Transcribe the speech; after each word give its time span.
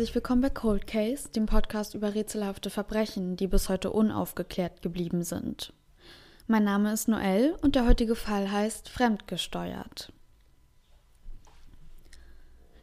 Herzlich 0.00 0.14
willkommen 0.14 0.40
bei 0.40 0.48
Cold 0.48 0.86
Case, 0.86 1.28
dem 1.28 1.44
Podcast 1.44 1.94
über 1.94 2.14
rätselhafte 2.14 2.70
Verbrechen, 2.70 3.36
die 3.36 3.46
bis 3.46 3.68
heute 3.68 3.90
unaufgeklärt 3.90 4.80
geblieben 4.80 5.24
sind. 5.24 5.74
Mein 6.46 6.64
Name 6.64 6.90
ist 6.94 7.06
Noel 7.06 7.54
und 7.60 7.74
der 7.74 7.86
heutige 7.86 8.16
Fall 8.16 8.50
heißt 8.50 8.88
Fremdgesteuert. 8.88 10.10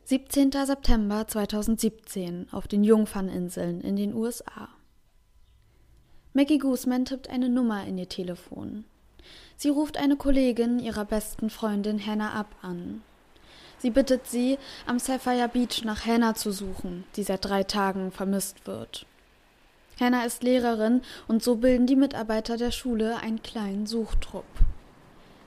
17. 0.03 0.51
September 0.51 1.25
2017 1.27 2.49
auf 2.53 2.67
den 2.67 2.83
Jungferninseln 2.83 3.81
in 3.81 3.95
den 3.95 4.13
USA. 4.13 4.69
Maggie 6.33 6.59
Guzman 6.59 7.05
tippt 7.05 7.31
eine 7.31 7.49
Nummer 7.49 7.83
in 7.87 7.97
ihr 7.97 8.09
Telefon. 8.09 8.85
Sie 9.55 9.69
ruft 9.69 9.97
eine 9.97 10.17
Kollegin 10.17 10.77
ihrer 10.77 11.05
besten 11.05 11.49
Freundin 11.49 11.99
Hannah 11.99 12.33
ab 12.33 12.55
an. 12.61 13.01
Sie 13.79 13.91
bittet 13.91 14.27
sie, 14.27 14.57
am 14.85 14.99
Sapphire 14.99 15.47
Beach 15.47 15.83
nach 15.83 16.05
Hannah 16.05 16.33
zu 16.33 16.51
suchen, 16.51 17.03
die 17.15 17.23
seit 17.23 17.45
drei 17.45 17.63
Tagen 17.63 18.11
vermisst 18.11 18.65
wird. 18.65 19.05
Hannah 19.99 20.25
ist 20.25 20.43
Lehrerin 20.43 21.01
und 21.27 21.43
so 21.43 21.55
bilden 21.55 21.87
die 21.87 21.95
Mitarbeiter 21.95 22.57
der 22.57 22.71
Schule 22.71 23.17
einen 23.17 23.41
kleinen 23.41 23.87
Suchtrupp. 23.87 24.45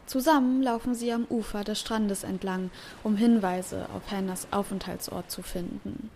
Zusammen 0.06 0.62
laufen 0.62 0.95
sie 0.95 1.12
am 1.12 1.25
Ufer 1.31 1.62
des 1.62 1.81
Strandes 1.81 2.25
entlang, 2.25 2.70
um 3.05 3.17
Hinweise 3.17 3.87
auf 3.95 4.11
Hannahs 4.11 4.48
Aufenthaltsort 4.50 5.31
zu 5.31 5.42
finden. 5.42 6.11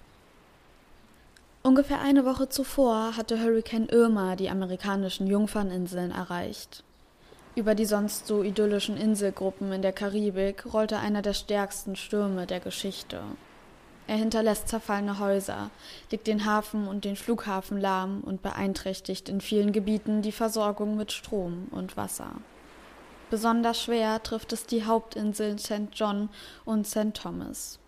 Ungefähr 1.63 2.01
eine 2.01 2.27
Woche 2.27 2.49
zuvor 2.51 3.17
hatte 3.17 3.41
Hurricane 3.41 3.89
Irma 3.89 4.37
die 4.37 4.51
amerikanischen 4.51 5.27
Jungferninseln 5.27 6.11
erreicht. 6.11 6.84
Über 7.57 7.77
die 7.77 7.85
sonst 7.85 8.27
so 8.27 8.43
idyllischen 8.43 8.97
Inselgruppen 8.97 9.71
in 9.73 9.83
der 9.83 9.93
Karibik 9.93 10.73
rollte 10.73 10.99
einer 10.99 11.23
der 11.23 11.35
stärksten 11.35 11.95
Stürme 11.95 12.47
der 12.47 12.59
Geschichte. 12.59 13.23
Er 14.09 14.17
hinterlässt 14.17 14.69
zerfallene 14.69 15.21
Häuser, 15.21 15.71
legt 16.11 16.27
den 16.27 16.45
Hafen 16.45 16.89
und 16.89 17.05
den 17.05 17.17
Flughafen 17.17 17.81
lahm 17.81 18.23
und 18.23 18.43
beeinträchtigt 18.43 19.29
in 19.29 19.41
vielen 19.41 19.73
Gebieten 19.73 20.21
die 20.21 20.33
Versorgung 20.33 20.97
mit 20.97 21.13
Strom 21.13 21.69
und 21.71 21.97
Wasser. 21.97 22.33
Besonders 23.31 23.81
schwer 23.81 24.23
trifft 24.23 24.53
es 24.53 24.67
die 24.67 24.85
Hauptinseln 24.85 25.59
St. 25.59 25.89
John 25.93 26.29
und 26.65 26.87
St. 26.87 27.15
Thomas. 27.15 27.79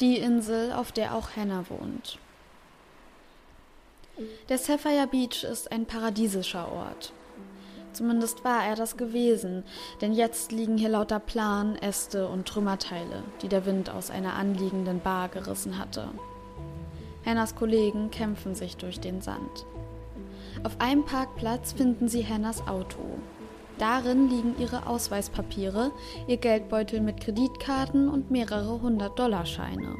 Die 0.00 0.16
Insel, 0.16 0.72
auf 0.72 0.92
der 0.92 1.14
auch 1.14 1.36
Hannah 1.36 1.64
wohnt. 1.68 2.18
Der 4.48 4.58
Sapphire 4.58 5.06
Beach 5.06 5.44
ist 5.44 5.72
ein 5.72 5.86
paradiesischer 5.86 6.70
Ort. 6.70 7.12
Zumindest 7.92 8.42
war 8.44 8.64
er 8.64 8.74
das 8.74 8.96
gewesen, 8.96 9.64
denn 10.00 10.14
jetzt 10.14 10.50
liegen 10.50 10.78
hier 10.78 10.88
lauter 10.88 11.20
Plan, 11.20 11.76
Äste 11.76 12.26
und 12.26 12.48
Trümmerteile, 12.48 13.22
die 13.42 13.48
der 13.48 13.66
Wind 13.66 13.90
aus 13.90 14.10
einer 14.10 14.34
anliegenden 14.34 15.00
Bar 15.00 15.28
gerissen 15.28 15.78
hatte. 15.78 16.08
Hennas 17.22 17.54
Kollegen 17.54 18.10
kämpfen 18.10 18.54
sich 18.54 18.76
durch 18.76 18.98
den 18.98 19.20
Sand. 19.20 19.66
Auf 20.64 20.80
einem 20.80 21.04
Parkplatz 21.04 21.72
finden 21.72 22.08
sie 22.08 22.22
Hennas 22.22 22.66
Auto. 22.66 23.18
Darin 23.78 24.28
liegen 24.28 24.54
ihre 24.58 24.86
Ausweispapiere, 24.86 25.92
ihr 26.26 26.36
Geldbeutel 26.36 27.00
mit 27.00 27.20
Kreditkarten 27.20 28.08
und 28.08 28.30
mehrere 28.30 28.80
hundert 28.80 29.18
Dollarscheine. 29.18 29.96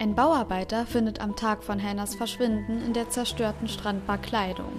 Ein 0.00 0.14
Bauarbeiter 0.14 0.86
findet 0.86 1.20
am 1.20 1.36
Tag 1.36 1.62
von 1.62 1.78
Hennas 1.78 2.14
Verschwinden 2.14 2.82
in 2.84 2.92
der 2.92 3.08
zerstörten 3.10 3.68
Strandbar 3.68 4.18
Kleidung 4.18 4.72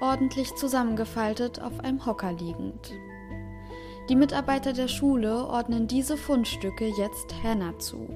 ordentlich 0.00 0.54
zusammengefaltet 0.54 1.60
auf 1.60 1.80
einem 1.80 2.04
Hocker 2.04 2.32
liegend. 2.32 2.92
Die 4.08 4.16
Mitarbeiter 4.16 4.72
der 4.72 4.88
Schule 4.88 5.46
ordnen 5.46 5.88
diese 5.88 6.16
Fundstücke 6.16 6.86
jetzt 6.86 7.34
Hannah 7.42 7.78
zu. 7.78 8.08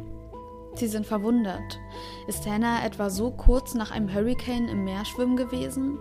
Sie 0.74 0.86
sind 0.86 1.04
verwundert. 1.04 1.80
Ist 2.28 2.46
Hannah 2.46 2.84
etwa 2.84 3.10
so 3.10 3.32
kurz 3.32 3.74
nach 3.74 3.90
einem 3.90 4.12
Hurricane 4.12 4.68
im 4.68 4.84
Meer 4.84 5.04
schwimmen 5.04 5.36
gewesen? 5.36 5.98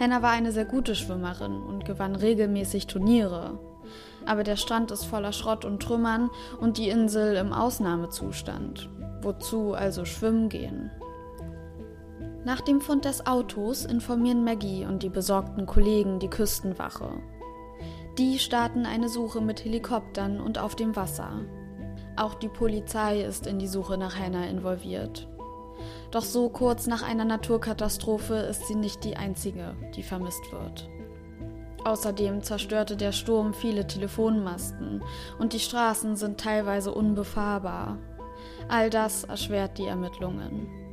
Hannah 0.00 0.22
war 0.22 0.30
eine 0.30 0.52
sehr 0.52 0.64
gute 0.64 0.94
Schwimmerin 0.94 1.62
und 1.62 1.84
gewann 1.84 2.16
regelmäßig 2.16 2.86
Turniere. 2.86 3.58
Aber 4.24 4.44
der 4.44 4.56
Strand 4.56 4.90
ist 4.90 5.04
voller 5.04 5.32
Schrott 5.32 5.64
und 5.64 5.82
Trümmern 5.82 6.30
und 6.60 6.78
die 6.78 6.88
Insel 6.88 7.36
im 7.36 7.52
Ausnahmezustand. 7.52 8.88
Wozu 9.22 9.74
also 9.74 10.04
schwimmen 10.04 10.48
gehen? 10.48 10.90
Nach 12.46 12.60
dem 12.60 12.80
Fund 12.80 13.04
des 13.04 13.26
Autos 13.26 13.84
informieren 13.84 14.44
Maggie 14.44 14.84
und 14.84 15.02
die 15.02 15.08
besorgten 15.08 15.66
Kollegen 15.66 16.20
die 16.20 16.30
Küstenwache. 16.30 17.10
Die 18.18 18.38
starten 18.38 18.86
eine 18.86 19.08
Suche 19.08 19.40
mit 19.40 19.64
Helikoptern 19.64 20.40
und 20.40 20.56
auf 20.56 20.76
dem 20.76 20.94
Wasser. 20.94 21.40
Auch 22.14 22.34
die 22.34 22.48
Polizei 22.48 23.22
ist 23.22 23.48
in 23.48 23.58
die 23.58 23.66
Suche 23.66 23.98
nach 23.98 24.16
Hannah 24.16 24.46
involviert. 24.46 25.26
Doch 26.12 26.22
so 26.22 26.48
kurz 26.48 26.86
nach 26.86 27.02
einer 27.02 27.24
Naturkatastrophe 27.24 28.34
ist 28.36 28.68
sie 28.68 28.76
nicht 28.76 29.02
die 29.02 29.16
einzige, 29.16 29.74
die 29.96 30.04
vermisst 30.04 30.52
wird. 30.52 30.88
Außerdem 31.84 32.44
zerstörte 32.44 32.96
der 32.96 33.10
Sturm 33.10 33.54
viele 33.54 33.88
Telefonmasten 33.88 35.02
und 35.40 35.52
die 35.52 35.58
Straßen 35.58 36.14
sind 36.14 36.38
teilweise 36.38 36.94
unbefahrbar. 36.94 37.98
All 38.68 38.88
das 38.88 39.24
erschwert 39.24 39.78
die 39.78 39.86
Ermittlungen. 39.86 40.85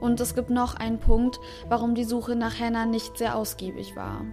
Und 0.00 0.20
es 0.20 0.34
gibt 0.34 0.50
noch 0.50 0.74
einen 0.74 0.98
Punkt, 0.98 1.38
warum 1.68 1.94
die 1.94 2.04
Suche 2.04 2.34
nach 2.34 2.58
Hannah 2.58 2.86
nicht 2.86 3.18
sehr 3.18 3.36
ausgiebig 3.36 3.94
war. 3.96 4.24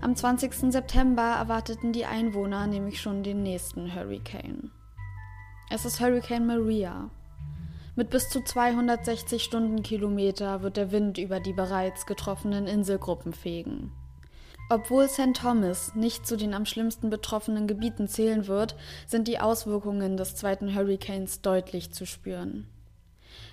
Am 0.00 0.14
20. 0.14 0.72
September 0.72 1.22
erwarteten 1.22 1.92
die 1.92 2.04
Einwohner 2.04 2.66
nämlich 2.66 3.00
schon 3.00 3.22
den 3.22 3.42
nächsten 3.42 3.94
Hurricane. 3.94 4.70
Es 5.70 5.84
ist 5.84 6.00
Hurricane 6.00 6.46
Maria. 6.46 7.10
Mit 7.96 8.10
bis 8.10 8.28
zu 8.28 8.42
260 8.42 9.42
Stundenkilometer 9.42 10.62
wird 10.62 10.76
der 10.76 10.92
Wind 10.92 11.16
über 11.16 11.40
die 11.40 11.52
bereits 11.52 12.06
getroffenen 12.06 12.66
Inselgruppen 12.66 13.32
fegen. 13.32 13.92
Obwohl 14.68 15.08
St. 15.08 15.34
Thomas 15.34 15.94
nicht 15.94 16.26
zu 16.26 16.36
den 16.36 16.54
am 16.54 16.66
schlimmsten 16.66 17.10
betroffenen 17.10 17.66
Gebieten 17.66 18.08
zählen 18.08 18.46
wird, 18.46 18.76
sind 19.06 19.28
die 19.28 19.38
Auswirkungen 19.38 20.16
des 20.16 20.36
zweiten 20.36 20.74
Hurricanes 20.74 21.42
deutlich 21.42 21.92
zu 21.92 22.06
spüren. 22.06 22.66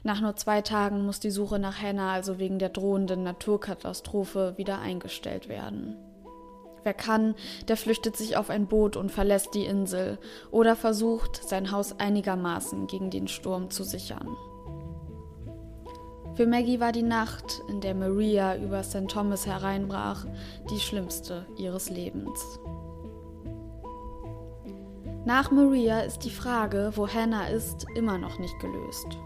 Nach 0.03 0.19
nur 0.19 0.35
zwei 0.35 0.61
Tagen 0.61 1.05
muss 1.05 1.19
die 1.19 1.29
Suche 1.29 1.59
nach 1.59 1.79
Hannah 1.81 2.13
also 2.13 2.39
wegen 2.39 2.57
der 2.57 2.69
drohenden 2.69 3.23
Naturkatastrophe 3.23 4.53
wieder 4.57 4.79
eingestellt 4.79 5.47
werden. 5.47 5.95
Wer 6.83 6.95
kann, 6.95 7.35
der 7.67 7.77
flüchtet 7.77 8.17
sich 8.17 8.37
auf 8.37 8.49
ein 8.49 8.65
Boot 8.65 8.97
und 8.97 9.11
verlässt 9.11 9.53
die 9.53 9.65
Insel 9.65 10.17
oder 10.49 10.75
versucht, 10.75 11.47
sein 11.47 11.71
Haus 11.71 11.99
einigermaßen 11.99 12.87
gegen 12.87 13.11
den 13.11 13.27
Sturm 13.27 13.69
zu 13.69 13.83
sichern. 13.83 14.35
Für 16.33 16.47
Maggie 16.47 16.79
war 16.79 16.91
die 16.91 17.03
Nacht, 17.03 17.61
in 17.67 17.81
der 17.81 17.93
Maria 17.93 18.55
über 18.55 18.81
St. 18.83 19.07
Thomas 19.07 19.45
hereinbrach, 19.45 20.25
die 20.71 20.79
schlimmste 20.79 21.45
ihres 21.57 21.91
Lebens. 21.91 22.59
Nach 25.25 25.51
Maria 25.51 25.99
ist 25.99 26.19
die 26.19 26.31
Frage, 26.31 26.93
wo 26.95 27.07
Hannah 27.07 27.47
ist, 27.47 27.85
immer 27.95 28.17
noch 28.17 28.39
nicht 28.39 28.57
gelöst. 28.59 29.19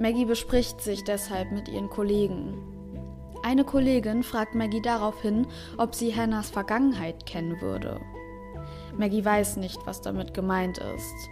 Maggie 0.00 0.24
bespricht 0.24 0.80
sich 0.80 1.04
deshalb 1.04 1.52
mit 1.52 1.68
ihren 1.68 1.90
Kollegen. 1.90 2.54
Eine 3.42 3.64
Kollegin 3.64 4.22
fragt 4.22 4.54
Maggie 4.54 4.80
daraufhin, 4.80 5.46
ob 5.76 5.94
sie 5.94 6.16
Hannahs 6.16 6.48
Vergangenheit 6.48 7.26
kennen 7.26 7.60
würde. 7.60 8.00
Maggie 8.96 9.22
weiß 9.22 9.58
nicht, 9.58 9.78
was 9.84 10.00
damit 10.00 10.32
gemeint 10.32 10.78
ist. 10.78 11.28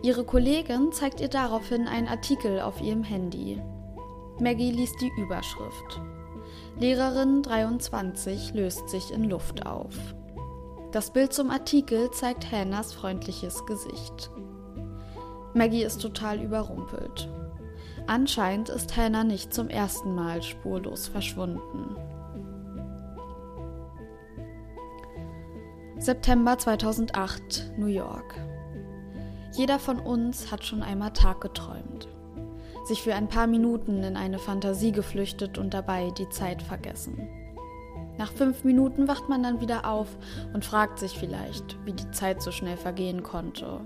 Ihre 0.00 0.22
Kollegin 0.22 0.92
zeigt 0.92 1.20
ihr 1.20 1.26
daraufhin 1.28 1.88
einen 1.88 2.06
Artikel 2.06 2.60
auf 2.60 2.80
ihrem 2.80 3.02
Handy. 3.02 3.60
Maggie 4.38 4.70
liest 4.70 5.00
die 5.00 5.10
Überschrift. 5.20 6.00
Lehrerin 6.78 7.42
23 7.42 8.54
löst 8.54 8.90
sich 8.90 9.12
in 9.12 9.28
Luft 9.28 9.66
auf. 9.66 9.96
Das 10.92 11.12
Bild 11.12 11.32
zum 11.32 11.50
Artikel 11.50 12.12
zeigt 12.12 12.52
Hannahs 12.52 12.92
freundliches 12.92 13.66
Gesicht. 13.66 14.30
Maggie 15.52 15.82
ist 15.82 16.00
total 16.00 16.40
überrumpelt. 16.40 17.28
Anscheinend 18.06 18.68
ist 18.68 18.96
Hannah 18.96 19.24
nicht 19.24 19.54
zum 19.54 19.68
ersten 19.68 20.14
Mal 20.14 20.42
spurlos 20.42 21.08
verschwunden. 21.08 21.96
September 25.98 26.58
2008, 26.58 27.74
New 27.76 27.86
York. 27.86 28.34
Jeder 29.52 29.78
von 29.78 30.00
uns 30.00 30.50
hat 30.50 30.64
schon 30.64 30.82
einmal 30.82 31.12
Tag 31.12 31.40
geträumt, 31.42 32.08
sich 32.84 33.02
für 33.02 33.14
ein 33.14 33.28
paar 33.28 33.46
Minuten 33.46 34.02
in 34.02 34.16
eine 34.16 34.40
Fantasie 34.40 34.90
geflüchtet 34.90 35.58
und 35.58 35.72
dabei 35.72 36.10
die 36.10 36.28
Zeit 36.28 36.60
vergessen. 36.60 37.28
Nach 38.18 38.32
fünf 38.32 38.64
Minuten 38.64 39.06
wacht 39.06 39.28
man 39.28 39.42
dann 39.42 39.60
wieder 39.60 39.86
auf 39.86 40.08
und 40.52 40.64
fragt 40.64 40.98
sich 40.98 41.18
vielleicht, 41.18 41.76
wie 41.84 41.92
die 41.92 42.10
Zeit 42.10 42.42
so 42.42 42.50
schnell 42.50 42.76
vergehen 42.76 43.22
konnte 43.22 43.80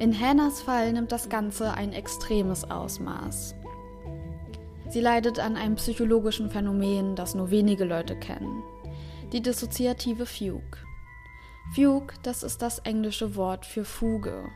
in 0.00 0.18
Hannahs 0.18 0.62
Fall 0.62 0.94
nimmt 0.94 1.12
das 1.12 1.28
Ganze 1.28 1.74
ein 1.74 1.92
extremes 1.92 2.70
Ausmaß. 2.70 3.54
Sie 4.88 5.00
leidet 5.00 5.38
an 5.38 5.56
einem 5.56 5.74
psychologischen 5.74 6.50
Phänomen, 6.50 7.16
das 7.16 7.34
nur 7.34 7.50
wenige 7.50 7.84
Leute 7.84 8.18
kennen. 8.18 8.62
Die 9.32 9.42
dissoziative 9.42 10.24
Fugue. 10.24 10.78
Fugue, 11.74 12.14
das 12.22 12.42
ist 12.42 12.62
das 12.62 12.78
englische 12.78 13.36
Wort 13.36 13.66
für 13.66 13.84
Fuge. 13.84 14.48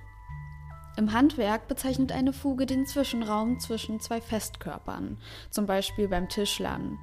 Im 0.97 1.13
Handwerk 1.13 1.69
bezeichnet 1.69 2.11
eine 2.11 2.33
Fuge 2.33 2.65
den 2.65 2.87
Zwischenraum 2.87 3.61
zwischen 3.61 4.01
zwei 4.01 4.23
Festkörpern, 4.23 5.19
zum 5.51 5.67
Beispiel 5.67 6.09
beim 6.09 6.31
Tischlern. 6.31 6.99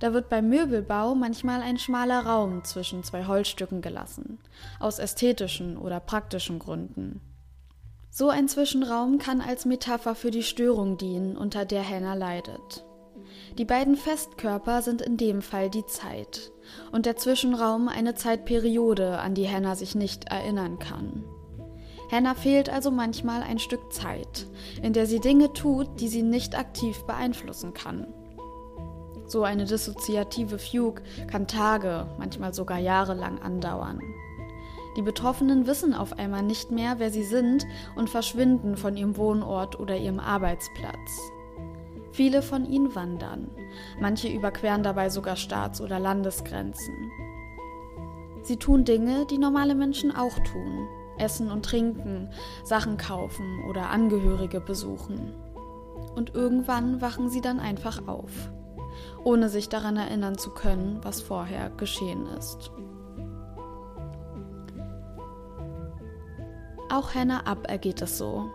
Da 0.00 0.12
wird 0.12 0.28
beim 0.28 0.48
Möbelbau 0.48 1.14
manchmal 1.14 1.62
ein 1.62 1.78
schmaler 1.78 2.26
Raum 2.26 2.64
zwischen 2.64 3.04
zwei 3.04 3.26
Holzstücken 3.26 3.82
gelassen, 3.82 4.40
aus 4.80 4.98
ästhetischen 4.98 5.76
oder 5.76 6.00
praktischen 6.00 6.58
Gründen. 6.58 7.20
So 8.18 8.30
ein 8.30 8.48
Zwischenraum 8.48 9.18
kann 9.18 9.40
als 9.40 9.64
Metapher 9.64 10.16
für 10.16 10.32
die 10.32 10.42
Störung 10.42 10.96
dienen, 10.96 11.36
unter 11.36 11.64
der 11.64 11.88
Hannah 11.88 12.14
leidet. 12.14 12.84
Die 13.56 13.64
beiden 13.64 13.94
Festkörper 13.94 14.82
sind 14.82 15.02
in 15.02 15.16
dem 15.16 15.40
Fall 15.40 15.70
die 15.70 15.86
Zeit 15.86 16.50
und 16.90 17.06
der 17.06 17.14
Zwischenraum 17.14 17.86
eine 17.86 18.16
Zeitperiode, 18.16 19.20
an 19.20 19.36
die 19.36 19.48
Hannah 19.48 19.76
sich 19.76 19.94
nicht 19.94 20.24
erinnern 20.32 20.80
kann. 20.80 21.22
Hannah 22.10 22.34
fehlt 22.34 22.70
also 22.70 22.90
manchmal 22.90 23.44
ein 23.44 23.60
Stück 23.60 23.92
Zeit, 23.92 24.48
in 24.82 24.94
der 24.94 25.06
sie 25.06 25.20
Dinge 25.20 25.52
tut, 25.52 26.00
die 26.00 26.08
sie 26.08 26.24
nicht 26.24 26.58
aktiv 26.58 27.04
beeinflussen 27.04 27.72
kann. 27.72 28.12
So 29.28 29.44
eine 29.44 29.64
dissoziative 29.64 30.58
Fugue 30.58 31.04
kann 31.30 31.46
Tage, 31.46 32.08
manchmal 32.18 32.52
sogar 32.52 32.80
Jahre 32.80 33.14
lang 33.14 33.38
andauern. 33.40 34.00
Die 34.96 35.02
Betroffenen 35.02 35.66
wissen 35.66 35.94
auf 35.94 36.18
einmal 36.18 36.42
nicht 36.42 36.70
mehr, 36.70 36.98
wer 36.98 37.10
sie 37.10 37.24
sind 37.24 37.66
und 37.96 38.10
verschwinden 38.10 38.76
von 38.76 38.96
ihrem 38.96 39.16
Wohnort 39.16 39.78
oder 39.78 39.96
ihrem 39.96 40.18
Arbeitsplatz. 40.18 41.30
Viele 42.12 42.42
von 42.42 42.64
ihnen 42.64 42.94
wandern, 42.94 43.48
manche 44.00 44.28
überqueren 44.28 44.82
dabei 44.82 45.08
sogar 45.08 45.36
Staats- 45.36 45.80
oder 45.80 46.00
Landesgrenzen. 46.00 47.12
Sie 48.42 48.56
tun 48.56 48.84
Dinge, 48.84 49.26
die 49.26 49.38
normale 49.38 49.74
Menschen 49.74 50.10
auch 50.14 50.36
tun, 50.40 50.88
essen 51.18 51.50
und 51.50 51.64
trinken, 51.64 52.30
Sachen 52.64 52.96
kaufen 52.96 53.62
oder 53.68 53.90
Angehörige 53.90 54.60
besuchen. 54.60 55.34
Und 56.16 56.34
irgendwann 56.34 57.00
wachen 57.00 57.28
sie 57.28 57.40
dann 57.40 57.60
einfach 57.60 58.08
auf, 58.08 58.50
ohne 59.22 59.48
sich 59.48 59.68
daran 59.68 59.96
erinnern 59.96 60.38
zu 60.38 60.50
können, 60.50 60.98
was 61.02 61.20
vorher 61.20 61.70
geschehen 61.70 62.26
ist. 62.38 62.72
Auch 66.90 67.14
Hannah 67.14 67.46
Up 67.46 67.68
ergeht 67.68 68.00
es 68.00 68.16
so. 68.16 68.50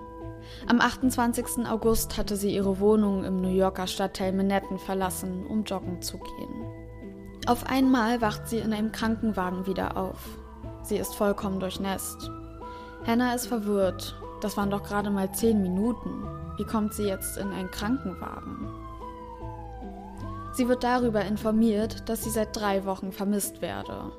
Am 0.67 0.81
28. 0.81 1.67
August 1.69 2.17
hatte 2.17 2.35
sie 2.35 2.53
ihre 2.53 2.79
Wohnung 2.79 3.23
im 3.23 3.41
New 3.41 3.53
Yorker 3.53 3.87
Stadtteil 3.87 4.33
Manhattan 4.33 4.79
verlassen, 4.79 5.45
um 5.47 5.63
joggen 5.63 6.01
zu 6.01 6.17
gehen. 6.17 6.83
Auf 7.45 7.67
einmal 7.67 8.21
wacht 8.21 8.47
sie 8.47 8.57
in 8.57 8.73
einem 8.73 8.91
Krankenwagen 8.91 9.67
wieder 9.67 9.97
auf. 9.97 10.39
Sie 10.81 10.97
ist 10.97 11.13
vollkommen 11.13 11.59
durchnässt. 11.59 12.29
Hannah 13.05 13.35
ist 13.35 13.47
verwirrt. 13.47 14.15
Das 14.41 14.57
waren 14.57 14.69
doch 14.69 14.83
gerade 14.83 15.09
mal 15.09 15.31
zehn 15.31 15.61
Minuten. 15.61 16.25
Wie 16.57 16.65
kommt 16.65 16.93
sie 16.93 17.03
jetzt 17.03 17.37
in 17.37 17.51
einen 17.51 17.71
Krankenwagen? 17.71 18.67
Sie 20.53 20.67
wird 20.67 20.83
darüber 20.83 21.23
informiert, 21.25 22.07
dass 22.09 22.23
sie 22.23 22.29
seit 22.29 22.55
drei 22.55 22.85
Wochen 22.85 23.11
vermisst 23.11 23.61
werde. 23.61 24.11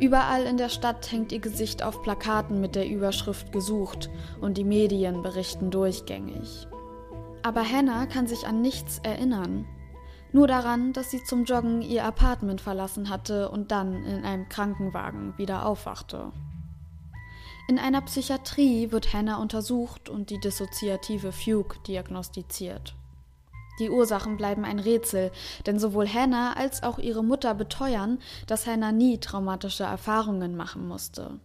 Überall 0.00 0.44
in 0.44 0.56
der 0.56 0.68
Stadt 0.68 1.10
hängt 1.12 1.32
ihr 1.32 1.40
Gesicht 1.40 1.82
auf 1.82 2.02
Plakaten 2.02 2.60
mit 2.60 2.74
der 2.74 2.88
Überschrift 2.88 3.52
gesucht 3.52 4.10
und 4.40 4.58
die 4.58 4.64
Medien 4.64 5.22
berichten 5.22 5.70
durchgängig. 5.70 6.66
Aber 7.42 7.62
Hannah 7.62 8.06
kann 8.06 8.26
sich 8.26 8.46
an 8.46 8.60
nichts 8.60 8.98
erinnern. 8.98 9.66
Nur 10.32 10.48
daran, 10.48 10.92
dass 10.92 11.10
sie 11.10 11.22
zum 11.22 11.44
Joggen 11.44 11.80
ihr 11.80 12.04
Apartment 12.04 12.60
verlassen 12.60 13.08
hatte 13.08 13.50
und 13.50 13.70
dann 13.70 14.04
in 14.04 14.24
einem 14.24 14.48
Krankenwagen 14.48 15.38
wieder 15.38 15.64
aufwachte. 15.64 16.32
In 17.68 17.78
einer 17.78 18.02
Psychiatrie 18.02 18.90
wird 18.90 19.14
Hannah 19.14 19.40
untersucht 19.40 20.08
und 20.08 20.30
die 20.30 20.40
dissoziative 20.40 21.32
Fugue 21.32 21.78
diagnostiziert. 21.86 22.96
Die 23.78 23.90
Ursachen 23.90 24.36
bleiben 24.36 24.64
ein 24.64 24.78
Rätsel, 24.78 25.32
denn 25.66 25.78
sowohl 25.78 26.08
Hannah 26.08 26.56
als 26.56 26.82
auch 26.82 26.98
ihre 26.98 27.24
Mutter 27.24 27.54
beteuern, 27.54 28.18
dass 28.46 28.66
Hannah 28.66 28.92
nie 28.92 29.18
traumatische 29.18 29.84
Erfahrungen 29.84 30.56
machen 30.56 30.86
musste. 30.86 31.40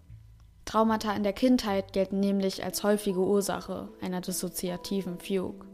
Traumata 0.65 1.13
in 1.13 1.23
der 1.23 1.33
Kindheit 1.33 1.93
gelten 1.93 2.19
nämlich 2.19 2.63
als 2.63 2.83
häufige 2.83 3.21
Ursache 3.21 3.89
einer 4.01 4.21
dissoziativen 4.21 5.17
Fugue. 5.19 5.65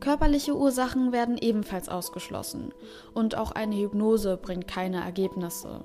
Körperliche 0.00 0.54
Ursachen 0.54 1.12
werden 1.12 1.38
ebenfalls 1.38 1.88
ausgeschlossen 1.88 2.74
und 3.14 3.38
auch 3.38 3.52
eine 3.52 3.76
Hypnose 3.76 4.36
bringt 4.36 4.68
keine 4.68 5.02
Ergebnisse. 5.02 5.82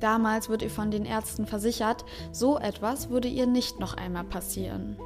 Damals 0.00 0.50
wird 0.50 0.60
ihr 0.60 0.68
von 0.68 0.90
den 0.90 1.06
Ärzten 1.06 1.46
versichert, 1.46 2.04
so 2.32 2.58
etwas 2.58 3.08
würde 3.08 3.28
ihr 3.28 3.46
nicht 3.46 3.80
noch 3.80 3.94
einmal 3.94 4.24
passieren. 4.24 4.98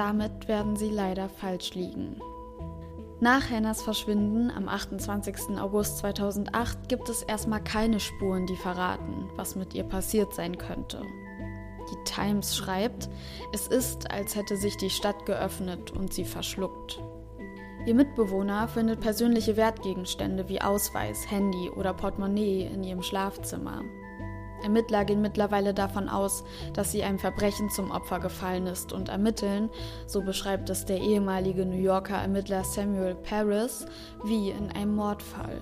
Damit 0.00 0.48
werden 0.48 0.76
sie 0.76 0.88
leider 0.88 1.28
falsch 1.28 1.74
liegen. 1.74 2.22
Nach 3.20 3.50
Hannahs 3.50 3.82
Verschwinden 3.82 4.50
am 4.50 4.66
28. 4.66 5.60
August 5.60 5.98
2008 5.98 6.88
gibt 6.88 7.10
es 7.10 7.22
erstmal 7.22 7.62
keine 7.62 8.00
Spuren, 8.00 8.46
die 8.46 8.56
verraten, 8.56 9.28
was 9.36 9.56
mit 9.56 9.74
ihr 9.74 9.84
passiert 9.84 10.32
sein 10.32 10.56
könnte. 10.56 11.02
Die 11.90 12.10
Times 12.10 12.56
schreibt, 12.56 13.10
es 13.52 13.66
ist, 13.66 14.10
als 14.10 14.36
hätte 14.36 14.56
sich 14.56 14.78
die 14.78 14.88
Stadt 14.88 15.26
geöffnet 15.26 15.90
und 15.90 16.14
sie 16.14 16.24
verschluckt. 16.24 17.02
Ihr 17.84 17.94
Mitbewohner 17.94 18.68
findet 18.68 19.00
persönliche 19.00 19.58
Wertgegenstände 19.58 20.48
wie 20.48 20.62
Ausweis, 20.62 21.30
Handy 21.30 21.68
oder 21.68 21.92
Portemonnaie 21.92 22.70
in 22.72 22.84
ihrem 22.84 23.02
Schlafzimmer. 23.02 23.82
Ermittler 24.62 25.04
gehen 25.04 25.20
mittlerweile 25.20 25.74
davon 25.74 26.08
aus, 26.08 26.44
dass 26.74 26.92
sie 26.92 27.02
einem 27.02 27.18
Verbrechen 27.18 27.70
zum 27.70 27.90
Opfer 27.90 28.20
gefallen 28.20 28.66
ist 28.66 28.92
und 28.92 29.08
ermitteln, 29.08 29.70
so 30.06 30.22
beschreibt 30.22 30.70
es 30.70 30.84
der 30.84 30.98
ehemalige 31.00 31.66
New 31.66 31.80
Yorker 31.80 32.16
Ermittler 32.16 32.64
Samuel 32.64 33.14
Paris, 33.14 33.86
wie 34.24 34.50
in 34.50 34.70
einem 34.70 34.94
Mordfall. 34.94 35.60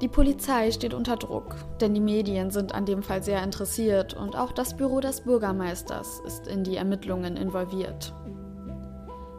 Die 0.00 0.08
Polizei 0.08 0.70
steht 0.70 0.94
unter 0.94 1.16
Druck, 1.16 1.56
denn 1.80 1.92
die 1.92 2.00
Medien 2.00 2.52
sind 2.52 2.72
an 2.72 2.86
dem 2.86 3.02
Fall 3.02 3.22
sehr 3.22 3.42
interessiert 3.42 4.14
und 4.14 4.36
auch 4.36 4.52
das 4.52 4.76
Büro 4.76 5.00
des 5.00 5.22
Bürgermeisters 5.22 6.20
ist 6.24 6.46
in 6.46 6.62
die 6.62 6.76
Ermittlungen 6.76 7.36
involviert. 7.36 8.14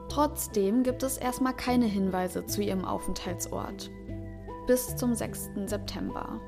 Trotzdem 0.09 0.83
gibt 0.83 1.03
es 1.03 1.17
erstmal 1.17 1.53
keine 1.53 1.85
Hinweise 1.85 2.45
zu 2.45 2.61
ihrem 2.61 2.83
Aufenthaltsort. 2.83 3.89
Bis 4.67 4.95
zum 4.97 5.15
6. 5.15 5.51
September. 5.65 6.41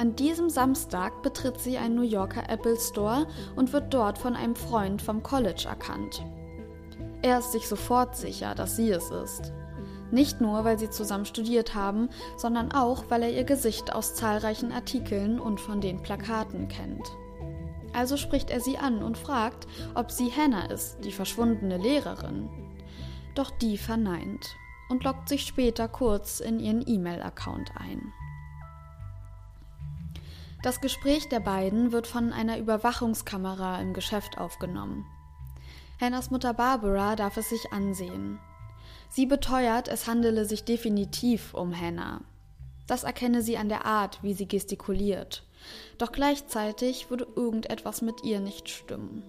An 0.00 0.16
diesem 0.16 0.48
Samstag 0.48 1.22
betritt 1.22 1.60
sie 1.60 1.76
einen 1.76 1.94
New 1.94 2.00
Yorker 2.00 2.48
Apple 2.48 2.78
Store 2.80 3.26
und 3.54 3.74
wird 3.74 3.92
dort 3.92 4.16
von 4.16 4.34
einem 4.34 4.56
Freund 4.56 5.02
vom 5.02 5.22
College 5.22 5.66
erkannt. 5.68 6.24
Er 7.20 7.40
ist 7.40 7.52
sich 7.52 7.68
sofort 7.68 8.16
sicher, 8.16 8.54
dass 8.54 8.76
sie 8.76 8.90
es 8.90 9.10
ist. 9.10 9.52
Nicht 10.10 10.40
nur, 10.40 10.64
weil 10.64 10.78
sie 10.78 10.88
zusammen 10.88 11.26
studiert 11.26 11.74
haben, 11.74 12.08
sondern 12.38 12.72
auch, 12.72 13.04
weil 13.10 13.24
er 13.24 13.30
ihr 13.30 13.44
Gesicht 13.44 13.92
aus 13.92 14.14
zahlreichen 14.14 14.72
Artikeln 14.72 15.38
und 15.38 15.60
von 15.60 15.82
den 15.82 16.00
Plakaten 16.00 16.68
kennt. 16.68 17.06
Also 17.92 18.16
spricht 18.16 18.48
er 18.48 18.62
sie 18.62 18.78
an 18.78 19.02
und 19.02 19.18
fragt, 19.18 19.66
ob 19.94 20.10
sie 20.10 20.32
Hannah 20.34 20.70
ist, 20.70 21.04
die 21.04 21.12
verschwundene 21.12 21.76
Lehrerin. 21.76 22.48
Doch 23.34 23.50
die 23.50 23.76
verneint 23.76 24.46
und 24.88 25.04
loggt 25.04 25.28
sich 25.28 25.42
später 25.42 25.88
kurz 25.88 26.40
in 26.40 26.58
ihren 26.58 26.88
E-Mail-Account 26.88 27.72
ein. 27.76 28.14
Das 30.62 30.82
Gespräch 30.82 31.26
der 31.28 31.40
beiden 31.40 31.90
wird 31.90 32.06
von 32.06 32.34
einer 32.34 32.58
Überwachungskamera 32.58 33.80
im 33.80 33.94
Geschäft 33.94 34.36
aufgenommen. 34.36 35.06
Hannahs 35.98 36.30
Mutter 36.30 36.52
Barbara 36.52 37.16
darf 37.16 37.38
es 37.38 37.48
sich 37.48 37.72
ansehen. 37.72 38.38
Sie 39.08 39.24
beteuert, 39.24 39.88
es 39.88 40.06
handele 40.06 40.44
sich 40.44 40.64
definitiv 40.64 41.54
um 41.54 41.78
Hannah. 41.78 42.20
Das 42.86 43.04
erkenne 43.04 43.40
sie 43.40 43.56
an 43.56 43.70
der 43.70 43.86
Art, 43.86 44.22
wie 44.22 44.34
sie 44.34 44.46
gestikuliert. 44.46 45.44
Doch 45.96 46.12
gleichzeitig 46.12 47.08
würde 47.08 47.26
irgendetwas 47.36 48.02
mit 48.02 48.22
ihr 48.22 48.40
nicht 48.40 48.68
stimmen. 48.68 49.22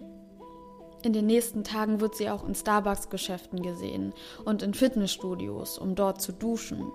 In 1.03 1.13
den 1.13 1.27
nächsten 1.27 1.63
Tagen 1.63 2.01
wird 2.01 2.15
sie 2.15 2.29
auch 2.29 2.45
in 2.45 2.55
Starbucks-Geschäften 2.55 3.61
gesehen 3.61 4.13
und 4.43 4.61
in 4.61 4.73
Fitnessstudios, 4.73 5.77
um 5.77 5.95
dort 5.95 6.21
zu 6.21 6.31
duschen. 6.33 6.91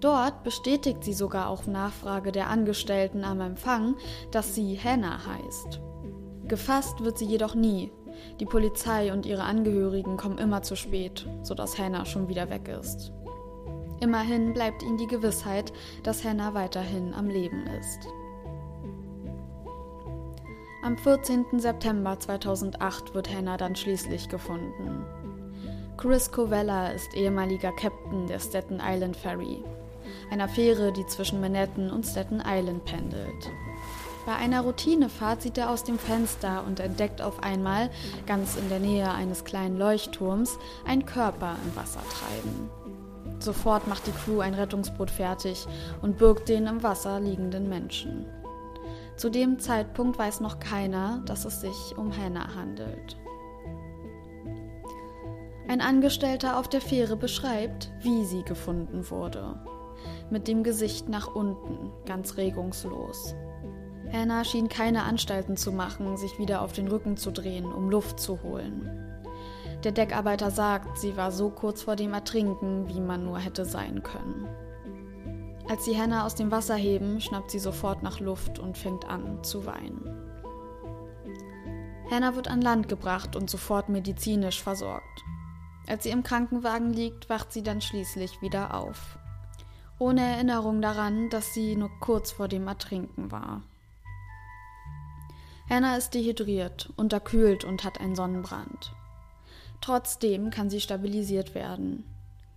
Dort 0.00 0.44
bestätigt 0.44 1.02
sie 1.02 1.14
sogar 1.14 1.48
auf 1.48 1.66
Nachfrage 1.66 2.32
der 2.32 2.48
Angestellten 2.50 3.24
am 3.24 3.40
Empfang, 3.40 3.96
dass 4.30 4.54
sie 4.54 4.78
Hannah 4.78 5.20
heißt. 5.26 5.80
Gefasst 6.48 7.02
wird 7.02 7.18
sie 7.18 7.24
jedoch 7.24 7.54
nie. 7.54 7.90
Die 8.40 8.46
Polizei 8.46 9.12
und 9.12 9.26
ihre 9.26 9.44
Angehörigen 9.44 10.16
kommen 10.16 10.38
immer 10.38 10.62
zu 10.62 10.76
spät, 10.76 11.26
sodass 11.42 11.78
Hannah 11.78 12.04
schon 12.04 12.28
wieder 12.28 12.50
weg 12.50 12.68
ist. 12.68 13.12
Immerhin 14.00 14.52
bleibt 14.52 14.82
ihnen 14.82 14.98
die 14.98 15.06
Gewissheit, 15.06 15.72
dass 16.02 16.24
Hannah 16.24 16.54
weiterhin 16.54 17.14
am 17.14 17.28
Leben 17.28 17.66
ist. 17.80 18.06
Am 20.82 20.96
14. 20.98 21.46
September 21.58 22.20
2008 22.20 23.14
wird 23.14 23.34
Hannah 23.34 23.56
dann 23.56 23.74
schließlich 23.74 24.28
gefunden. 24.28 25.04
Chris 25.96 26.30
Covella 26.30 26.88
ist 26.88 27.16
ehemaliger 27.16 27.72
Captain 27.72 28.26
der 28.26 28.38
Staten 28.38 28.80
Island 28.80 29.16
Ferry, 29.16 29.64
einer 30.30 30.48
Fähre, 30.48 30.92
die 30.92 31.06
zwischen 31.06 31.40
Manhattan 31.40 31.90
und 31.90 32.04
Staten 32.04 32.42
Island 32.44 32.84
pendelt. 32.84 33.50
Bei 34.26 34.34
einer 34.34 34.62
Routinefahrt 34.62 35.42
sieht 35.42 35.56
er 35.56 35.70
aus 35.70 35.84
dem 35.84 36.00
Fenster 36.00 36.64
und 36.66 36.80
entdeckt 36.80 37.22
auf 37.22 37.44
einmal, 37.44 37.90
ganz 38.26 38.56
in 38.56 38.68
der 38.68 38.80
Nähe 38.80 39.10
eines 39.12 39.44
kleinen 39.44 39.78
Leuchtturms, 39.78 40.58
einen 40.84 41.06
Körper 41.06 41.54
im 41.64 41.76
Wasser 41.76 42.02
treiben. 42.10 42.68
Sofort 43.38 43.86
macht 43.86 44.06
die 44.06 44.12
Crew 44.12 44.40
ein 44.40 44.54
Rettungsboot 44.54 45.10
fertig 45.10 45.66
und 46.02 46.18
birgt 46.18 46.48
den 46.48 46.66
im 46.66 46.82
Wasser 46.82 47.20
liegenden 47.20 47.68
Menschen. 47.68 48.26
Zu 49.16 49.30
dem 49.30 49.60
Zeitpunkt 49.60 50.18
weiß 50.18 50.40
noch 50.40 50.58
keiner, 50.58 51.22
dass 51.26 51.44
es 51.44 51.60
sich 51.60 51.96
um 51.96 52.14
Hannah 52.16 52.54
handelt. 52.54 53.16
Ein 55.68 55.80
Angestellter 55.80 56.58
auf 56.58 56.68
der 56.68 56.80
Fähre 56.80 57.16
beschreibt, 57.16 57.90
wie 58.00 58.24
sie 58.24 58.42
gefunden 58.42 59.08
wurde. 59.10 59.58
Mit 60.30 60.48
dem 60.48 60.62
Gesicht 60.62 61.08
nach 61.08 61.34
unten, 61.34 61.92
ganz 62.04 62.36
regungslos. 62.36 63.34
Hannah 64.12 64.44
schien 64.44 64.68
keine 64.68 65.02
Anstalten 65.02 65.56
zu 65.56 65.72
machen, 65.72 66.16
sich 66.16 66.38
wieder 66.38 66.62
auf 66.62 66.72
den 66.72 66.88
Rücken 66.88 67.16
zu 67.16 67.30
drehen, 67.30 67.66
um 67.66 67.90
Luft 67.90 68.20
zu 68.20 68.42
holen. 68.42 68.90
Der 69.84 69.92
Deckarbeiter 69.92 70.50
sagt, 70.50 70.98
sie 70.98 71.16
war 71.16 71.30
so 71.30 71.50
kurz 71.50 71.82
vor 71.82 71.96
dem 71.96 72.12
Ertrinken, 72.14 72.88
wie 72.88 73.00
man 73.00 73.24
nur 73.24 73.38
hätte 73.38 73.64
sein 73.64 74.02
können. 74.02 74.48
Als 75.68 75.84
sie 75.84 76.00
Hannah 76.00 76.24
aus 76.24 76.34
dem 76.34 76.50
Wasser 76.50 76.76
heben, 76.76 77.20
schnappt 77.20 77.50
sie 77.50 77.58
sofort 77.58 78.02
nach 78.02 78.20
Luft 78.20 78.58
und 78.58 78.78
fängt 78.78 79.04
an 79.08 79.42
zu 79.42 79.66
weinen. 79.66 80.26
Hannah 82.10 82.36
wird 82.36 82.48
an 82.48 82.60
Land 82.60 82.88
gebracht 82.88 83.34
und 83.34 83.50
sofort 83.50 83.88
medizinisch 83.88 84.62
versorgt. 84.62 85.24
Als 85.88 86.04
sie 86.04 86.10
im 86.10 86.22
Krankenwagen 86.22 86.92
liegt, 86.92 87.28
wacht 87.28 87.52
sie 87.52 87.62
dann 87.62 87.80
schließlich 87.80 88.40
wieder 88.42 88.74
auf. 88.74 89.18
Ohne 89.98 90.20
Erinnerung 90.22 90.82
daran, 90.82 91.30
dass 91.30 91.54
sie 91.54 91.74
nur 91.74 91.90
kurz 92.00 92.32
vor 92.32 92.48
dem 92.48 92.68
Ertrinken 92.68 93.30
war. 93.32 93.62
Hannah 95.68 95.96
ist 95.96 96.14
dehydriert, 96.14 96.92
unterkühlt 96.96 97.64
und 97.64 97.82
hat 97.82 98.00
einen 98.00 98.14
Sonnenbrand. 98.14 98.92
Trotzdem 99.80 100.50
kann 100.50 100.70
sie 100.70 100.80
stabilisiert 100.80 101.54
werden. 101.54 102.04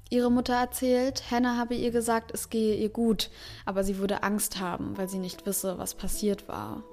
Ihre 0.10 0.32
Mutter 0.32 0.56
erzählt, 0.56 1.32
Hannah 1.32 1.58
habe 1.58 1.76
ihr 1.76 1.92
gesagt, 1.92 2.32
es 2.34 2.50
gehe 2.50 2.76
ihr 2.76 2.90
gut, 2.90 3.30
aber 3.66 3.84
sie 3.84 3.98
würde 3.98 4.24
Angst 4.24 4.60
haben, 4.60 4.98
weil 4.98 5.08
sie 5.08 5.20
nicht 5.20 5.46
wisse, 5.46 5.78
was 5.78 5.96
passiert 5.96 6.48
war. 6.48 6.84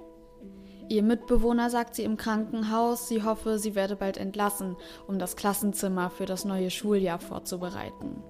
Ihr 0.89 1.03
Mitbewohner 1.03 1.69
sagt 1.69 1.95
sie 1.95 2.03
im 2.03 2.15
Krankenhaus, 2.15 3.09
sie 3.09 3.23
hoffe, 3.23 3.59
sie 3.59 3.75
werde 3.75 3.95
bald 3.95 4.17
entlassen, 4.17 4.77
um 5.07 5.19
das 5.19 5.35
Klassenzimmer 5.35 6.09
für 6.09 6.25
das 6.25 6.45
neue 6.45 6.69
Schuljahr 6.69 7.19
vorzubereiten. 7.19 8.23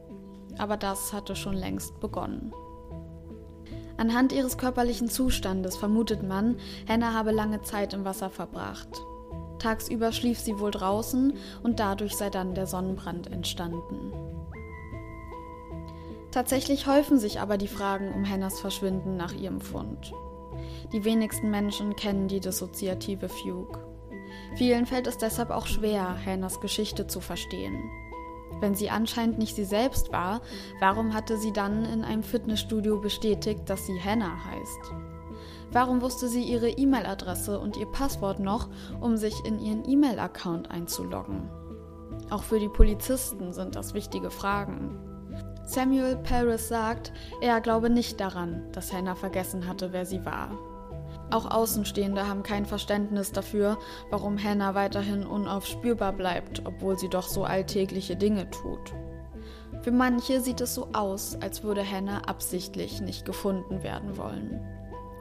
Aber 0.58 0.78
das 0.78 1.14
hatte 1.14 1.36
schon 1.36 1.54
längst 1.54 2.00
begonnen. 2.00 2.54
Anhand 3.98 4.32
ihres 4.32 4.58
körperlichen 4.58 5.10
Zustandes 5.10 5.76
vermutet 5.76 6.22
man, 6.22 6.58
Hannah 6.88 7.14
habe 7.14 7.32
lange 7.32 7.62
Zeit 7.64 7.94
im 7.94 8.06
Wasser 8.06 8.30
verbracht. 8.30 8.90
Tagsüber 9.60 10.12
schlief 10.12 10.40
sie 10.40 10.60
wohl 10.60 10.72
draußen 10.72 11.34
und 11.64 11.80
dadurch 11.80 12.16
sei 12.16 12.30
dann 12.30 12.54
der 12.54 12.68
Sonnenbrand 12.68 13.32
entstanden. 13.32 14.14
Tatsächlich 16.30 16.86
häufen 16.86 17.18
sich 17.18 17.40
aber 17.40 17.58
die 17.58 17.68
Fragen 17.68 18.14
um 18.14 18.30
Hannahs 18.30 18.60
Verschwinden 18.60 19.18
nach 19.18 19.34
ihrem 19.34 19.62
Fund. 19.62 20.14
Die 20.94 21.04
wenigsten 21.04 21.50
Menschen 21.50 21.96
kennen 21.96 22.28
die 22.28 22.40
dissoziative 22.40 23.30
Fugue. 23.30 23.80
Vielen 24.56 24.86
fällt 24.86 25.08
es 25.08 25.18
deshalb 25.18 25.50
auch 25.50 25.66
schwer, 25.66 26.16
Hannahs 26.24 26.62
Geschichte 26.62 27.08
zu 27.08 27.22
verstehen. 27.22 27.90
Wenn 28.60 28.76
sie 28.76 28.90
anscheinend 28.90 29.38
nicht 29.38 29.56
sie 29.56 29.66
selbst 29.66 30.12
war, 30.12 30.42
warum 30.80 31.14
hatte 31.14 31.38
sie 31.38 31.54
dann 31.54 31.86
in 31.86 32.04
einem 32.04 32.24
Fitnessstudio 32.24 33.00
bestätigt, 33.00 33.70
dass 33.70 33.86
sie 33.86 34.00
Hannah 34.00 34.44
heißt? 34.46 34.94
Warum 35.72 36.02
wusste 36.02 36.28
sie 36.28 36.44
ihre 36.44 36.70
E-Mail-Adresse 36.70 37.60
und 37.60 37.78
ihr 37.78 37.88
Passwort 37.88 38.40
noch, 38.40 38.70
um 39.02 39.18
sich 39.18 39.46
in 39.46 39.60
ihren 39.60 39.88
E-Mail-Account 39.88 40.72
einzuloggen? 40.72 41.50
Auch 42.30 42.44
für 42.44 42.60
die 42.60 42.70
Polizisten 42.70 43.54
sind 43.54 43.76
das 43.76 43.94
wichtige 43.94 44.32
Fragen. 44.32 44.98
Samuel 45.66 46.16
Paris 46.16 46.70
sagt, 46.70 47.12
er 47.42 47.60
glaube 47.60 47.90
nicht 47.90 48.20
daran, 48.20 48.72
dass 48.72 48.94
Hannah 48.94 49.16
vergessen 49.16 49.68
hatte, 49.68 49.92
wer 49.92 50.06
sie 50.06 50.26
war. 50.26 50.58
Auch 51.30 51.50
Außenstehende 51.50 52.28
haben 52.28 52.44
kein 52.44 52.66
Verständnis 52.66 53.32
dafür, 53.34 53.78
warum 54.10 54.42
Hannah 54.42 54.76
weiterhin 54.76 55.26
unaufspürbar 55.26 56.14
bleibt, 56.14 56.62
obwohl 56.66 56.98
sie 56.98 57.10
doch 57.10 57.28
so 57.28 57.44
alltägliche 57.44 58.16
Dinge 58.16 58.50
tut. 58.50 58.94
Für 59.82 59.92
manche 59.92 60.42
sieht 60.42 60.62
es 60.62 60.74
so 60.74 60.88
aus, 60.94 61.38
als 61.42 61.64
würde 61.64 61.90
Hannah 61.90 62.22
absichtlich 62.28 63.02
nicht 63.02 63.26
gefunden 63.26 63.84
werden 63.84 64.18
wollen. 64.18 64.62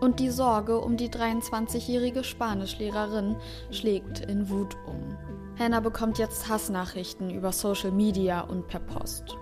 Und 0.00 0.20
die 0.20 0.30
Sorge 0.30 0.78
um 0.78 0.96
die 0.96 1.08
23-jährige 1.08 2.22
Spanischlehrerin 2.22 3.36
schlägt 3.70 4.20
in 4.20 4.48
Wut 4.48 4.76
um. 4.86 5.16
Hannah 5.58 5.80
bekommt 5.80 6.18
jetzt 6.18 6.48
Hassnachrichten 6.48 7.30
über 7.30 7.50
Social 7.50 7.90
Media 7.90 8.42
und 8.42 8.68
per 8.68 8.80
Post. 8.80 9.36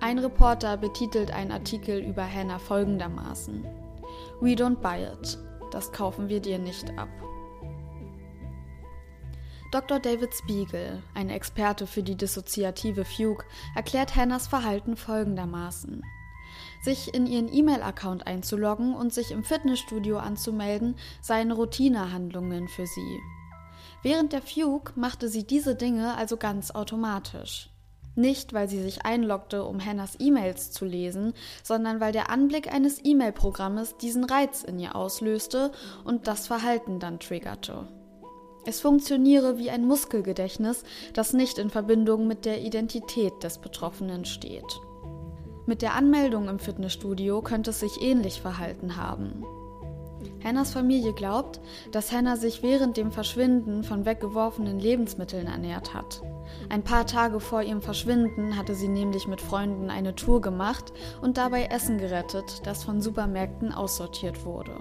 Ein 0.00 0.18
Reporter 0.18 0.76
betitelt 0.76 1.32
einen 1.32 1.50
Artikel 1.50 1.98
über 1.98 2.22
Hannah 2.22 2.58
folgendermaßen: 2.58 3.64
We 4.40 4.50
don't 4.50 4.76
buy 4.76 5.04
it. 5.04 5.38
Das 5.70 5.92
kaufen 5.92 6.28
wir 6.28 6.40
dir 6.40 6.58
nicht 6.58 6.98
ab. 6.98 7.08
Dr. 9.70 10.00
David 10.00 10.34
Spiegel, 10.34 11.02
ein 11.14 11.28
Experte 11.28 11.86
für 11.86 12.02
die 12.02 12.16
dissoziative 12.16 13.04
Fugue, 13.04 13.44
erklärt 13.74 14.16
Hannahs 14.16 14.46
Verhalten 14.46 14.96
folgendermaßen. 14.96 16.02
Sich 16.82 17.12
in 17.12 17.26
ihren 17.26 17.52
E-Mail-Account 17.52 18.26
einzuloggen 18.26 18.94
und 18.94 19.12
sich 19.12 19.30
im 19.30 19.44
Fitnessstudio 19.44 20.18
anzumelden, 20.18 20.96
seien 21.20 21.52
Routinehandlungen 21.52 22.68
für 22.68 22.86
sie. 22.86 23.20
Während 24.02 24.32
der 24.32 24.40
Fugue 24.40 24.92
machte 24.94 25.28
sie 25.28 25.46
diese 25.46 25.74
Dinge 25.74 26.16
also 26.16 26.38
ganz 26.38 26.70
automatisch. 26.70 27.68
Nicht, 28.18 28.52
weil 28.52 28.68
sie 28.68 28.82
sich 28.82 29.06
einloggte, 29.06 29.62
um 29.62 29.78
Hannahs 29.84 30.16
E-Mails 30.18 30.72
zu 30.72 30.84
lesen, 30.84 31.34
sondern 31.62 32.00
weil 32.00 32.10
der 32.10 32.30
Anblick 32.30 32.66
eines 32.66 32.98
E-Mail-Programmes 33.04 33.96
diesen 33.96 34.24
Reiz 34.24 34.64
in 34.64 34.80
ihr 34.80 34.96
auslöste 34.96 35.70
und 36.02 36.26
das 36.26 36.48
Verhalten 36.48 36.98
dann 36.98 37.20
triggerte. 37.20 37.86
Es 38.66 38.80
funktioniere 38.80 39.56
wie 39.58 39.70
ein 39.70 39.86
Muskelgedächtnis, 39.86 40.82
das 41.12 41.32
nicht 41.32 41.58
in 41.58 41.70
Verbindung 41.70 42.26
mit 42.26 42.44
der 42.44 42.60
Identität 42.60 43.34
des 43.44 43.58
Betroffenen 43.58 44.24
steht. 44.24 44.80
Mit 45.66 45.80
der 45.80 45.94
Anmeldung 45.94 46.48
im 46.48 46.58
Fitnessstudio 46.58 47.40
könnte 47.40 47.70
es 47.70 47.78
sich 47.78 48.02
ähnlich 48.02 48.40
verhalten 48.40 48.96
haben. 48.96 49.44
Hannahs 50.42 50.72
Familie 50.72 51.12
glaubt, 51.12 51.60
dass 51.90 52.12
Hannah 52.12 52.36
sich 52.36 52.62
während 52.62 52.96
dem 52.96 53.10
Verschwinden 53.10 53.82
von 53.82 54.04
weggeworfenen 54.04 54.78
Lebensmitteln 54.78 55.46
ernährt 55.46 55.94
hat. 55.94 56.22
Ein 56.68 56.84
paar 56.84 57.06
Tage 57.06 57.40
vor 57.40 57.62
ihrem 57.62 57.82
Verschwinden 57.82 58.56
hatte 58.56 58.74
sie 58.74 58.88
nämlich 58.88 59.26
mit 59.26 59.40
Freunden 59.40 59.90
eine 59.90 60.14
Tour 60.14 60.40
gemacht 60.40 60.92
und 61.20 61.38
dabei 61.38 61.64
Essen 61.66 61.98
gerettet, 61.98 62.62
das 62.64 62.84
von 62.84 63.00
Supermärkten 63.00 63.72
aussortiert 63.72 64.44
wurde. 64.44 64.78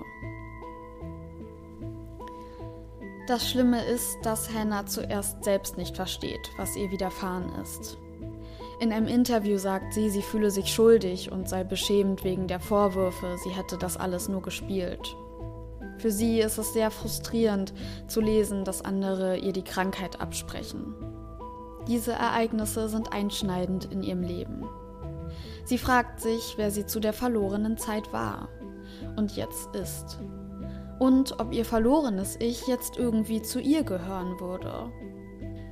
Das 3.28 3.50
Schlimme 3.50 3.84
ist, 3.84 4.20
dass 4.24 4.54
Hannah 4.54 4.86
zuerst 4.86 5.44
selbst 5.44 5.78
nicht 5.78 5.98
versteht, 5.98 6.50
was 6.58 6.78
ihr 6.78 6.92
widerfahren 6.92 7.52
ist. 7.62 7.98
In 8.80 8.94
einem 8.94 9.08
Interview 9.08 9.58
sagt 9.58 9.94
sie, 9.94 10.10
sie 10.10 10.22
fühle 10.22 10.52
sich 10.52 10.72
schuldig 10.72 11.32
und 11.32 11.50
sei 11.50 11.64
beschämt 11.64 12.24
wegen 12.24 12.48
der 12.48 12.60
Vorwürfe, 12.60 13.36
sie 13.44 13.50
hätte 13.50 13.78
das 13.78 13.98
alles 13.98 14.30
nur 14.30 14.42
gespielt. 14.44 15.18
Für 15.98 16.12
sie 16.12 16.40
ist 16.40 16.58
es 16.58 16.74
sehr 16.74 16.92
frustrierend 16.92 17.74
zu 18.08 18.22
lesen, 18.22 18.64
dass 18.64 18.86
andere 18.86 19.38
ihr 19.38 19.54
die 19.54 19.64
Krankheit 19.64 20.22
absprechen. 20.22 20.94
Diese 21.88 22.12
Ereignisse 22.12 22.90
sind 22.90 23.14
einschneidend 23.14 23.86
in 23.86 24.04
ihrem 24.04 24.22
Leben. 24.22 24.66
Sie 25.66 25.78
fragt 25.78 26.20
sich, 26.20 26.54
wer 26.58 26.72
sie 26.72 26.86
zu 26.86 27.00
der 27.00 27.14
verlorenen 27.14 27.78
Zeit 27.78 28.14
war 28.14 28.50
und 29.16 29.36
jetzt 29.36 29.76
ist. 29.76 30.20
Und 31.00 31.40
ob 31.40 31.54
ihr 31.54 31.66
verlorenes 31.66 32.38
Ich 32.40 32.68
jetzt 32.68 32.98
irgendwie 32.98 33.42
zu 33.42 33.60
ihr 33.60 33.84
gehören 33.84 34.40
würde. 34.40 34.92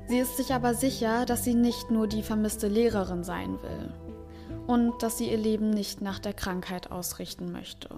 Sie 0.08 0.20
ist 0.20 0.38
sich 0.38 0.54
aber 0.54 0.74
sicher, 0.74 1.26
dass 1.26 1.44
sie 1.44 1.56
nicht 1.56 1.90
nur 1.90 2.08
die 2.08 2.22
vermisste 2.22 2.68
Lehrerin 2.68 3.24
sein 3.24 3.58
will 3.62 3.94
und 4.68 5.02
dass 5.02 5.18
sie 5.18 5.32
ihr 5.32 5.38
Leben 5.38 5.70
nicht 5.70 6.02
nach 6.02 6.20
der 6.20 6.34
Krankheit 6.34 6.92
ausrichten 6.92 7.52
möchte. 7.52 7.90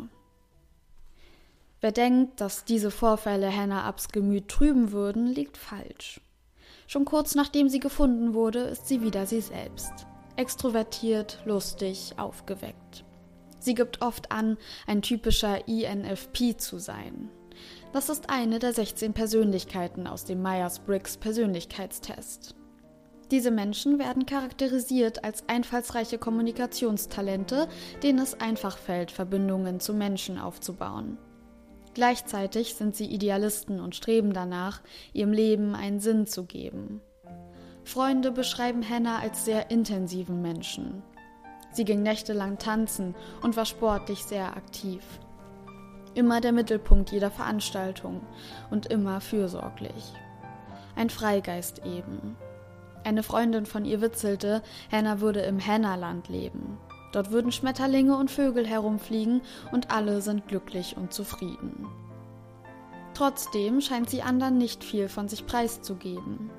Wer 1.80 1.92
denkt, 1.92 2.42
dass 2.42 2.66
diese 2.66 2.90
Vorfälle 2.90 3.56
Hannah 3.56 3.84
Abs 3.84 4.10
Gemüt 4.10 4.48
trüben 4.48 4.92
würden, 4.92 5.28
liegt 5.28 5.58
falsch. 5.58 6.22
Schon 6.88 7.06
kurz 7.06 7.36
nachdem 7.36 7.70
sie 7.70 7.80
gefunden 7.80 8.34
wurde, 8.34 8.60
ist 8.60 8.88
sie 8.88 9.02
wieder 9.02 9.26
sie 9.26 9.42
selbst. 9.42 9.92
Extrovertiert, 10.38 11.40
lustig, 11.46 12.14
aufgeweckt. 12.18 13.04
Sie 13.60 13.76
gibt 13.76 14.02
oft 14.02 14.32
an, 14.32 14.58
ein 14.88 15.02
typischer 15.02 15.68
INFP 15.68 16.58
zu 16.58 16.80
sein. 16.80 17.30
Das 17.92 18.10
ist 18.10 18.30
eine 18.30 18.60
der 18.60 18.74
16 18.74 19.14
Persönlichkeiten 19.14 20.08
aus 20.08 20.26
dem 20.26 20.42
Myers-Briggs 20.42 21.18
Persönlichkeitstest. 21.18 22.56
Diese 23.32 23.52
Menschen 23.52 24.00
werden 24.00 24.26
charakterisiert 24.26 25.24
als 25.24 25.44
einfallsreiche 25.50 26.18
Kommunikationstalente, 26.18 27.68
denen 28.02 28.20
es 28.20 28.40
einfach 28.40 28.78
fällt, 28.78 29.12
Verbindungen 29.12 29.80
zu 29.80 29.94
Menschen 29.94 30.40
aufzubauen. 30.40 31.18
Gleichzeitig 31.98 32.76
sind 32.76 32.96
sie 32.96 33.08
Idealisten 33.08 33.80
und 33.80 33.96
streben 33.96 34.32
danach, 34.32 34.82
ihrem 35.14 35.32
Leben 35.32 35.74
einen 35.74 36.00
Sinn 36.00 36.28
zu 36.28 36.46
geben. 36.46 37.02
Freunde 37.86 38.32
beschreiben 38.32 38.88
Hannah 38.88 39.18
als 39.18 39.46
sehr 39.46 39.72
intensiven 39.72 40.40
Menschen. 40.44 41.02
Sie 41.72 41.86
ging 41.86 42.04
nächtelang 42.04 42.60
tanzen 42.60 43.16
und 43.42 43.58
war 43.58 43.66
sportlich 43.66 44.20
sehr 44.26 44.56
aktiv. 44.56 45.02
Immer 46.14 46.40
der 46.40 46.52
Mittelpunkt 46.52 47.12
jeder 47.12 47.32
Veranstaltung 47.32 48.22
und 48.70 48.86
immer 48.86 49.20
fürsorglich. 49.20 50.14
Ein 50.96 51.10
Freigeist 51.10 51.84
eben. 51.84 52.38
Eine 53.06 53.24
Freundin 53.24 53.66
von 53.66 53.86
ihr 53.86 54.02
witzelte, 54.02 54.62
Hannah 54.92 55.20
würde 55.20 55.40
im 55.40 55.60
Hannahland 55.66 56.30
leben. 56.30 56.78
Dort 57.12 57.32
würden 57.32 57.52
Schmetterlinge 57.52 58.18
und 58.18 58.32
Vögel 58.32 58.66
herumfliegen 58.66 59.42
und 59.72 59.92
alle 59.92 60.22
sind 60.22 60.48
glücklich 60.48 60.98
und 60.98 61.14
zufrieden. 61.14 61.88
Trotzdem 63.14 63.82
scheint 63.82 64.10
sie 64.10 64.22
anderen 64.22 64.58
nicht 64.58 64.84
viel 64.84 65.10
von 65.10 65.28
sich 65.28 65.46
preiszugeben. 65.46 66.52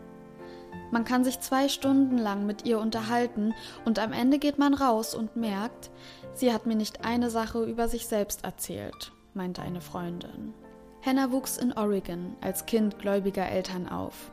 Man 0.91 1.05
kann 1.05 1.23
sich 1.23 1.41
zwei 1.41 1.69
Stunden 1.69 2.19
lang 2.19 2.47
mit 2.47 2.65
ihr 2.65 2.81
unterhalten 2.81 3.55
und 3.85 3.99
am 3.99 4.13
Ende 4.13 4.39
geht 4.39 4.59
man 4.59 4.75
raus 4.75 5.15
und 5.15 5.37
merkt, 5.37 5.91
sie 6.35 6.53
hat 6.53 6.67
mir 6.67 6.77
nicht 6.77 7.05
eine 7.05 7.31
Sache 7.31 7.63
über 7.65 7.89
sich 7.89 8.07
selbst 8.07 8.45
erzählt, 8.45 9.13
meinte 9.35 9.63
eine 9.63 9.81
Freundin. 9.81 10.55
Hannah 11.05 11.31
wuchs 11.31 11.59
in 11.59 11.73
Oregon 11.75 12.37
als 12.41 12.67
Kind 12.67 12.99
gläubiger 12.99 13.49
Eltern 13.49 13.89
auf. 13.89 14.33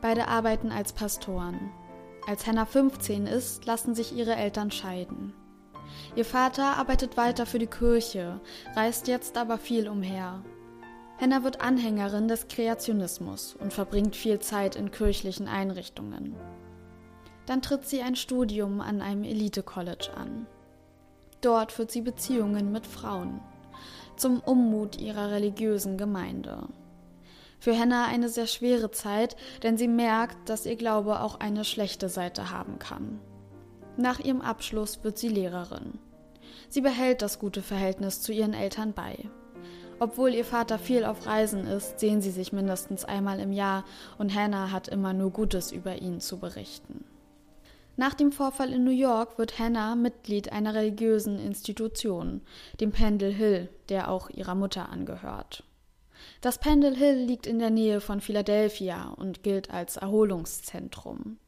Beide 0.00 0.28
arbeiten 0.28 0.72
als 0.72 0.92
Pastoren. 0.92 1.70
Als 2.26 2.44
Hannah 2.44 2.66
15 2.66 3.28
ist, 3.28 3.66
lassen 3.66 3.94
sich 3.94 4.12
ihre 4.12 4.34
Eltern 4.34 4.72
scheiden. 4.72 5.32
Ihr 6.16 6.24
Vater 6.24 6.76
arbeitet 6.76 7.16
weiter 7.16 7.46
für 7.46 7.60
die 7.60 7.68
Kirche, 7.68 8.40
reist 8.74 9.06
jetzt 9.06 9.38
aber 9.38 9.58
viel 9.58 9.88
umher. 9.88 10.42
Hannah 11.20 11.44
wird 11.44 11.60
Anhängerin 11.60 12.26
des 12.26 12.48
Kreationismus 12.48 13.54
und 13.54 13.72
verbringt 13.72 14.16
viel 14.16 14.40
Zeit 14.40 14.74
in 14.74 14.90
kirchlichen 14.90 15.46
Einrichtungen. 15.46 16.34
Dann 17.46 17.62
tritt 17.62 17.86
sie 17.86 18.02
ein 18.02 18.16
Studium 18.16 18.80
an 18.80 19.02
einem 19.02 19.22
Elite-College 19.22 20.10
an. 20.16 20.48
Dort 21.42 21.70
führt 21.70 21.92
sie 21.92 22.02
Beziehungen 22.02 22.72
mit 22.72 22.88
Frauen, 22.88 23.40
zum 24.16 24.40
Ummut 24.40 25.00
ihrer 25.00 25.30
religiösen 25.30 25.96
Gemeinde. 25.96 26.66
Für 27.58 27.76
Hannah 27.78 28.06
eine 28.06 28.28
sehr 28.28 28.46
schwere 28.46 28.90
Zeit, 28.90 29.36
denn 29.62 29.76
sie 29.76 29.88
merkt, 29.88 30.48
dass 30.48 30.66
ihr 30.66 30.76
Glaube 30.76 31.20
auch 31.20 31.40
eine 31.40 31.64
schlechte 31.64 32.08
Seite 32.08 32.50
haben 32.50 32.78
kann. 32.78 33.20
Nach 33.96 34.20
ihrem 34.20 34.42
Abschluss 34.42 35.02
wird 35.04 35.18
sie 35.18 35.28
Lehrerin. 35.28 35.98
Sie 36.68 36.80
behält 36.80 37.22
das 37.22 37.38
gute 37.38 37.62
Verhältnis 37.62 38.20
zu 38.20 38.32
ihren 38.32 38.54
Eltern 38.54 38.92
bei. 38.92 39.16
Obwohl 39.98 40.34
ihr 40.34 40.44
Vater 40.44 40.78
viel 40.78 41.04
auf 41.04 41.26
Reisen 41.26 41.66
ist, 41.66 42.00
sehen 42.00 42.20
sie 42.20 42.30
sich 42.30 42.52
mindestens 42.52 43.04
einmal 43.04 43.40
im 43.40 43.52
Jahr 43.52 43.84
und 44.18 44.34
Hannah 44.34 44.70
hat 44.70 44.88
immer 44.88 45.14
nur 45.14 45.30
Gutes 45.30 45.72
über 45.72 45.96
ihn 45.96 46.20
zu 46.20 46.38
berichten. 46.38 47.04
Nach 47.96 48.12
dem 48.12 48.30
Vorfall 48.30 48.74
in 48.74 48.84
New 48.84 48.90
York 48.90 49.38
wird 49.38 49.58
Hannah 49.58 49.94
Mitglied 49.94 50.52
einer 50.52 50.74
religiösen 50.74 51.38
Institution, 51.38 52.42
dem 52.78 52.92
Pendle 52.92 53.30
Hill, 53.30 53.70
der 53.88 54.10
auch 54.10 54.28
ihrer 54.28 54.54
Mutter 54.54 54.90
angehört. 54.90 55.64
Das 56.40 56.58
Pendle 56.58 56.94
Hill 56.94 57.24
liegt 57.24 57.46
in 57.46 57.58
der 57.58 57.70
Nähe 57.70 58.00
von 58.00 58.20
Philadelphia 58.20 59.08
und 59.16 59.42
gilt 59.42 59.70
als 59.70 59.96
Erholungszentrum. 59.96 61.38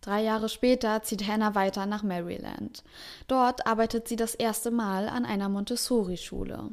Drei 0.00 0.22
Jahre 0.22 0.50
später 0.50 1.02
zieht 1.02 1.26
Hannah 1.26 1.54
weiter 1.54 1.86
nach 1.86 2.02
Maryland. 2.02 2.84
Dort 3.26 3.66
arbeitet 3.66 4.06
sie 4.06 4.16
das 4.16 4.34
erste 4.34 4.70
Mal 4.70 5.08
an 5.08 5.24
einer 5.24 5.48
Montessori-Schule. 5.48 6.72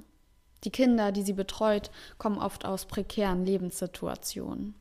Die 0.65 0.69
Kinder, 0.69 1.13
die 1.13 1.23
sie 1.23 1.33
betreut, 1.33 1.91
kommen 2.17 2.37
oft 2.37 2.65
aus 2.65 2.85
prekären 2.85 3.45
Lebenssituationen. 3.45 4.75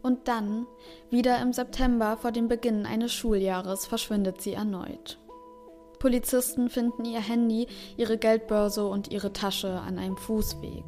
Und 0.00 0.28
dann, 0.28 0.66
wieder 1.10 1.40
im 1.40 1.52
September 1.52 2.16
vor 2.16 2.30
dem 2.30 2.46
Beginn 2.46 2.86
eines 2.86 3.12
Schuljahres, 3.12 3.86
verschwindet 3.86 4.40
sie 4.40 4.52
erneut. 4.52 5.18
Polizisten 6.04 6.68
finden 6.68 7.06
ihr 7.06 7.20
Handy, 7.20 7.66
ihre 7.96 8.18
Geldbörse 8.18 8.86
und 8.86 9.10
ihre 9.10 9.32
Tasche 9.32 9.80
an 9.80 9.98
einem 9.98 10.18
Fußweg. 10.18 10.84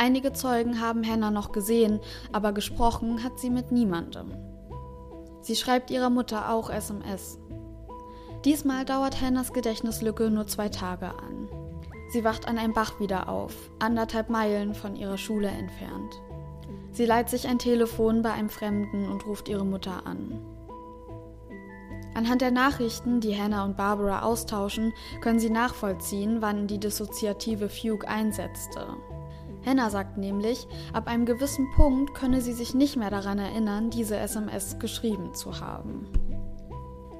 Einige 0.00 0.32
Zeugen 0.32 0.80
haben 0.80 1.06
Hannah 1.08 1.30
noch 1.30 1.52
gesehen, 1.52 2.00
aber 2.32 2.50
gesprochen 2.50 3.22
hat 3.22 3.38
sie 3.38 3.50
mit 3.50 3.70
niemandem. 3.70 4.32
Sie 5.42 5.54
schreibt 5.54 5.92
ihrer 5.92 6.10
Mutter 6.10 6.50
auch 6.50 6.70
SMS. 6.70 7.38
Diesmal 8.44 8.84
dauert 8.84 9.20
Hannahs 9.22 9.52
Gedächtnislücke 9.52 10.28
nur 10.28 10.48
zwei 10.48 10.70
Tage 10.70 11.06
an. 11.06 11.48
Sie 12.10 12.24
wacht 12.24 12.48
an 12.48 12.58
einem 12.58 12.74
Bach 12.74 12.98
wieder 12.98 13.28
auf, 13.28 13.54
anderthalb 13.78 14.28
Meilen 14.28 14.74
von 14.74 14.96
ihrer 14.96 15.18
Schule 15.18 15.46
entfernt. 15.46 16.20
Sie 16.90 17.06
leiht 17.06 17.30
sich 17.30 17.46
ein 17.46 17.60
Telefon 17.60 18.22
bei 18.22 18.32
einem 18.32 18.48
Fremden 18.48 19.08
und 19.08 19.24
ruft 19.24 19.48
ihre 19.48 19.64
Mutter 19.64 20.04
an. 20.04 20.55
Anhand 22.16 22.40
der 22.40 22.50
Nachrichten, 22.50 23.20
die 23.20 23.36
Hannah 23.36 23.66
und 23.66 23.76
Barbara 23.76 24.22
austauschen, 24.22 24.94
können 25.20 25.38
sie 25.38 25.50
nachvollziehen, 25.50 26.38
wann 26.40 26.66
die 26.66 26.78
dissoziative 26.78 27.68
Fugue 27.68 28.08
einsetzte. 28.08 28.86
Hannah 29.66 29.90
sagt 29.90 30.16
nämlich, 30.16 30.66
ab 30.94 31.08
einem 31.08 31.26
gewissen 31.26 31.70
Punkt 31.76 32.14
könne 32.14 32.40
sie 32.40 32.54
sich 32.54 32.72
nicht 32.72 32.96
mehr 32.96 33.10
daran 33.10 33.38
erinnern, 33.38 33.90
diese 33.90 34.16
SMS 34.16 34.78
geschrieben 34.78 35.34
zu 35.34 35.60
haben. 35.60 36.08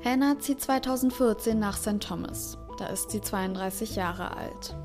Hannah 0.02 0.38
zieht 0.38 0.62
2014 0.62 1.58
nach 1.58 1.76
St. 1.76 2.00
Thomas. 2.00 2.56
Da 2.78 2.86
ist 2.86 3.10
sie 3.10 3.20
32 3.20 3.96
Jahre 3.96 4.34
alt. 4.34 4.78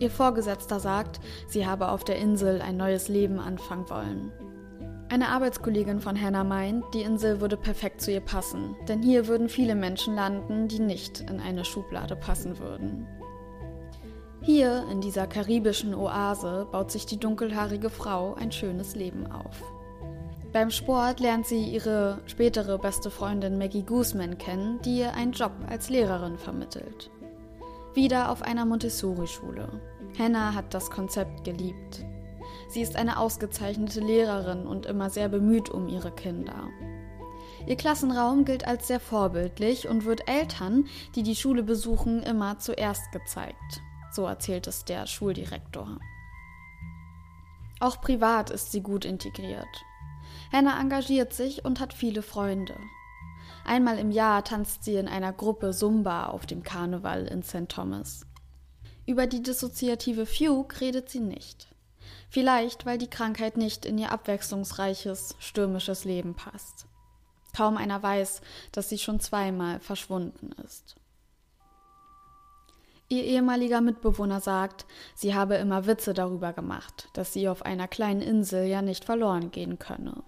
Ihr 0.00 0.10
Vorgesetzter 0.10 0.80
sagt, 0.80 1.20
sie 1.46 1.68
habe 1.68 1.90
auf 1.90 2.02
der 2.02 2.16
Insel 2.16 2.60
ein 2.60 2.76
neues 2.76 3.06
Leben 3.06 3.38
anfangen 3.38 3.88
wollen. 3.88 4.32
Eine 5.08 5.28
Arbeitskollegin 5.28 6.00
von 6.00 6.20
Hannah 6.20 6.42
meint, 6.42 6.84
die 6.92 7.02
Insel 7.02 7.40
würde 7.40 7.56
perfekt 7.56 8.00
zu 8.00 8.10
ihr 8.10 8.20
passen, 8.20 8.74
denn 8.88 9.02
hier 9.02 9.28
würden 9.28 9.48
viele 9.48 9.76
Menschen 9.76 10.16
landen, 10.16 10.66
die 10.66 10.80
nicht 10.80 11.20
in 11.30 11.38
eine 11.38 11.64
Schublade 11.64 12.16
passen 12.16 12.58
würden. 12.58 13.06
Hier, 14.42 14.84
in 14.90 15.00
dieser 15.00 15.26
karibischen 15.26 15.94
Oase, 15.94 16.66
baut 16.72 16.90
sich 16.90 17.06
die 17.06 17.18
dunkelhaarige 17.18 17.88
Frau 17.88 18.34
ein 18.34 18.50
schönes 18.50 18.96
Leben 18.96 19.30
auf. 19.30 19.62
Beim 20.52 20.70
Sport 20.70 21.20
lernt 21.20 21.46
sie 21.46 21.64
ihre 21.64 22.18
spätere 22.26 22.78
beste 22.78 23.10
Freundin 23.10 23.58
Maggie 23.58 23.82
Guzman 23.82 24.38
kennen, 24.38 24.80
die 24.82 24.98
ihr 24.98 25.14
einen 25.14 25.32
Job 25.32 25.52
als 25.68 25.88
Lehrerin 25.88 26.38
vermittelt. 26.38 27.10
Wieder 27.94 28.30
auf 28.30 28.42
einer 28.42 28.64
Montessori-Schule. 28.64 29.68
Hannah 30.18 30.54
hat 30.54 30.74
das 30.74 30.90
Konzept 30.90 31.44
geliebt. 31.44 32.04
Sie 32.68 32.80
ist 32.80 32.96
eine 32.96 33.18
ausgezeichnete 33.18 34.00
Lehrerin 34.00 34.66
und 34.66 34.86
immer 34.86 35.10
sehr 35.10 35.28
bemüht 35.28 35.68
um 35.68 35.88
ihre 35.88 36.10
Kinder. 36.10 36.68
Ihr 37.66 37.76
Klassenraum 37.76 38.44
gilt 38.44 38.66
als 38.66 38.86
sehr 38.86 39.00
vorbildlich 39.00 39.88
und 39.88 40.04
wird 40.04 40.28
Eltern, 40.28 40.86
die 41.14 41.22
die 41.22 41.36
Schule 41.36 41.62
besuchen, 41.62 42.22
immer 42.22 42.58
zuerst 42.58 43.10
gezeigt. 43.12 43.82
So 44.12 44.24
erzählt 44.24 44.66
es 44.66 44.84
der 44.84 45.06
Schuldirektor. 45.06 45.98
Auch 47.80 48.00
privat 48.00 48.50
ist 48.50 48.72
sie 48.72 48.82
gut 48.82 49.04
integriert. 49.04 49.84
Hannah 50.52 50.80
engagiert 50.80 51.32
sich 51.32 51.64
und 51.64 51.80
hat 51.80 51.92
viele 51.92 52.22
Freunde. 52.22 52.76
Einmal 53.64 53.98
im 53.98 54.12
Jahr 54.12 54.44
tanzt 54.44 54.84
sie 54.84 54.94
in 54.94 55.08
einer 55.08 55.32
Gruppe 55.32 55.72
Zumba 55.72 56.26
auf 56.26 56.46
dem 56.46 56.62
Karneval 56.62 57.26
in 57.26 57.42
St. 57.42 57.68
Thomas. 57.68 58.24
Über 59.06 59.26
die 59.26 59.42
dissoziative 59.42 60.24
Fugue 60.24 60.80
redet 60.80 61.08
sie 61.10 61.20
nicht. 61.20 61.68
Vielleicht, 62.36 62.84
weil 62.84 62.98
die 62.98 63.08
Krankheit 63.08 63.56
nicht 63.56 63.86
in 63.86 63.96
ihr 63.96 64.12
abwechslungsreiches, 64.12 65.36
stürmisches 65.38 66.04
Leben 66.04 66.34
passt. 66.34 66.84
Kaum 67.56 67.78
einer 67.78 68.02
weiß, 68.02 68.42
dass 68.72 68.90
sie 68.90 68.98
schon 68.98 69.20
zweimal 69.20 69.80
verschwunden 69.80 70.50
ist. 70.62 70.96
Ihr 73.08 73.24
ehemaliger 73.24 73.80
Mitbewohner 73.80 74.42
sagt, 74.42 74.84
sie 75.14 75.34
habe 75.34 75.54
immer 75.54 75.86
Witze 75.86 76.12
darüber 76.12 76.52
gemacht, 76.52 77.08
dass 77.14 77.32
sie 77.32 77.48
auf 77.48 77.64
einer 77.64 77.88
kleinen 77.88 78.20
Insel 78.20 78.66
ja 78.66 78.82
nicht 78.82 79.06
verloren 79.06 79.50
gehen 79.50 79.78
könne. 79.78 80.22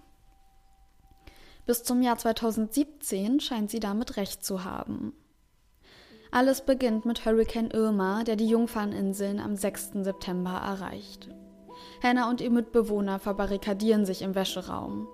Bis 1.67 1.83
zum 1.83 2.01
Jahr 2.01 2.17
2017 2.17 3.39
scheint 3.39 3.69
sie 3.69 3.79
damit 3.79 4.17
recht 4.17 4.43
zu 4.43 4.63
haben. 4.63 5.13
Alles 6.31 6.65
beginnt 6.65 7.05
mit 7.05 7.23
Hurricane 7.25 7.69
Irma, 7.69 8.23
der 8.23 8.35
die 8.35 8.47
Jungferninseln 8.47 9.39
am 9.39 9.55
6. 9.55 9.91
September 10.01 10.53
erreicht. 10.53 11.29
Hannah 12.01 12.29
und 12.29 12.39
ihr 12.41 12.49
Mitbewohner 12.49 13.19
verbarrikadieren 13.19 14.05
sich 14.05 14.21
im 14.21 14.35
Wäscheraum. 14.35 15.07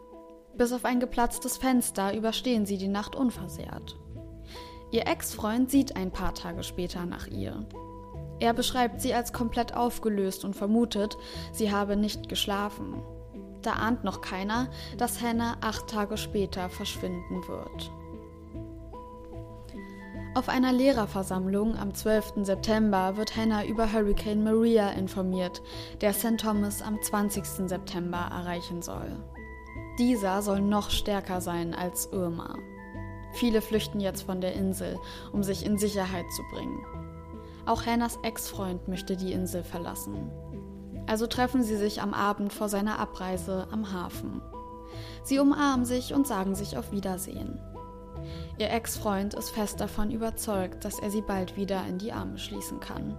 Bis 0.56 0.72
auf 0.72 0.86
ein 0.86 1.00
geplatztes 1.00 1.58
Fenster 1.58 2.16
überstehen 2.16 2.66
sie 2.66 2.78
die 2.78 2.88
Nacht 2.88 3.16
unversehrt. 3.16 3.98
Ihr 4.92 5.08
Ex-Freund 5.08 5.70
sieht 5.70 5.96
ein 5.96 6.12
paar 6.12 6.34
Tage 6.34 6.64
später 6.64 7.06
nach 7.06 7.28
ihr. 7.28 7.66
Er 8.40 8.54
beschreibt 8.54 9.02
sie 9.02 9.14
als 9.14 9.34
komplett 9.34 9.76
aufgelöst 9.76 10.46
und 10.46 10.56
vermutet, 10.56 11.18
sie 11.52 11.72
habe 11.72 11.96
nicht 11.96 12.30
geschlafen. 12.30 13.02
Da 13.62 13.74
ahnt 13.74 14.04
noch 14.04 14.22
keiner, 14.22 14.70
dass 14.98 15.22
Hannah 15.22 15.58
acht 15.62 15.88
Tage 15.88 16.18
später 16.18 16.70
verschwinden 16.70 17.48
wird. 17.48 17.92
Auf 20.36 20.50
einer 20.50 20.74
Lehrerversammlung 20.74 21.78
am 21.78 21.94
12. 21.94 22.44
September 22.44 23.16
wird 23.16 23.38
Hannah 23.38 23.64
über 23.64 23.94
Hurricane 23.94 24.44
Maria 24.44 24.90
informiert, 24.90 25.62
der 26.02 26.12
St. 26.12 26.38
Thomas 26.38 26.82
am 26.82 27.02
20. 27.02 27.70
September 27.70 28.18
erreichen 28.18 28.82
soll. 28.82 29.16
Dieser 29.98 30.42
soll 30.42 30.60
noch 30.60 30.90
stärker 30.90 31.40
sein 31.40 31.74
als 31.74 32.08
Irma. 32.12 32.58
Viele 33.32 33.62
flüchten 33.62 34.02
jetzt 34.02 34.24
von 34.24 34.42
der 34.42 34.56
Insel, 34.56 35.00
um 35.32 35.42
sich 35.42 35.66
in 35.66 35.78
Sicherheit 35.78 36.26
zu 36.36 36.44
bringen. 36.52 36.86
Auch 37.66 37.86
Hannahs 37.86 38.20
Ex-Freund 38.22 38.90
möchte 38.90 39.16
die 39.16 39.32
Insel 39.32 39.64
verlassen. 39.64 40.30
Also 41.08 41.28
treffen 41.28 41.64
sie 41.64 41.78
sich 41.78 42.02
am 42.02 42.14
Abend 42.14 42.52
vor 42.52 42.68
seiner 42.68 43.00
Abreise 43.00 43.70
am 43.72 43.94
Hafen. 43.94 44.42
Sie 45.24 45.40
umarmen 45.40 45.86
sich 45.86 46.14
und 46.14 46.28
sagen 46.28 46.56
sich 46.56 46.78
auf 46.78 46.92
Wiedersehen. 46.92 47.58
Ihr 48.58 48.72
Ex-Freund 48.72 49.34
ist 49.34 49.50
fest 49.50 49.80
davon 49.80 50.12
überzeugt, 50.12 50.86
dass 50.86 51.00
er 51.00 51.12
sie 51.12 51.22
bald 51.22 51.58
wieder 51.58 51.86
in 51.88 51.98
die 51.98 52.12
Arme 52.12 52.38
schließen 52.38 52.80
kann. 52.80 53.16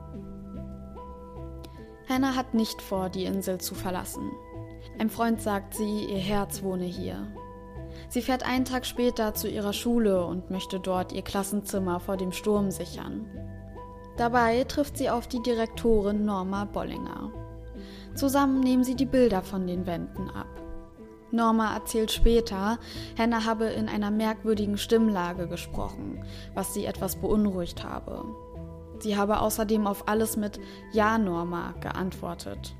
Hannah 2.08 2.36
hat 2.36 2.54
nicht 2.54 2.80
vor, 2.80 3.08
die 3.08 3.24
Insel 3.24 3.58
zu 3.58 3.74
verlassen. 3.74 4.30
Ein 4.98 5.10
Freund 5.10 5.42
sagt 5.42 5.74
sie, 5.74 6.04
ihr 6.04 6.18
Herz 6.18 6.62
wohne 6.62 6.84
hier. 6.84 7.26
Sie 8.08 8.22
fährt 8.22 8.44
einen 8.44 8.64
Tag 8.64 8.86
später 8.86 9.34
zu 9.34 9.48
ihrer 9.48 9.72
Schule 9.72 10.24
und 10.24 10.50
möchte 10.50 10.78
dort 10.78 11.12
ihr 11.12 11.22
Klassenzimmer 11.22 12.00
vor 12.00 12.16
dem 12.16 12.32
Sturm 12.32 12.70
sichern. 12.70 13.26
Dabei 14.16 14.64
trifft 14.64 14.96
sie 14.96 15.10
auf 15.10 15.26
die 15.26 15.42
Direktorin 15.42 16.24
Norma 16.24 16.64
Bollinger. 16.64 17.32
Zusammen 18.14 18.60
nehmen 18.60 18.84
sie 18.84 18.94
die 18.94 19.04
Bilder 19.04 19.42
von 19.42 19.66
den 19.66 19.86
Wänden 19.86 20.30
ab. 20.30 20.46
Norma 21.30 21.74
erzählt 21.74 22.12
später, 22.12 22.78
Hannah 23.18 23.44
habe 23.44 23.66
in 23.66 23.88
einer 23.88 24.10
merkwürdigen 24.10 24.78
Stimmlage 24.78 25.48
gesprochen, 25.48 26.24
was 26.54 26.72
sie 26.72 26.84
etwas 26.84 27.16
beunruhigt 27.16 27.84
habe. 27.84 28.24
Sie 29.00 29.16
habe 29.16 29.40
außerdem 29.40 29.86
auf 29.86 30.08
alles 30.08 30.36
mit 30.36 30.58
Ja, 30.92 31.18
Norma 31.18 31.74
geantwortet. 31.80 32.74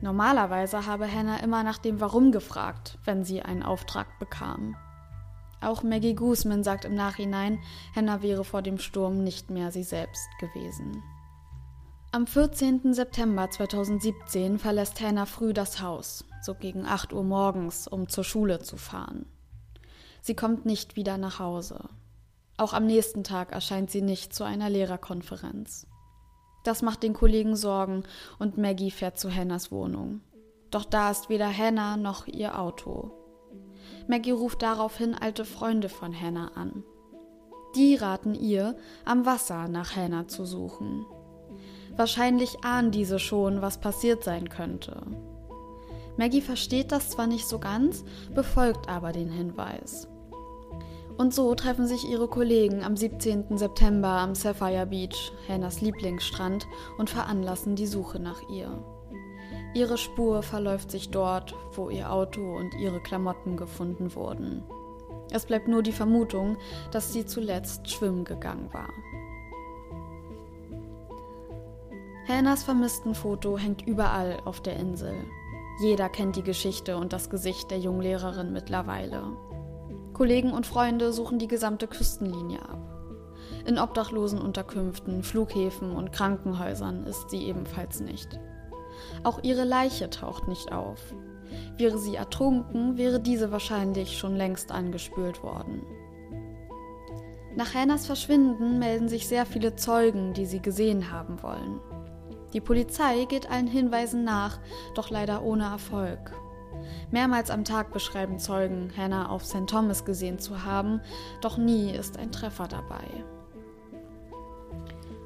Normalerweise 0.00 0.86
habe 0.86 1.10
Hannah 1.10 1.38
immer 1.38 1.62
nach 1.62 1.78
dem 1.78 2.00
Warum 2.00 2.32
gefragt, 2.32 2.98
wenn 3.04 3.24
sie 3.24 3.42
einen 3.42 3.62
Auftrag 3.62 4.18
bekam. 4.18 4.76
Auch 5.60 5.84
Maggie 5.84 6.14
Guzman 6.14 6.64
sagt 6.64 6.84
im 6.84 6.94
Nachhinein, 6.94 7.60
Hannah 7.94 8.20
wäre 8.22 8.42
vor 8.42 8.62
dem 8.62 8.78
Sturm 8.78 9.22
nicht 9.22 9.50
mehr 9.50 9.70
sie 9.70 9.84
selbst 9.84 10.28
gewesen. 10.40 11.02
Am 12.14 12.26
14. 12.26 12.92
September 12.92 13.48
2017 13.48 14.58
verlässt 14.58 15.00
Hannah 15.00 15.24
früh 15.24 15.54
das 15.54 15.80
Haus, 15.80 16.26
so 16.42 16.54
gegen 16.54 16.84
8 16.84 17.14
Uhr 17.14 17.24
morgens, 17.24 17.88
um 17.88 18.06
zur 18.06 18.22
Schule 18.22 18.58
zu 18.58 18.76
fahren. 18.76 19.24
Sie 20.20 20.36
kommt 20.36 20.66
nicht 20.66 20.94
wieder 20.94 21.16
nach 21.16 21.38
Hause. 21.38 21.88
Auch 22.58 22.74
am 22.74 22.84
nächsten 22.84 23.24
Tag 23.24 23.52
erscheint 23.52 23.90
sie 23.90 24.02
nicht 24.02 24.34
zu 24.34 24.44
einer 24.44 24.68
Lehrerkonferenz. 24.68 25.86
Das 26.64 26.82
macht 26.82 27.02
den 27.02 27.14
Kollegen 27.14 27.56
Sorgen 27.56 28.02
und 28.38 28.58
Maggie 28.58 28.90
fährt 28.90 29.18
zu 29.18 29.34
Hannahs 29.34 29.72
Wohnung. 29.72 30.20
Doch 30.70 30.84
da 30.84 31.10
ist 31.10 31.30
weder 31.30 31.50
Hannah 31.50 31.96
noch 31.96 32.26
ihr 32.26 32.58
Auto. 32.58 33.10
Maggie 34.06 34.32
ruft 34.32 34.60
daraufhin 34.60 35.14
alte 35.14 35.46
Freunde 35.46 35.88
von 35.88 36.14
Hannah 36.14 36.48
an. 36.56 36.84
Die 37.74 37.94
raten 37.94 38.34
ihr, 38.34 38.76
am 39.06 39.24
Wasser 39.24 39.66
nach 39.66 39.96
Hannah 39.96 40.28
zu 40.28 40.44
suchen. 40.44 41.06
Wahrscheinlich 42.02 42.64
ahnen 42.64 42.90
diese 42.90 43.20
schon, 43.20 43.62
was 43.62 43.78
passiert 43.78 44.24
sein 44.24 44.48
könnte. 44.48 45.02
Maggie 46.16 46.40
versteht 46.40 46.90
das 46.90 47.10
zwar 47.10 47.28
nicht 47.28 47.46
so 47.46 47.60
ganz, 47.60 48.02
befolgt 48.34 48.88
aber 48.88 49.12
den 49.12 49.30
Hinweis. 49.30 50.08
Und 51.16 51.32
so 51.32 51.54
treffen 51.54 51.86
sich 51.86 52.04
ihre 52.10 52.26
Kollegen 52.26 52.82
am 52.82 52.96
17. 52.96 53.56
September 53.56 54.08
am 54.08 54.34
Sapphire 54.34 54.86
Beach, 54.86 55.32
Hannahs 55.48 55.80
Lieblingsstrand, 55.80 56.66
und 56.98 57.08
veranlassen 57.08 57.76
die 57.76 57.86
Suche 57.86 58.18
nach 58.18 58.50
ihr. 58.50 58.82
Ihre 59.72 59.96
Spur 59.96 60.42
verläuft 60.42 60.90
sich 60.90 61.10
dort, 61.10 61.54
wo 61.74 61.88
ihr 61.88 62.10
Auto 62.10 62.56
und 62.56 62.74
ihre 62.80 63.00
Klamotten 63.00 63.56
gefunden 63.56 64.12
wurden. 64.16 64.64
Es 65.30 65.46
bleibt 65.46 65.68
nur 65.68 65.84
die 65.84 65.92
Vermutung, 65.92 66.56
dass 66.90 67.12
sie 67.12 67.26
zuletzt 67.26 67.88
schwimmen 67.88 68.24
gegangen 68.24 68.72
war. 68.72 68.88
Hannahs 72.28 72.62
Vermisstenfoto 72.62 73.58
hängt 73.58 73.86
überall 73.86 74.38
auf 74.44 74.60
der 74.60 74.76
Insel. 74.76 75.14
Jeder 75.80 76.08
kennt 76.08 76.36
die 76.36 76.44
Geschichte 76.44 76.96
und 76.96 77.12
das 77.12 77.30
Gesicht 77.30 77.70
der 77.70 77.78
jungen 77.78 78.02
Lehrerin 78.02 78.52
mittlerweile. 78.52 79.24
Kollegen 80.12 80.52
und 80.52 80.66
Freunde 80.66 81.12
suchen 81.12 81.40
die 81.40 81.48
gesamte 81.48 81.88
Küstenlinie 81.88 82.62
ab. 82.62 82.78
In 83.66 83.78
obdachlosen 83.78 84.40
Unterkünften, 84.40 85.24
Flughäfen 85.24 85.96
und 85.96 86.12
Krankenhäusern 86.12 87.04
ist 87.06 87.30
sie 87.30 87.44
ebenfalls 87.44 88.00
nicht. 88.00 88.38
Auch 89.24 89.42
ihre 89.42 89.64
Leiche 89.64 90.08
taucht 90.08 90.46
nicht 90.46 90.70
auf. 90.70 91.00
Wäre 91.76 91.98
sie 91.98 92.14
ertrunken, 92.14 92.98
wäre 92.98 93.18
diese 93.18 93.50
wahrscheinlich 93.50 94.16
schon 94.16 94.36
längst 94.36 94.70
angespült 94.70 95.42
worden. 95.42 95.82
Nach 97.56 97.74
Hannahs 97.74 98.06
Verschwinden 98.06 98.78
melden 98.78 99.08
sich 99.08 99.26
sehr 99.26 99.44
viele 99.44 99.76
Zeugen, 99.76 100.32
die 100.34 100.46
sie 100.46 100.62
gesehen 100.62 101.10
haben 101.10 101.42
wollen. 101.42 101.80
Die 102.52 102.60
Polizei 102.60 103.24
geht 103.24 103.50
allen 103.50 103.66
Hinweisen 103.66 104.24
nach, 104.24 104.58
doch 104.94 105.10
leider 105.10 105.42
ohne 105.42 105.64
Erfolg. 105.64 106.32
Mehrmals 107.10 107.50
am 107.50 107.64
Tag 107.64 107.92
beschreiben 107.92 108.38
Zeugen, 108.38 108.92
Hannah 108.96 109.28
auf 109.28 109.44
St. 109.44 109.66
Thomas 109.66 110.04
gesehen 110.04 110.38
zu 110.38 110.64
haben, 110.64 111.00
doch 111.40 111.56
nie 111.56 111.90
ist 111.90 112.18
ein 112.18 112.32
Treffer 112.32 112.68
dabei. 112.68 113.04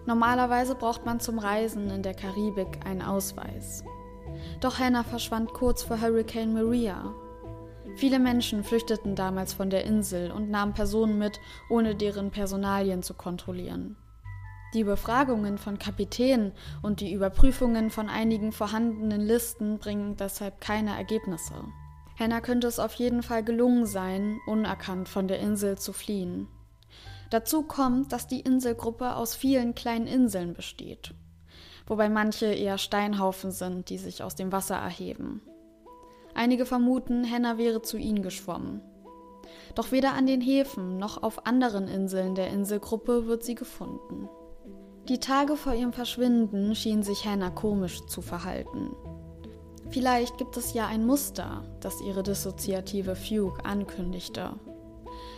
Normalerweise 0.07 0.77
braucht 0.77 1.05
man 1.05 1.19
zum 1.19 1.39
Reisen 1.39 1.91
in 1.91 2.03
der 2.03 2.15
Karibik 2.15 2.85
einen 2.85 3.03
Ausweis. 3.03 3.83
Doch 4.61 4.79
Hannah 4.79 5.03
verschwand 5.03 5.53
kurz 5.53 5.83
vor 5.83 6.01
Hurricane 6.01 6.53
Maria. 6.53 7.12
Viele 7.97 8.19
Menschen 8.19 8.62
flüchteten 8.62 9.17
damals 9.17 9.53
von 9.53 9.71
der 9.71 9.85
Insel 9.85 10.31
und 10.31 10.51
nahmen 10.51 10.75
Personen 10.75 11.19
mit, 11.19 11.41
ohne 11.71 11.95
deren 11.95 12.31
Personalien 12.31 13.03
zu 13.03 13.15
kontrollieren. 13.15 13.97
Die 14.77 14.85
Befragungen 14.85 15.57
von 15.57 15.79
Kapitänen 15.79 16.53
und 16.83 17.01
die 17.01 17.11
Überprüfungen 17.11 17.89
von 17.89 18.11
einigen 18.11 18.53
vorhandenen 18.53 19.23
Listen 19.23 19.79
bringen 19.79 20.19
deshalb 20.19 20.61
keine 20.61 20.95
Ergebnisse. 20.95 21.55
Hannah 22.19 22.43
könnte 22.43 22.67
es 22.67 22.79
auf 22.79 22.93
jeden 22.93 23.23
Fall 23.23 23.43
gelungen 23.43 23.87
sein, 23.87 24.39
unerkannt 24.47 25.09
von 25.09 25.29
der 25.29 25.41
Insel 25.41 25.79
zu 25.79 25.95
fliehen. 25.95 26.47
Dazu 27.31 27.62
kommt, 27.62 28.12
dass 28.12 28.27
die 28.27 28.41
Inselgruppe 28.41 29.17
aus 29.17 29.35
vielen 29.35 29.75
kleinen 29.75 30.07
Inseln 30.07 30.53
besteht, 30.53 31.15
wobei 31.87 32.11
manche 32.11 32.45
eher 32.45 32.77
Steinhaufen 32.77 33.53
sind, 33.53 33.89
die 33.89 33.97
sich 33.97 34.23
aus 34.23 34.35
dem 34.35 34.53
Wasser 34.53 34.77
erheben. 34.77 35.41
Einige 36.35 36.67
vermuten, 36.67 37.25
Hannah 37.31 37.57
wäre 37.57 37.81
zu 37.81 37.97
ihnen 37.97 38.21
geschwommen. 38.21 38.83
Doch 39.75 39.91
weder 39.91 40.12
an 40.12 40.27
den 40.27 40.43
Häfen 40.43 40.99
noch 40.99 41.23
auf 41.23 41.47
anderen 41.47 41.89
Inseln 41.89 42.35
der 42.35 42.51
Inselgruppe 42.51 43.27
wird 43.27 43.43
sie 43.43 43.55
gefunden. 43.55 44.29
Die 45.09 45.21
Tage 45.21 45.57
vor 45.57 45.73
ihrem 45.73 45.92
Verschwinden 45.92 46.75
schien 46.75 47.05
sich 47.05 47.27
Hannah 47.27 47.51
komisch 47.51 48.05
zu 48.07 48.23
verhalten. 48.23 48.90
Vielleicht 49.90 50.37
gibt 50.37 50.57
es 50.57 50.75
ja 50.75 50.88
ein 50.88 51.07
Muster, 51.07 51.62
das 51.79 52.01
ihre 52.01 52.25
dissoziative 52.25 53.14
Fugue 53.14 53.64
ankündigte. 53.64 54.55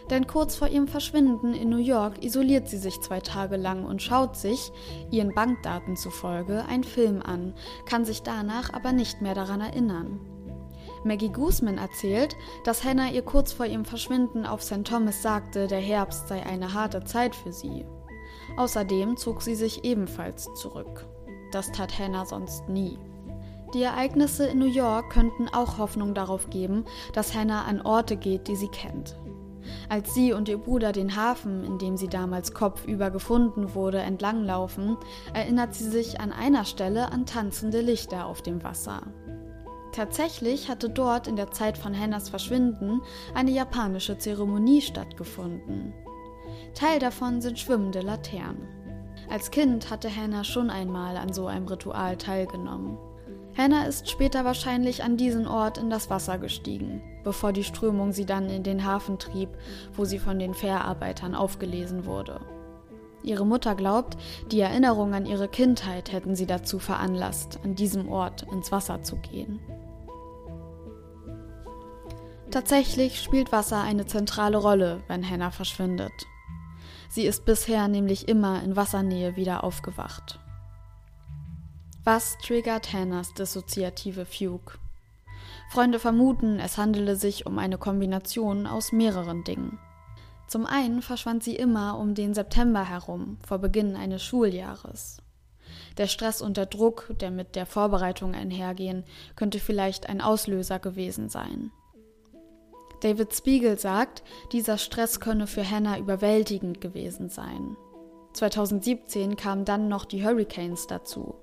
Denn 0.09 0.27
kurz 0.27 0.57
vor 0.57 0.69
ihrem 0.69 0.89
Verschwinden 0.89 1.53
in 1.53 1.69
New 1.69 1.77
York 1.77 2.25
isoliert 2.25 2.67
sie 2.67 2.79
sich 2.79 2.99
zwei 3.03 3.21
Tage 3.21 3.59
lang 3.59 3.85
und 3.85 4.01
schaut 4.01 4.37
sich, 4.37 4.73
ihren 5.11 5.35
Bankdaten 5.35 5.97
zufolge, 5.97 6.65
einen 6.65 6.85
Film 6.85 7.21
an, 7.21 7.53
kann 7.85 8.07
sich 8.07 8.23
danach 8.23 8.73
aber 8.73 8.93
nicht 8.93 9.21
mehr 9.21 9.35
daran 9.35 9.61
erinnern. 9.61 10.19
Maggie 11.05 11.29
Guzman 11.29 11.77
erzählt, 11.77 12.35
dass 12.65 12.85
Hannah 12.85 13.11
ihr 13.11 13.23
kurz 13.23 13.53
vor 13.53 13.67
ihrem 13.67 13.85
Verschwinden 13.85 14.47
auf 14.47 14.63
St. 14.63 14.85
Thomas 14.85 15.21
sagte, 15.21 15.67
der 15.67 15.81
Herbst 15.81 16.29
sei 16.29 16.43
eine 16.43 16.73
harte 16.73 17.05
Zeit 17.05 17.37
für 17.37 17.53
sie. 17.53 17.85
Außerdem 18.57 19.17
zog 19.17 19.43
sie 19.43 19.55
sich 19.55 19.85
ebenfalls 19.85 20.49
zurück. 20.55 21.07
Das 21.53 21.71
tat 21.73 21.99
Hannah 21.99 22.27
sonst 22.27 22.69
nie. 22.69 22.99
Die 23.75 23.83
Ereignisse 23.83 24.47
in 24.47 24.59
New 24.59 24.67
York 24.67 25.11
könnten 25.11 25.49
auch 25.49 25.79
Hoffnung 25.79 26.15
darauf 26.15 26.49
geben, 26.49 26.85
dass 27.13 27.35
Hannah 27.35 27.65
an 27.65 27.83
Orte 27.83 28.17
geht, 28.17 28.49
die 28.49 28.57
sie 28.57 28.69
kennt. 28.69 29.17
Als 29.91 30.15
sie 30.15 30.33
und 30.33 30.49
ihr 30.49 30.57
Bruder 30.57 30.93
den 30.93 31.17
Hafen, 31.17 31.65
in 31.65 31.79
dem 31.79 31.97
sie 31.97 32.09
damals 32.09 32.55
kopfüber 32.55 33.11
gefunden 33.11 33.75
wurde, 33.75 33.99
entlanglaufen, 33.99 34.97
erinnert 35.35 35.75
sie 35.75 35.89
sich 35.89 36.21
an 36.21 36.33
einer 36.33 36.65
Stelle 36.65 37.13
an 37.13 37.27
tanzende 37.27 37.83
Lichter 37.83 38.27
auf 38.27 38.41
dem 38.41 38.63
Wasser. 38.65 39.03
Tatsächlich 39.93 40.69
hatte 40.69 40.91
dort 40.91 41.27
in 41.27 41.37
der 41.37 41.51
Zeit 41.51 41.77
von 41.77 41.99
Hannahs 41.99 42.29
Verschwinden 42.29 43.01
eine 43.35 43.51
japanische 43.51 44.19
Zeremonie 44.19 44.81
stattgefunden. 44.81 45.93
Teil 46.75 46.99
davon 46.99 47.41
sind 47.41 47.59
schwimmende 47.59 48.01
Laternen. 48.01 48.69
Als 49.31 49.51
Kind 49.51 49.91
hatte 49.91 50.15
Hannah 50.15 50.45
schon 50.45 50.71
einmal 50.71 51.17
an 51.17 51.33
so 51.33 51.47
einem 51.47 51.67
Ritual 51.67 52.17
teilgenommen. 52.17 52.97
Hannah 53.57 53.87
ist 53.87 54.09
später 54.09 54.45
wahrscheinlich 54.45 55.03
an 55.03 55.17
diesen 55.17 55.47
Ort 55.47 55.79
in 55.79 55.91
das 55.91 56.11
Wasser 56.11 56.39
gestiegen, 56.39 57.03
bevor 57.25 57.53
die 57.53 57.65
Strömung 57.65 58.13
sie 58.13 58.25
dann 58.25 58.49
in 58.49 58.63
den 58.63 58.85
Hafen 58.85 59.19
trieb, 59.19 59.51
wo 59.95 60.05
sie 60.05 60.19
von 60.19 60.39
den 60.39 60.55
Fährarbeitern 60.55 61.35
aufgelesen 61.35 62.07
wurde. 62.07 62.41
Ihre 63.25 63.45
Mutter 63.45 63.75
glaubt, 63.75 64.17
die 64.53 64.61
Erinnerung 64.61 65.13
an 65.13 65.27
ihre 65.27 65.49
Kindheit 65.49 66.13
hätten 66.13 66.37
sie 66.37 66.47
dazu 66.47 66.79
veranlasst, 66.79 67.59
an 67.65 67.75
diesem 67.75 68.09
Ort 68.09 68.47
ins 68.53 68.71
Wasser 68.71 69.03
zu 69.03 69.17
gehen. 69.17 69.59
Tatsächlich 72.51 73.21
spielt 73.21 73.53
Wasser 73.53 73.83
eine 73.83 74.07
zentrale 74.07 74.57
Rolle, 74.57 75.03
wenn 75.09 75.29
Hannah 75.29 75.51
verschwindet. 75.51 76.13
Sie 77.09 77.25
ist 77.25 77.45
bisher 77.45 77.89
nämlich 77.89 78.29
immer 78.29 78.63
in 78.63 78.77
Wassernähe 78.77 79.37
wieder 79.37 79.65
aufgewacht. 79.65 80.39
Was 82.05 82.39
triggert 82.39 82.93
Hannahs 82.93 83.35
dissoziative 83.35 84.25
Fugue? 84.25 84.79
Freunde 85.71 85.99
vermuten, 85.99 86.59
es 86.59 86.79
handele 86.79 87.17
sich 87.17 87.45
um 87.45 87.59
eine 87.59 87.77
Kombination 87.77 88.67
aus 88.67 88.93
mehreren 88.93 89.45
Dingen. 89.45 89.79
Zum 90.47 90.65
einen 90.65 91.03
verschwand 91.03 91.45
sie 91.45 91.57
immer 91.57 91.99
um 91.99 92.15
den 92.15 92.33
September 92.33 92.89
herum, 92.89 93.37
vor 93.47 93.59
Beginn 93.59 93.97
eines 93.97 94.23
Schuljahres. 94.23 95.21
Der 95.99 96.07
Stress 96.07 96.41
und 96.41 96.57
der 96.57 96.65
Druck, 96.67 97.13
der 97.21 97.31
mit 97.31 97.55
der 97.55 97.67
Vorbereitung 97.67 98.35
einhergehen, 98.35 99.05
könnte 99.37 99.59
vielleicht 99.59 100.09
ein 100.09 100.23
Auslöser 100.23 100.79
gewesen 100.79 101.29
sein. 101.29 101.71
David 103.01 103.35
Spiegel 103.35 103.79
sagt, 103.79 104.23
dieser 104.53 104.79
Stress 104.79 105.21
könne 105.21 105.47
für 105.47 105.69
Hannah 105.69 105.99
überwältigend 105.99 106.81
gewesen 106.81 107.29
sein. 107.29 107.77
2017 108.33 109.37
kamen 109.37 109.65
dann 109.65 109.89
noch 109.89 110.05
die 110.05 110.25
Hurricanes 110.25 110.87
dazu. 110.87 111.35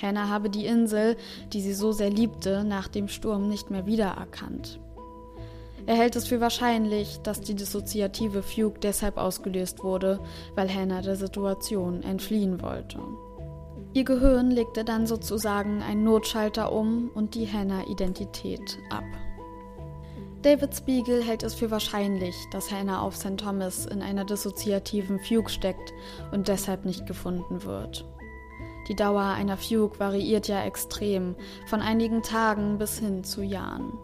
Hannah 0.00 0.28
habe 0.28 0.50
die 0.50 0.66
Insel, 0.66 1.16
die 1.52 1.60
sie 1.60 1.74
so 1.74 1.92
sehr 1.92 2.10
liebte, 2.10 2.64
nach 2.64 2.88
dem 2.88 3.08
Sturm 3.08 3.48
nicht 3.48 3.70
mehr 3.70 3.86
wiedererkannt. 3.86 4.80
Er 5.86 5.96
hält 5.96 6.16
es 6.16 6.26
für 6.26 6.40
wahrscheinlich, 6.40 7.18
dass 7.22 7.42
die 7.42 7.54
dissoziative 7.54 8.42
Fugue 8.42 8.80
deshalb 8.80 9.18
ausgelöst 9.18 9.84
wurde, 9.84 10.18
weil 10.54 10.72
Hannah 10.72 11.02
der 11.02 11.16
Situation 11.16 12.02
entfliehen 12.02 12.62
wollte. 12.62 13.00
Ihr 13.92 14.04
Gehirn 14.04 14.50
legte 14.50 14.84
dann 14.84 15.06
sozusagen 15.06 15.82
einen 15.82 16.02
Notschalter 16.02 16.72
um 16.72 17.10
und 17.14 17.34
die 17.34 17.46
Hannah-Identität 17.46 18.78
ab. 18.90 19.04
David 20.44 20.76
Spiegel 20.76 21.22
hält 21.22 21.42
es 21.42 21.54
für 21.54 21.70
wahrscheinlich, 21.70 22.36
dass 22.50 22.70
Hannah 22.70 23.00
auf 23.00 23.16
St. 23.16 23.38
Thomas 23.38 23.86
in 23.86 24.02
einer 24.02 24.26
dissoziativen 24.26 25.18
Fugue 25.18 25.48
steckt 25.48 25.94
und 26.32 26.48
deshalb 26.48 26.84
nicht 26.84 27.06
gefunden 27.06 27.64
wird. 27.64 28.04
Die 28.86 28.94
Dauer 28.94 29.22
einer 29.22 29.56
Fugue 29.56 29.98
variiert 29.98 30.46
ja 30.46 30.62
extrem, 30.62 31.34
von 31.66 31.80
einigen 31.80 32.22
Tagen 32.22 32.76
bis 32.76 32.98
hin 32.98 33.24
zu 33.24 33.42
Jahren. 33.42 33.94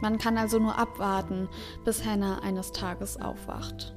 Man 0.00 0.16
kann 0.16 0.38
also 0.38 0.58
nur 0.58 0.78
abwarten, 0.78 1.50
bis 1.84 2.02
Hannah 2.02 2.38
eines 2.38 2.72
Tages 2.72 3.20
aufwacht. 3.20 3.94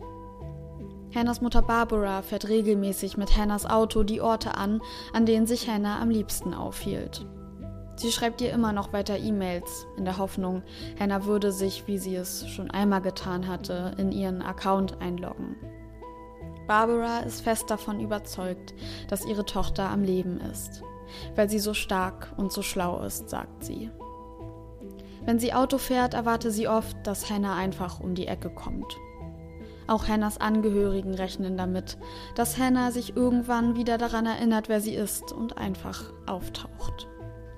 Hannahs 1.16 1.40
Mutter 1.40 1.62
Barbara 1.62 2.22
fährt 2.22 2.50
regelmäßig 2.50 3.16
mit 3.16 3.38
Hannahs 3.38 3.66
Auto 3.66 4.04
die 4.04 4.20
Orte 4.20 4.56
an, 4.56 4.82
an 5.14 5.26
denen 5.26 5.48
sich 5.48 5.70
Hannah 5.70 6.02
am 6.02 6.10
liebsten 6.10 6.54
aufhielt. 6.54 7.26
Sie 7.98 8.12
schreibt 8.12 8.42
ihr 8.42 8.54
immer 8.54 8.74
noch 8.74 8.94
weiter 8.94 9.18
E-Mails, 9.18 9.88
in 9.98 10.06
der 10.06 10.20
Hoffnung, 10.20 10.62
Hannah 11.00 11.26
würde 11.26 11.52
sich, 11.52 11.88
wie 11.88 11.98
sie 11.98 12.16
es 12.16 12.48
schon 12.48 12.70
einmal 12.70 13.02
getan 13.02 13.48
hatte, 13.48 13.96
in 13.98 14.12
ihren 14.12 14.44
Account 14.44 15.02
einloggen. 15.02 15.56
Barbara 16.68 17.20
ist 17.22 17.42
fest 17.42 17.72
davon 17.72 18.00
überzeugt, 18.00 18.76
dass 19.08 19.26
ihre 19.26 19.46
Tochter 19.46 19.90
am 19.90 20.04
Leben 20.04 20.40
ist, 20.40 20.84
weil 21.36 21.50
sie 21.50 21.58
so 21.58 21.74
stark 21.74 22.34
und 22.38 22.52
so 22.52 22.62
schlau 22.62 23.02
ist, 23.02 23.32
sagt 23.32 23.64
sie. 23.64 23.90
Wenn 25.26 25.40
sie 25.40 25.54
Auto 25.54 25.80
fährt, 25.80 26.14
erwarte 26.14 26.52
sie 26.52 26.68
oft, 26.68 26.96
dass 27.04 27.32
Hannah 27.32 27.56
einfach 27.56 28.00
um 28.00 28.14
die 28.14 28.28
Ecke 28.28 28.52
kommt. 28.52 28.96
Auch 29.88 30.08
Hannahs 30.08 30.38
Angehörigen 30.38 31.16
rechnen 31.16 31.58
damit, 31.58 31.98
dass 32.36 32.60
Hannah 32.60 32.92
sich 32.92 33.16
irgendwann 33.16 33.76
wieder 33.76 33.98
daran 33.98 34.28
erinnert, 34.28 34.70
wer 34.70 34.82
sie 34.82 34.94
ist 34.94 35.32
und 35.32 35.58
einfach 35.58 36.14
auftaucht. 36.28 37.08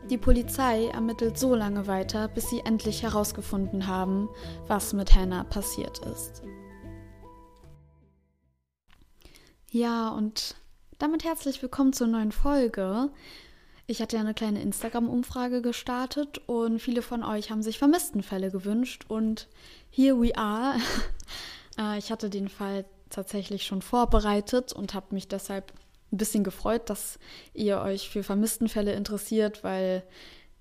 Die 0.09 0.17
Polizei 0.17 0.87
ermittelt 0.87 1.37
so 1.37 1.53
lange 1.53 1.85
weiter, 1.85 2.27
bis 2.29 2.49
sie 2.49 2.61
endlich 2.61 3.03
herausgefunden 3.03 3.85
haben, 3.85 4.27
was 4.65 4.91
mit 4.93 5.13
Hannah 5.13 5.43
passiert 5.43 5.99
ist. 5.99 6.41
Ja, 9.69 10.09
und 10.09 10.55
damit 10.97 11.23
herzlich 11.23 11.61
willkommen 11.61 11.93
zur 11.93 12.07
neuen 12.07 12.31
Folge. 12.31 13.11
Ich 13.85 14.01
hatte 14.01 14.15
ja 14.15 14.23
eine 14.23 14.33
kleine 14.33 14.63
Instagram-Umfrage 14.63 15.61
gestartet 15.61 16.39
und 16.47 16.79
viele 16.79 17.03
von 17.03 17.23
euch 17.23 17.51
haben 17.51 17.61
sich 17.61 17.77
Vermisstenfälle 17.77 18.49
gewünscht 18.49 19.05
und 19.09 19.47
here 19.91 20.19
we 20.19 20.35
are. 20.35 20.75
Äh, 21.77 21.99
ich 21.99 22.11
hatte 22.11 22.31
den 22.31 22.49
Fall 22.49 22.83
tatsächlich 23.11 23.63
schon 23.63 23.83
vorbereitet 23.83 24.73
und 24.73 24.95
habe 24.95 25.13
mich 25.13 25.27
deshalb 25.27 25.71
ein 26.11 26.17
bisschen 26.17 26.43
gefreut, 26.43 26.89
dass 26.89 27.19
ihr 27.53 27.79
euch 27.81 28.09
für 28.09 28.23
Vermisstenfälle 28.23 28.93
interessiert, 28.93 29.63
weil 29.63 30.03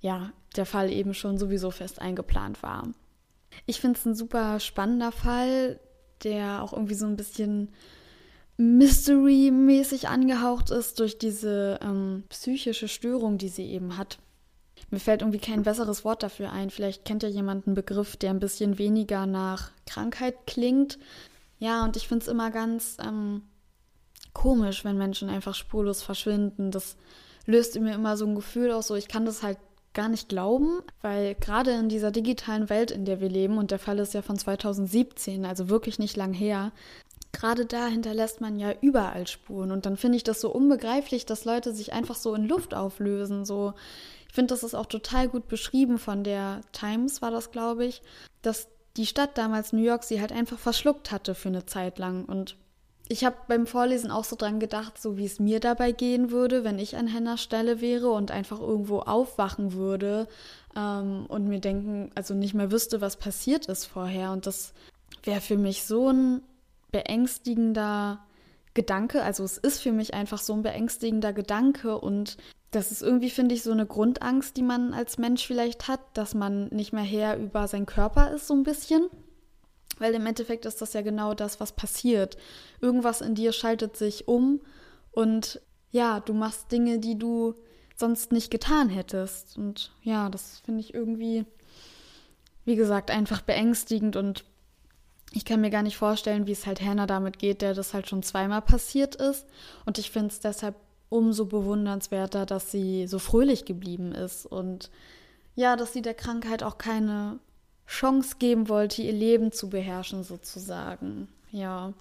ja, 0.01 0.33
der 0.57 0.67
Fall 0.67 0.93
eben 0.93 1.15
schon 1.15 1.39
sowieso 1.39 1.71
fest 1.71 2.01
eingeplant 2.01 2.63
war. 2.63 2.89
Ich 3.67 3.81
finde 3.81 3.99
es 3.99 4.07
ein 4.07 4.15
super 4.15 4.61
spannender 4.61 5.13
Fall, 5.13 5.81
der 6.23 6.63
auch 6.63 6.73
irgendwie 6.73 6.95
so 6.95 7.07
ein 7.07 7.17
bisschen 7.17 7.73
Mystery-mäßig 8.59 10.09
angehaucht 10.09 10.71
ist 10.71 10.99
durch 10.99 11.19
diese 11.19 11.79
ähm, 11.83 12.25
psychische 12.29 12.89
Störung, 12.89 13.39
die 13.39 13.49
sie 13.49 13.67
eben 13.67 13.97
hat. 13.97 14.19
Mir 14.91 15.01
fällt 15.01 15.23
irgendwie 15.23 15.39
kein 15.39 15.63
besseres 15.63 16.05
Wort 16.05 16.23
dafür 16.23 16.53
ein. 16.53 16.71
Vielleicht 16.71 17.05
kennt 17.05 17.23
ja 17.23 17.29
jemand 17.29 17.67
einen 17.67 17.75
Begriff, 17.75 18.17
der 18.17 18.31
ein 18.31 18.41
bisschen 18.41 18.79
weniger 18.79 19.27
nach 19.27 19.71
Krankheit 19.87 20.47
klingt. 20.47 20.99
Ja, 21.59 21.85
und 21.85 21.97
ich 21.97 22.09
finde 22.09 22.25
es 22.25 22.29
immer 22.29 22.51
ganz 22.51 22.97
ähm, 23.01 23.43
komisch, 24.38 24.85
wenn 24.85 24.96
Menschen 24.96 25.29
einfach 25.29 25.55
spurlos 25.55 26.03
verschwinden. 26.03 26.70
Das 26.70 26.96
löst 27.44 27.74
in 27.74 27.83
mir 27.83 27.94
immer 27.94 28.16
so 28.16 28.24
ein 28.24 28.37
Gefühl 28.37 28.70
aus, 28.70 28.87
so 28.87 28.94
ich 28.94 29.09
kann 29.09 29.24
das 29.24 29.42
halt 29.42 29.59
gar 29.94 30.09
nicht 30.09 30.29
glauben, 30.29 30.81
weil 31.03 31.35
gerade 31.35 31.72
in 31.72 31.88
dieser 31.88 32.12
digitalen 32.12 32.70
Welt, 32.70 32.92
in 32.92 33.05
der 33.05 33.20
wir 33.20 33.29
leben, 33.29 33.59
und 33.59 33.72
der 33.72 33.81
Fall 33.81 33.98
ist 33.98 34.14
ja 34.14 34.22
von 34.22 34.38
2017, 34.38 35.44
also 35.44 35.68
wirklich 35.68 35.98
nicht 35.98 36.16
lang 36.16 36.33
her, 36.33 36.70
gerade 37.33 37.66
da 37.66 37.88
hinterlässt 37.88 38.40
man 38.40 38.61
ja 38.61 38.72
überall 38.81 39.27
Spuren. 39.27 39.72
Und 39.72 39.87
dann 39.87 39.96
finde 39.96 40.16
ich 40.16 40.24
das 40.24 40.40
so 40.40 40.53
unbegreiflich, 40.53 41.27
dass 41.27 41.44
Leute 41.44 41.72
sich 41.72 41.92
einfach 41.92 42.14
so 42.14 42.33
in 42.37 42.46
Luft 42.46 42.74
auflösen. 42.74 43.44
So, 43.44 43.74
ich 44.29 44.35
finde, 44.35 44.55
das 44.55 44.62
ist 44.62 44.77
auch 44.77 44.87
total 44.87 45.29
gut 45.29 45.48
beschrieben 45.48 45.98
von 45.98 46.22
der 46.22 46.61
Times, 46.70 47.22
war 47.22 47.33
das, 47.33 47.51
glaube 47.51 47.87
ich, 47.87 48.03
dass 48.42 48.68
die 48.96 49.07
Stadt 49.07 49.37
damals 49.37 49.72
New 49.72 49.83
York 49.83 50.05
sie 50.05 50.20
halt 50.20 50.31
einfach 50.31 50.59
verschluckt 50.61 51.11
hatte 51.11 51.35
für 51.35 51.48
eine 51.48 51.66
Zeit 51.66 51.98
lang. 51.98 52.24
Und 52.24 52.57
ich 53.09 53.25
habe 53.25 53.37
beim 53.49 53.66
Vorlesen 53.66 54.11
auch 54.11 54.25
so 54.25 54.37
dran 54.37 54.61
gedacht, 54.61 55.01
so 55.01 55.16
wie 55.16 55.25
es 55.25 55.40
mir 55.40 55.61
dabei 55.61 55.92
gehen 55.92 56.31
würde, 56.31 56.62
wenn 56.62 56.79
ich 56.79 56.97
an 56.97 57.12
Hannahs 57.12 57.42
Stelle 57.42 57.81
wäre 57.81 58.11
und 58.11 58.31
einfach 58.31 58.61
irgendwo 58.61 59.01
aufwachen 59.01 59.73
würde 59.73 60.29
ähm, 60.77 61.25
und 61.27 61.49
mir 61.49 61.61
denken, 61.61 62.11
also 62.14 62.35
nicht 62.35 62.55
mehr 62.55 62.71
wüsste, 62.71 63.01
was 63.01 63.16
passiert 63.16 63.66
ist 63.66 63.87
vorher. 63.87 64.33
Und 64.33 64.47
das 64.47 64.75
wäre 65.25 65.40
für 65.40 65.57
mich 65.57 65.85
so 65.85 66.11
ein 66.11 66.42
beängstigender 66.92 68.21
Gedanke. 68.75 69.23
Also 69.23 69.42
es 69.42 69.57
ist 69.57 69.81
für 69.81 69.92
mich 69.92 70.12
einfach 70.12 70.38
so 70.38 70.53
ein 70.53 70.62
beängstigender 70.62 71.33
Gedanke 71.33 71.99
und 71.99 72.37
das 72.71 72.92
ist 72.92 73.03
irgendwie, 73.03 73.31
finde 73.31 73.55
ich, 73.55 73.62
so 73.62 73.73
eine 73.73 73.87
Grundangst, 73.87 74.59
die 74.59 74.62
man 74.62 74.92
als 74.92 75.16
Mensch 75.16 75.47
vielleicht 75.47 75.88
hat, 75.88 76.01
dass 76.12 76.35
man 76.35 76.68
nicht 76.68 76.92
mehr 76.92 77.03
Herr 77.03 77.38
über 77.38 77.66
seinen 77.66 77.87
Körper 77.87 78.33
ist, 78.33 78.47
so 78.47 78.55
ein 78.55 78.64
bisschen. 78.64 79.09
Weil 79.99 80.15
im 80.15 80.27
Endeffekt 80.27 80.65
ist 80.67 80.81
das 80.81 80.93
ja 80.93 81.03
genau 81.03 81.35
das, 81.35 81.61
was 81.61 81.73
passiert. 81.73 82.37
Irgendwas 82.81 83.21
in 83.21 83.35
dir 83.35 83.53
schaltet 83.53 83.97
sich 83.97 84.29
um 84.29 84.61
und 85.11 85.61
ja, 85.91 86.21
du 86.21 86.35
machst 86.35 86.71
Dinge, 86.71 86.99
die 86.99 87.19
du 87.19 87.55
sonst 87.97 88.33
nicht 88.33 88.51
getan 88.51 88.89
hättest. 88.89 89.57
Und 89.59 89.93
ja, 90.03 90.29
das 90.29 90.61
finde 90.61 90.81
ich 90.81 90.95
irgendwie, 90.95 91.45
wie 92.65 92.77
gesagt, 92.77 93.11
einfach 93.11 93.43
beängstigend 93.43 94.17
und 94.17 94.45
ich 95.33 95.45
kann 95.45 95.61
mir 95.61 95.71
gar 95.71 95.83
nicht 95.83 95.97
vorstellen, 95.97 96.47
wie 96.47 96.53
es 96.53 96.67
halt 96.67 96.81
Hannah 96.81 97.07
damit 97.07 97.39
geht, 97.39 97.61
der 97.61 97.75
das 97.75 97.93
halt 97.93 98.09
schon 98.09 98.23
zweimal 98.23 98.63
passiert 98.63 99.15
ist. 99.17 99.47
Und 99.85 99.99
ich 99.99 100.11
finde 100.11 100.29
es 100.29 100.41
deshalb 100.41 100.75
umso 101.11 101.47
bewundernswerter, 101.47 102.47
dass 102.47 102.71
sie 102.71 103.07
so 103.07 103.19
fröhlich 103.19 103.65
geblieben 103.65 104.13
ist 104.13 104.47
und 104.47 104.91
ja, 105.55 105.75
dass 105.77 105.93
sie 105.93 106.03
der 106.03 106.15
Krankheit 106.15 106.63
auch 106.63 106.79
keine 106.79 107.39
Chance 107.88 108.37
geben 108.38 108.68
wollte, 108.68 109.03
ihr 109.03 109.12
Leben 109.12 109.51
zu 109.51 109.70
beherrschen, 109.70 110.22
sozusagen. 110.22 111.29
Ja. 111.51 111.94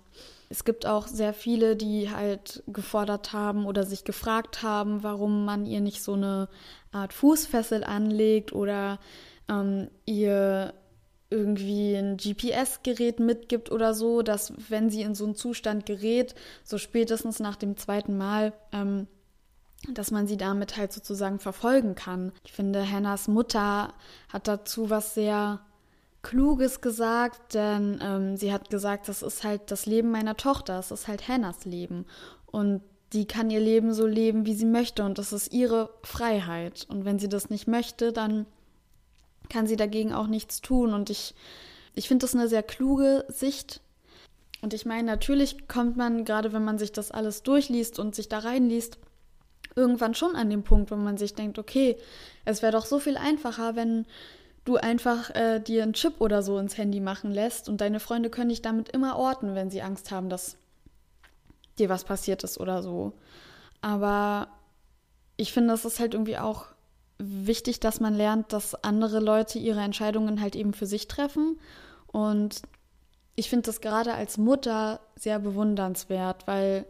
Es 0.49 0.63
gibt 0.63 0.85
auch 0.85 1.07
sehr 1.07 1.33
viele, 1.33 1.75
die 1.75 2.09
halt 2.09 2.63
gefordert 2.67 3.33
haben 3.33 3.65
oder 3.65 3.83
sich 3.83 4.03
gefragt 4.03 4.63
haben, 4.63 5.03
warum 5.03 5.45
man 5.45 5.65
ihr 5.65 5.81
nicht 5.81 6.01
so 6.01 6.13
eine 6.13 6.47
Art 6.91 7.13
Fußfessel 7.13 7.83
anlegt 7.83 8.53
oder 8.53 8.99
ähm, 9.49 9.89
ihr 10.05 10.73
irgendwie 11.29 11.95
ein 11.95 12.15
GPS-Gerät 12.15 13.19
mitgibt 13.19 13.71
oder 13.71 13.93
so, 13.93 14.21
dass 14.21 14.53
wenn 14.69 14.89
sie 14.89 15.01
in 15.01 15.15
so 15.15 15.25
einen 15.25 15.35
Zustand 15.35 15.85
gerät, 15.85 16.35
so 16.63 16.77
spätestens 16.77 17.39
nach 17.39 17.57
dem 17.57 17.75
zweiten 17.75 18.17
Mal, 18.17 18.53
ähm, 18.71 19.07
dass 19.89 20.11
man 20.11 20.27
sie 20.27 20.37
damit 20.37 20.77
halt 20.77 20.93
sozusagen 20.93 21.39
verfolgen 21.39 21.95
kann. 21.95 22.31
Ich 22.45 22.53
finde, 22.53 22.89
Hannahs 22.89 23.27
Mutter 23.27 23.93
hat 24.29 24.47
dazu 24.47 24.89
was 24.89 25.13
sehr 25.13 25.59
Kluges 26.21 26.81
gesagt, 26.81 27.53
denn 27.53 27.99
ähm, 28.01 28.37
sie 28.37 28.51
hat 28.51 28.69
gesagt, 28.69 29.07
das 29.07 29.21
ist 29.21 29.43
halt 29.43 29.71
das 29.71 29.85
Leben 29.85 30.11
meiner 30.11 30.35
Tochter, 30.35 30.79
es 30.79 30.91
ist 30.91 31.07
halt 31.07 31.27
Hannahs 31.27 31.65
Leben. 31.65 32.05
Und 32.45 32.81
die 33.13 33.25
kann 33.25 33.49
ihr 33.49 33.59
Leben 33.61 33.93
so 33.93 34.05
leben, 34.05 34.45
wie 34.45 34.53
sie 34.53 34.65
möchte 34.65 35.03
und 35.03 35.17
das 35.17 35.31
ist 35.31 35.53
ihre 35.53 35.89
Freiheit. 36.03 36.85
Und 36.89 37.05
wenn 37.05 37.19
sie 37.19 37.29
das 37.29 37.49
nicht 37.49 37.67
möchte, 37.67 38.11
dann 38.11 38.45
kann 39.49 39.67
sie 39.67 39.77
dagegen 39.77 40.13
auch 40.13 40.27
nichts 40.27 40.61
tun. 40.61 40.93
Und 40.93 41.09
ich, 41.09 41.33
ich 41.95 42.07
finde 42.07 42.25
das 42.25 42.35
eine 42.35 42.49
sehr 42.49 42.63
kluge 42.63 43.25
Sicht. 43.29 43.81
Und 44.61 44.73
ich 44.73 44.85
meine, 44.85 45.03
natürlich 45.03 45.67
kommt 45.67 45.95
man, 45.95 46.25
gerade 46.25 46.51
wenn 46.51 46.65
man 46.65 46.77
sich 46.77 46.91
das 46.91 47.11
alles 47.11 47.43
durchliest 47.43 47.99
und 47.99 48.15
sich 48.15 48.27
da 48.27 48.39
reinliest, 48.39 48.97
irgendwann 49.75 50.15
schon 50.15 50.35
an 50.35 50.49
den 50.49 50.63
Punkt, 50.63 50.91
wo 50.91 50.95
man 50.95 51.17
sich 51.17 51.35
denkt, 51.35 51.59
okay, 51.59 51.97
es 52.43 52.61
wäre 52.61 52.71
doch 52.71 52.85
so 52.85 52.99
viel 52.99 53.15
einfacher, 53.15 53.75
wenn 53.75 54.05
du 54.67 54.77
einfach 54.77 55.29
äh, 55.35 55.59
dir 55.59 55.83
einen 55.83 55.93
Chip 55.93 56.19
oder 56.19 56.41
so 56.41 56.57
ins 56.57 56.77
Handy 56.77 56.99
machen 56.99 57.31
lässt 57.31 57.69
und 57.69 57.81
deine 57.81 57.99
Freunde 57.99 58.29
können 58.29 58.49
dich 58.49 58.61
damit 58.61 58.89
immer 58.89 59.17
orten, 59.17 59.55
wenn 59.55 59.69
sie 59.69 59.81
Angst 59.81 60.11
haben, 60.11 60.29
dass 60.29 60.57
dir 61.79 61.89
was 61.89 62.03
passiert 62.03 62.43
ist 62.43 62.59
oder 62.59 62.83
so. 62.83 63.13
Aber 63.81 64.49
ich 65.37 65.53
finde, 65.53 65.73
es 65.73 65.85
ist 65.85 65.99
halt 65.99 66.13
irgendwie 66.13 66.37
auch 66.37 66.65
wichtig, 67.19 67.79
dass 67.79 67.99
man 67.99 68.15
lernt, 68.15 68.53
dass 68.53 68.83
andere 68.83 69.19
Leute 69.19 69.59
ihre 69.59 69.81
Entscheidungen 69.81 70.41
halt 70.41 70.55
eben 70.55 70.73
für 70.73 70.85
sich 70.85 71.07
treffen. 71.07 71.59
Und 72.07 72.61
ich 73.35 73.49
finde 73.49 73.67
das 73.67 73.81
gerade 73.81 74.13
als 74.13 74.37
Mutter 74.37 74.99
sehr 75.15 75.39
bewundernswert, 75.39 76.47
weil, 76.47 76.85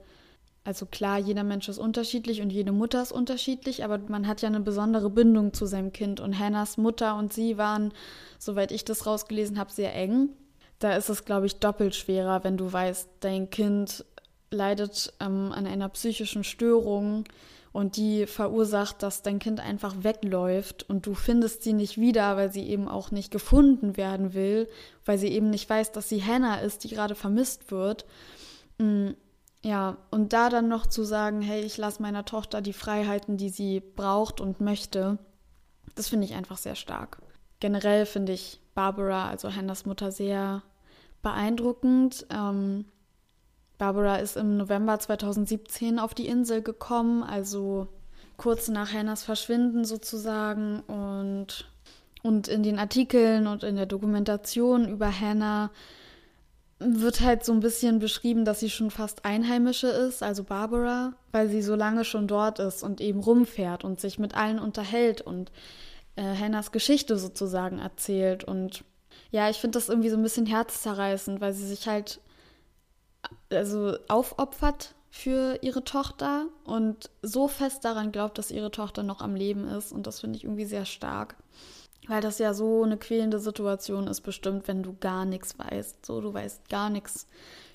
also 0.68 0.86
klar, 0.86 1.18
jeder 1.18 1.46
Mensch 1.46 1.70
ist 1.70 1.78
unterschiedlich 1.78 2.42
und 2.42 2.50
jede 2.50 2.74
Mutter 2.74 3.02
ist 3.02 3.14
unterschiedlich, 3.14 3.86
aber 3.86 4.00
man 4.10 4.28
hat 4.28 4.42
ja 4.42 4.50
eine 4.50 4.60
besondere 4.60 5.10
Bindung 5.10 5.54
zu 5.54 5.66
seinem 5.66 5.94
Kind. 5.94 6.20
Und 6.20 6.38
Hannahs 6.38 6.76
Mutter 6.76 7.16
und 7.16 7.32
sie 7.32 7.58
waren, 7.58 7.94
soweit 8.38 8.74
ich 8.74 8.84
das 8.84 9.06
rausgelesen 9.06 9.58
habe, 9.60 9.72
sehr 9.72 9.96
eng. 9.96 10.28
Da 10.80 10.98
ist 10.98 11.08
es, 11.08 11.24
glaube 11.24 11.46
ich, 11.46 11.60
doppelt 11.60 11.96
schwerer, 11.96 12.44
wenn 12.44 12.58
du 12.58 12.70
weißt, 12.70 13.08
dein 13.22 13.50
Kind 13.50 14.04
leidet 14.52 15.14
ähm, 15.22 15.54
an 15.54 15.66
einer 15.66 15.88
psychischen 15.88 16.44
Störung 16.44 17.24
und 17.72 17.96
die 17.96 18.26
verursacht, 18.26 19.02
dass 19.04 19.22
dein 19.22 19.40
Kind 19.40 19.62
einfach 19.62 20.04
wegläuft 20.04 20.84
und 20.90 21.06
du 21.06 21.14
findest 21.14 21.64
sie 21.64 21.72
nicht 21.72 21.98
wieder, 21.98 22.36
weil 22.36 22.52
sie 22.52 22.68
eben 22.68 22.90
auch 22.90 23.12
nicht 23.12 23.32
gefunden 23.32 23.96
werden 23.96 24.34
will, 24.34 24.68
weil 25.06 25.18
sie 25.18 25.30
eben 25.30 25.50
nicht 25.50 25.70
weiß, 25.70 25.94
dass 25.94 26.10
sie 26.10 26.22
Hannah 26.22 26.60
ist, 26.60 26.84
die 26.84 26.90
gerade 26.90 27.16
vermisst 27.16 27.72
wird. 27.72 28.06
Ja, 29.68 29.98
und 30.12 30.32
da 30.32 30.48
dann 30.48 30.70
noch 30.70 30.86
zu 30.86 31.04
sagen, 31.04 31.42
hey, 31.42 31.60
ich 31.60 31.76
lasse 31.76 32.02
meiner 32.02 32.24
Tochter 32.24 32.62
die 32.62 32.72
Freiheiten, 32.72 33.36
die 33.36 33.50
sie 33.50 33.82
braucht 33.82 34.40
und 34.40 34.62
möchte, 34.62 35.18
das 35.94 36.08
finde 36.08 36.24
ich 36.24 36.36
einfach 36.36 36.56
sehr 36.58 36.76
stark. 36.76 37.18
Generell 37.60 38.06
finde 38.06 38.32
ich 38.32 38.62
Barbara, 38.76 39.28
also 39.28 39.54
Hannahs 39.54 39.86
Mutter, 39.86 40.14
sehr 40.14 40.64
beeindruckend. 41.22 42.26
Ähm, 42.30 42.86
Barbara 43.78 44.16
ist 44.16 44.38
im 44.38 44.56
November 44.56 45.00
2017 45.00 46.00
auf 46.00 46.14
die 46.14 46.28
Insel 46.28 46.62
gekommen, 46.62 47.22
also 47.22 47.90
kurz 48.38 48.70
nach 48.70 48.94
Hannahs 48.94 49.24
Verschwinden 49.24 49.84
sozusagen. 49.84 50.80
Und, 50.80 51.70
und 52.24 52.48
in 52.48 52.64
den 52.64 52.80
Artikeln 52.80 53.48
und 53.48 53.66
in 53.66 53.76
der 53.76 53.86
Dokumentation 53.86 54.88
über 54.88 55.12
Hannah 55.12 55.72
wird 56.80 57.22
halt 57.22 57.44
so 57.44 57.54
ein 57.54 57.60
bisschen 57.60 58.00
beschrieben, 58.00 58.46
dass 58.46 58.60
sie 58.60 58.70
schon 58.70 58.92
fast 58.92 59.26
Einheimische 59.26 59.88
ist, 59.88 60.22
also 60.22 60.44
Barbara, 60.44 61.14
weil 61.32 61.50
sie 61.50 61.62
so 61.62 61.76
lange 61.76 62.06
schon 62.06 62.28
dort 62.28 62.60
ist 62.60 62.84
und 62.84 63.02
eben 63.02 63.20
rumfährt 63.20 63.84
und 63.84 64.00
sich 64.00 64.20
mit 64.20 64.36
allen 64.36 64.60
unterhält 64.60 65.22
und 65.22 65.52
äh, 66.16 66.36
Hannahs 66.36 66.72
Geschichte 66.72 67.18
sozusagen 67.18 67.80
erzählt. 67.80 68.44
Und 68.44 68.84
ja, 69.32 69.50
ich 69.50 69.58
finde 69.58 69.78
das 69.78 69.90
irgendwie 69.90 70.10
so 70.10 70.18
ein 70.18 70.24
bisschen 70.24 70.46
herzzerreißend, 70.46 71.42
weil 71.42 71.54
sie 71.54 71.68
sich 71.68 71.88
halt 71.88 72.20
also 73.52 73.98
aufopfert 74.08 74.94
für 75.10 75.58
ihre 75.62 75.84
Tochter 75.84 76.46
und 76.64 77.10
so 77.24 77.48
fest 77.48 77.86
daran 77.86 78.12
glaubt, 78.12 78.38
dass 78.38 78.52
ihre 78.52 78.70
Tochter 78.70 79.02
noch 79.02 79.22
am 79.22 79.36
Leben 79.36 79.68
ist. 79.68 79.92
Und 79.92 80.06
das 80.06 80.20
finde 80.20 80.38
ich 80.38 80.44
irgendwie 80.44 80.66
sehr 80.66 80.86
stark. 80.86 81.38
Weil 82.08 82.22
das 82.22 82.40
ja 82.40 82.54
so 82.54 82.84
eine 82.84 82.98
quälende 82.98 83.40
Situation 83.40 84.08
ist, 84.08 84.22
bestimmt, 84.22 84.68
wenn 84.68 84.84
du 84.84 84.96
gar 85.00 85.26
nichts 85.26 85.58
weißt. 85.60 86.06
So, 86.06 86.22
du 86.22 86.34
weißt 86.34 86.70
gar 86.70 86.90
nichts 86.90 87.28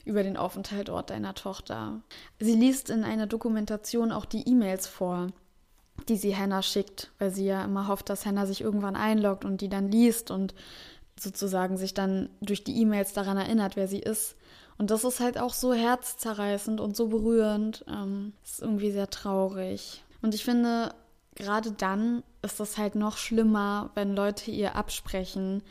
über 0.05 0.23
den 0.23 0.37
Aufenthalt 0.37 0.89
dort 0.89 1.11
deiner 1.11 1.35
Tochter. 1.35 2.01
Sie 2.41 2.55
liest 2.55 2.91
in 2.91 3.05
einer 3.05 3.27
Dokumentation 3.27 4.11
auch 4.11 4.25
die 4.25 4.49
E-Mails 4.49 4.87
vor, 4.87 5.29
die 6.09 6.17
sie 6.17 6.37
Hannah 6.37 6.63
schickt, 6.63 7.13
weil 7.19 7.31
sie 7.31 7.45
ja 7.45 7.65
immer 7.65 7.89
hofft, 7.89 8.09
dass 8.09 8.27
Hannah 8.27 8.47
sich 8.47 8.63
irgendwann 8.63 8.97
einloggt 8.97 9.45
und 9.45 9.61
die 9.61 9.69
dann 9.69 9.91
liest 9.91 10.31
und 10.31 10.55
sozusagen 11.19 11.77
sich 11.77 11.95
dann 11.95 12.31
durch 12.41 12.65
die 12.65 12.81
E-Mails 12.81 13.13
daran 13.13 13.37
erinnert, 13.37 13.77
wer 13.77 13.87
sie 13.87 14.01
ist. 14.01 14.37
Und 14.79 14.91
das 14.91 15.05
ist 15.05 15.21
halt 15.21 15.39
auch 15.39 15.55
so 15.55 15.73
herzzerreißend 15.73 16.81
und 16.81 16.97
so 16.97 17.09
berührend. 17.09 17.85
Ähm, 17.87 18.33
ist 18.43 18.61
irgendwie 18.61 18.91
sehr 18.91 19.11
traurig. 19.11 20.03
Und 20.23 20.35
ich 20.35 20.45
finde, 20.45 20.95
gerade 21.35 21.73
dann 21.73 22.23
ist 22.43 22.61
das 22.61 22.79
halt 22.79 22.95
noch 22.95 23.17
schlimmer, 23.17 23.91
wenn 23.95 24.15
Leute 24.15 24.51
ihr 24.51 24.77
absprechen, 24.77 25.63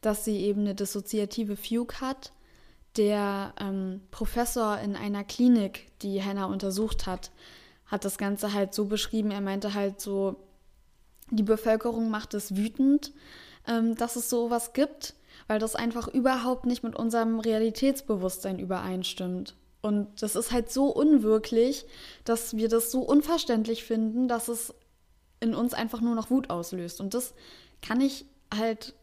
dass 0.00 0.24
sie 0.24 0.38
eben 0.38 0.62
eine 0.62 0.74
dissoziative 0.74 1.56
Fugue 1.56 2.00
hat. 2.00 2.32
Der 2.96 3.54
ähm, 3.58 4.02
Professor 4.10 4.78
in 4.78 4.96
einer 4.96 5.24
Klinik, 5.24 5.90
die 6.02 6.22
Hannah 6.22 6.44
untersucht 6.46 7.06
hat, 7.06 7.30
hat 7.86 8.04
das 8.04 8.18
Ganze 8.18 8.52
halt 8.52 8.74
so 8.74 8.86
beschrieben. 8.86 9.30
Er 9.30 9.40
meinte 9.40 9.74
halt 9.74 10.00
so, 10.00 10.36
die 11.30 11.42
Bevölkerung 11.42 12.10
macht 12.10 12.34
es 12.34 12.56
wütend, 12.56 13.12
ähm, 13.66 13.94
dass 13.96 14.16
es 14.16 14.28
sowas 14.28 14.72
gibt 14.72 15.14
weil 15.46 15.58
das 15.58 15.74
einfach 15.74 16.08
überhaupt 16.08 16.66
nicht 16.66 16.82
mit 16.82 16.96
unserem 16.96 17.40
Realitätsbewusstsein 17.40 18.58
übereinstimmt. 18.58 19.54
Und 19.80 20.22
das 20.22 20.36
ist 20.36 20.52
halt 20.52 20.70
so 20.70 20.86
unwirklich, 20.86 21.86
dass 22.24 22.56
wir 22.56 22.68
das 22.68 22.92
so 22.92 23.00
unverständlich 23.00 23.84
finden, 23.84 24.28
dass 24.28 24.48
es 24.48 24.74
in 25.42 25.54
uns 25.54 25.74
einfach 25.74 26.00
nur 26.00 26.14
noch 26.14 26.30
Wut 26.30 26.50
auslöst. 26.50 27.00
Und 27.00 27.14
das 27.14 27.34
kann 27.82 28.00
ich 28.00 28.24
halt 28.54 28.94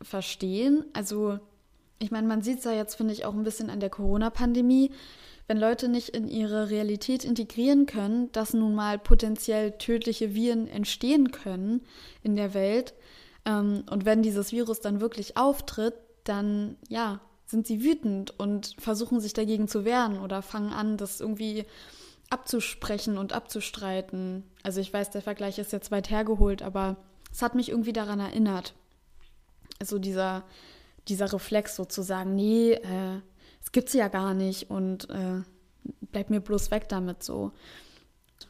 verstehen. 0.00 0.84
Also, 0.92 1.38
ich 1.98 2.10
meine, 2.10 2.26
man 2.26 2.42
sieht 2.42 2.58
es 2.58 2.64
ja 2.64 2.72
jetzt, 2.72 2.96
finde 2.96 3.12
ich, 3.12 3.24
auch 3.24 3.34
ein 3.34 3.44
bisschen 3.44 3.70
an 3.70 3.80
der 3.80 3.90
Corona-Pandemie. 3.90 4.90
Wenn 5.46 5.58
Leute 5.58 5.88
nicht 5.88 6.10
in 6.10 6.28
ihre 6.28 6.70
Realität 6.70 7.24
integrieren 7.24 7.86
können, 7.86 8.32
dass 8.32 8.54
nun 8.54 8.74
mal 8.74 8.98
potenziell 8.98 9.72
tödliche 9.72 10.34
Viren 10.34 10.66
entstehen 10.66 11.30
können 11.30 11.82
in 12.22 12.36
der 12.36 12.54
Welt, 12.54 12.94
ähm, 13.44 13.84
und 13.90 14.04
wenn 14.04 14.22
dieses 14.22 14.52
Virus 14.52 14.80
dann 14.80 15.00
wirklich 15.00 15.36
auftritt, 15.36 15.94
dann 16.24 16.76
ja, 16.88 17.20
sind 17.46 17.66
sie 17.66 17.82
wütend 17.82 18.38
und 18.38 18.74
versuchen 18.78 19.20
sich 19.20 19.32
dagegen 19.32 19.68
zu 19.68 19.84
wehren 19.84 20.18
oder 20.18 20.42
fangen 20.42 20.72
an, 20.72 20.96
das 20.96 21.20
irgendwie 21.20 21.64
abzusprechen 22.32 23.18
und 23.18 23.32
abzustreiten. 23.32 24.44
Also 24.62 24.80
ich 24.80 24.92
weiß, 24.92 25.10
der 25.10 25.22
Vergleich 25.22 25.58
ist 25.58 25.72
jetzt 25.72 25.90
weit 25.90 26.10
hergeholt, 26.10 26.62
aber 26.62 26.96
es 27.30 27.42
hat 27.42 27.54
mich 27.54 27.68
irgendwie 27.68 27.92
daran 27.92 28.20
erinnert. 28.20 28.74
Also 29.78 29.98
dieser, 29.98 30.44
dieser 31.08 31.32
Reflex 31.32 31.76
sozusagen, 31.76 32.34
nee, 32.34 32.72
äh, 32.72 33.20
es 33.60 33.72
gibt 33.72 33.90
sie 33.90 33.98
ja 33.98 34.08
gar 34.08 34.34
nicht 34.34 34.70
und 34.70 35.10
äh, 35.10 35.42
bleib 36.10 36.30
mir 36.30 36.40
bloß 36.40 36.70
weg 36.70 36.88
damit 36.88 37.22
so. 37.22 37.52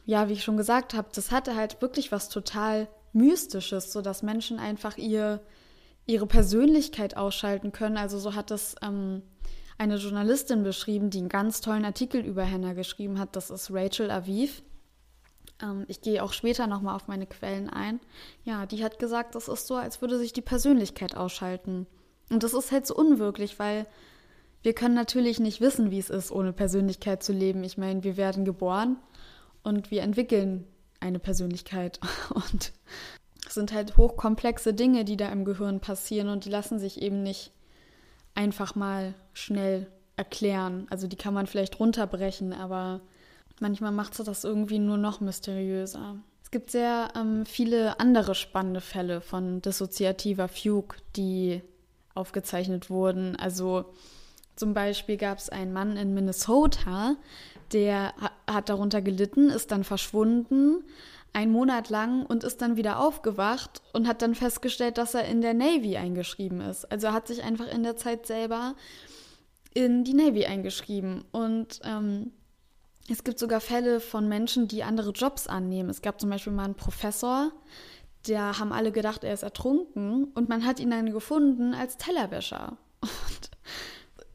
Ja, 0.05 0.29
wie 0.29 0.33
ich 0.33 0.43
schon 0.43 0.57
gesagt 0.57 0.93
habe, 0.93 1.09
das 1.13 1.31
hatte 1.31 1.55
halt 1.55 1.81
wirklich 1.81 2.11
was 2.11 2.29
total 2.29 2.87
Mystisches, 3.11 3.91
so 3.91 4.01
dass 4.01 4.23
Menschen 4.23 4.59
einfach 4.59 4.97
ihr, 4.97 5.41
ihre 6.05 6.25
Persönlichkeit 6.25 7.15
ausschalten 7.15 7.71
können. 7.71 7.97
Also 7.97 8.17
so 8.17 8.33
hat 8.33 8.49
es 8.49 8.75
ähm, 8.81 9.21
eine 9.77 9.97
Journalistin 9.97 10.63
beschrieben, 10.63 11.09
die 11.09 11.19
einen 11.19 11.29
ganz 11.29 11.61
tollen 11.61 11.85
Artikel 11.85 12.21
über 12.21 12.49
Hannah 12.49 12.73
geschrieben 12.73 13.19
hat. 13.19 13.35
Das 13.35 13.49
ist 13.49 13.71
Rachel 13.71 14.11
Aviv. 14.11 14.63
Ähm, 15.61 15.85
ich 15.87 16.01
gehe 16.01 16.23
auch 16.23 16.33
später 16.33 16.67
nochmal 16.67 16.95
auf 16.95 17.07
meine 17.07 17.25
Quellen 17.25 17.69
ein. 17.69 17.99
Ja, 18.43 18.65
die 18.65 18.83
hat 18.83 18.99
gesagt, 18.99 19.35
das 19.35 19.47
ist 19.47 19.67
so, 19.67 19.75
als 19.75 20.01
würde 20.01 20.17
sich 20.17 20.33
die 20.33 20.41
Persönlichkeit 20.41 21.15
ausschalten. 21.15 21.87
Und 22.29 22.43
das 22.43 22.53
ist 22.53 22.71
halt 22.71 22.87
so 22.87 22.95
unwirklich, 22.95 23.59
weil 23.59 23.85
wir 24.61 24.73
können 24.73 24.95
natürlich 24.95 25.39
nicht 25.39 25.59
wissen, 25.59 25.91
wie 25.91 25.99
es 25.99 26.09
ist, 26.09 26.31
ohne 26.31 26.53
Persönlichkeit 26.53 27.21
zu 27.21 27.33
leben. 27.33 27.63
Ich 27.63 27.77
meine, 27.77 28.03
wir 28.03 28.15
werden 28.15 28.45
geboren 28.45 28.97
und 29.61 29.91
wir 29.91 30.03
entwickeln 30.03 30.65
eine 30.99 31.19
Persönlichkeit. 31.19 31.99
Und 32.29 32.71
es 33.45 33.55
sind 33.55 33.73
halt 33.73 33.97
hochkomplexe 33.97 34.73
Dinge, 34.73 35.03
die 35.03 35.17
da 35.17 35.27
im 35.29 35.43
Gehirn 35.43 35.81
passieren 35.81 36.29
und 36.29 36.45
die 36.45 36.49
lassen 36.49 36.79
sich 36.79 37.01
eben 37.01 37.23
nicht 37.23 37.51
einfach 38.35 38.75
mal 38.75 39.13
schnell 39.33 39.87
erklären. 40.15 40.87
Also 40.89 41.07
die 41.07 41.15
kann 41.15 41.33
man 41.33 41.47
vielleicht 41.47 41.79
runterbrechen, 41.79 42.53
aber 42.53 43.01
manchmal 43.59 43.91
macht 43.91 44.17
es 44.19 44.25
das 44.25 44.43
irgendwie 44.43 44.79
nur 44.79 44.97
noch 44.97 45.21
mysteriöser. 45.21 46.17
Es 46.43 46.51
gibt 46.51 46.71
sehr 46.71 47.09
ähm, 47.15 47.45
viele 47.45 47.99
andere 47.99 48.35
spannende 48.35 48.81
Fälle 48.81 49.21
von 49.21 49.61
dissoziativer 49.61 50.47
Fugue, 50.47 50.97
die 51.15 51.61
aufgezeichnet 52.13 52.89
wurden. 52.89 53.35
Also 53.35 53.85
zum 54.55 54.73
Beispiel 54.73 55.17
gab 55.17 55.39
es 55.39 55.49
einen 55.49 55.73
Mann 55.73 55.97
in 55.97 56.13
Minnesota, 56.13 57.15
der 57.71 58.13
hat 58.45 58.69
darunter 58.69 59.01
gelitten, 59.01 59.49
ist 59.49 59.71
dann 59.71 59.83
verschwunden, 59.83 60.83
einen 61.33 61.51
Monat 61.51 61.89
lang 61.89 62.25
und 62.25 62.43
ist 62.43 62.61
dann 62.61 62.77
wieder 62.77 62.99
aufgewacht 62.99 63.81
und 63.91 64.07
hat 64.07 64.21
dann 64.21 64.35
festgestellt, 64.35 64.97
dass 64.97 65.15
er 65.15 65.25
in 65.25 65.41
der 65.41 65.55
Navy 65.55 65.97
eingeschrieben 65.97 66.61
ist. 66.61 66.85
Also 66.91 67.07
er 67.07 67.13
hat 67.13 67.27
sich 67.27 67.43
einfach 67.43 67.67
in 67.67 67.83
der 67.83 67.97
Zeit 67.97 68.27
selber 68.27 68.75
in 69.73 70.03
die 70.03 70.13
Navy 70.13 70.45
eingeschrieben. 70.45 71.25
Und 71.31 71.81
ähm, 71.83 72.31
es 73.09 73.23
gibt 73.23 73.39
sogar 73.39 73.59
Fälle 73.59 73.99
von 73.99 74.29
Menschen, 74.29 74.67
die 74.67 74.83
andere 74.83 75.09
Jobs 75.09 75.47
annehmen. 75.47 75.89
Es 75.89 76.01
gab 76.01 76.21
zum 76.21 76.29
Beispiel 76.29 76.53
mal 76.53 76.65
einen 76.65 76.75
Professor, 76.75 77.51
der 78.27 78.59
haben 78.59 78.71
alle 78.71 78.91
gedacht, 78.91 79.23
er 79.23 79.33
ist 79.33 79.43
ertrunken 79.43 80.25
und 80.35 80.47
man 80.47 80.65
hat 80.65 80.79
ihn 80.79 80.91
dann 80.91 81.11
gefunden 81.11 81.73
als 81.73 81.97
Tellerwäscher. 81.97 82.77
Und 83.01 83.51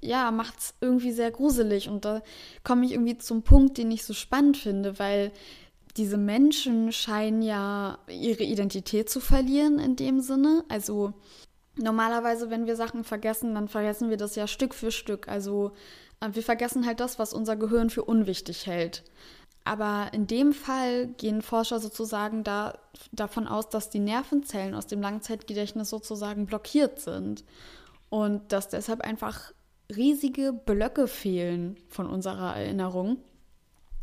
ja, 0.01 0.31
macht 0.31 0.59
es 0.59 0.75
irgendwie 0.81 1.13
sehr 1.13 1.31
gruselig. 1.31 1.89
Und 1.89 2.05
da 2.05 2.23
komme 2.65 2.85
ich 2.85 2.93
irgendwie 2.93 3.19
zum 3.19 3.43
Punkt, 3.43 3.79
den 3.79 3.91
ich 3.91 4.05
so 4.05 4.15
spannend 4.15 4.57
finde, 4.57 4.99
weil 4.99 5.33
diese 5.99 6.17
Menschen 6.17 6.93
scheinen 6.93 7.43
ja 7.43 7.99
ihre 8.09 8.45
Identität 8.45 9.11
zu 9.11 9.21
verlieren 9.21 9.79
in 9.79 9.97
dem 9.97 10.21
Sinne. 10.21 10.65
Also 10.69 11.13
normalerweise, 11.77 12.51
wenn 12.51 12.67
wir 12.67 12.77
Sachen 12.77 13.05
vergessen, 13.05 13.55
dann 13.55 13.69
vergessen 13.69 14.09
wir 14.09 14.17
das 14.17 14.37
ja 14.37 14.47
Stück 14.47 14.75
für 14.75 14.93
Stück. 14.93 15.29
Also 15.29 15.73
äh, 16.21 16.29
wir 16.33 16.43
vergessen 16.43 16.87
halt 16.87 17.01
das, 17.01 17.19
was 17.19 17.35
unser 17.35 17.57
Gehirn 17.57 17.91
für 17.91 18.05
unwichtig 18.05 18.67
hält. 18.67 19.03
Aber 19.65 20.11
in 20.13 20.27
dem 20.27 20.55
Fall 20.55 21.09
gehen 21.09 21.43
Forscher 21.43 21.79
sozusagen 21.79 22.43
da, 22.45 22.79
davon 23.13 23.47
aus, 23.47 23.69
dass 23.69 23.91
die 23.91 23.99
Nervenzellen 23.99 24.75
aus 24.75 24.87
dem 24.87 25.03
Langzeitgedächtnis 25.03 25.91
sozusagen 25.91 26.47
blockiert 26.47 27.01
sind 27.01 27.45
und 28.09 28.53
dass 28.53 28.69
deshalb 28.69 29.03
einfach 29.03 29.53
riesige 29.95 30.53
Blöcke 30.53 31.07
fehlen 31.07 31.77
von 31.89 32.07
unserer 32.07 32.57
Erinnerung. 32.57 33.19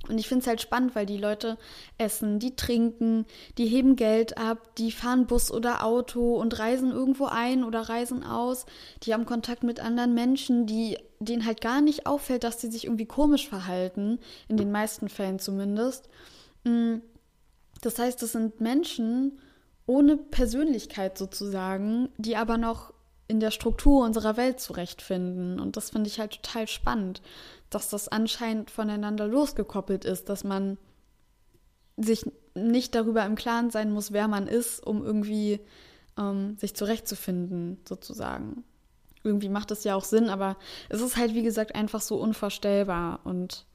Und 0.09 0.17
ich 0.17 0.27
finde 0.27 0.41
es 0.41 0.47
halt 0.47 0.61
spannend, 0.61 0.95
weil 0.95 1.05
die 1.05 1.17
Leute 1.17 1.57
essen, 1.97 2.39
die 2.39 2.55
trinken, 2.55 3.25
die 3.57 3.67
heben 3.67 3.95
Geld 3.95 4.37
ab, 4.37 4.75
die 4.77 4.91
fahren 4.91 5.27
Bus 5.27 5.51
oder 5.51 5.83
Auto 5.83 6.35
und 6.35 6.57
reisen 6.57 6.91
irgendwo 6.91 7.25
ein 7.25 7.63
oder 7.63 7.81
reisen 7.81 8.23
aus. 8.23 8.65
Die 9.03 9.13
haben 9.13 9.25
Kontakt 9.25 9.63
mit 9.63 9.79
anderen 9.79 10.13
Menschen, 10.13 10.65
die, 10.65 10.97
denen 11.19 11.45
halt 11.45 11.61
gar 11.61 11.81
nicht 11.81 12.07
auffällt, 12.07 12.43
dass 12.43 12.61
sie 12.61 12.71
sich 12.71 12.85
irgendwie 12.85 13.05
komisch 13.05 13.47
verhalten, 13.47 14.19
in 14.47 14.57
den 14.57 14.71
meisten 14.71 15.09
Fällen 15.09 15.39
zumindest. 15.39 16.09
Mm, 16.63 16.95
das 17.81 17.99
heißt, 17.99 18.21
es 18.23 18.31
sind 18.31 18.61
Menschen 18.61 19.39
ohne 19.85 20.17
Persönlichkeit 20.17 21.17
sozusagen, 21.17 22.09
die 22.17 22.35
aber 22.35 22.57
noch 22.57 22.94
in 23.27 23.39
der 23.39 23.51
Struktur 23.51 24.05
unserer 24.05 24.37
Welt 24.37 24.59
zurechtfinden. 24.59 25.59
Und 25.59 25.77
das 25.77 25.89
finde 25.89 26.09
ich 26.09 26.19
halt 26.19 26.41
total 26.41 26.67
spannend 26.67 27.21
dass 27.69 27.89
das 27.89 28.07
anscheinend 28.07 28.71
voneinander 28.71 29.27
losgekoppelt 29.27 30.05
ist, 30.05 30.29
dass 30.29 30.43
man 30.43 30.77
sich 31.97 32.25
nicht 32.53 32.95
darüber 32.95 33.25
im 33.25 33.35
Klaren 33.35 33.69
sein 33.69 33.91
muss, 33.91 34.13
wer 34.13 34.27
man 34.27 34.47
ist, 34.47 34.79
um 34.85 35.03
irgendwie 35.03 35.59
ähm, 36.17 36.57
sich 36.57 36.73
zurechtzufinden, 36.75 37.77
sozusagen. 37.87 38.63
Irgendwie 39.23 39.49
macht 39.49 39.71
es 39.71 39.83
ja 39.83 39.95
auch 39.95 40.03
Sinn, 40.03 40.29
aber 40.29 40.55
es 40.87 41.01
ist 41.01 41.17
halt, 41.17 41.33
wie 41.33 41.43
gesagt, 41.43 41.75
einfach 41.75 42.01
so 42.01 42.15
unvorstellbar. 42.17 43.19
Und 43.23 43.65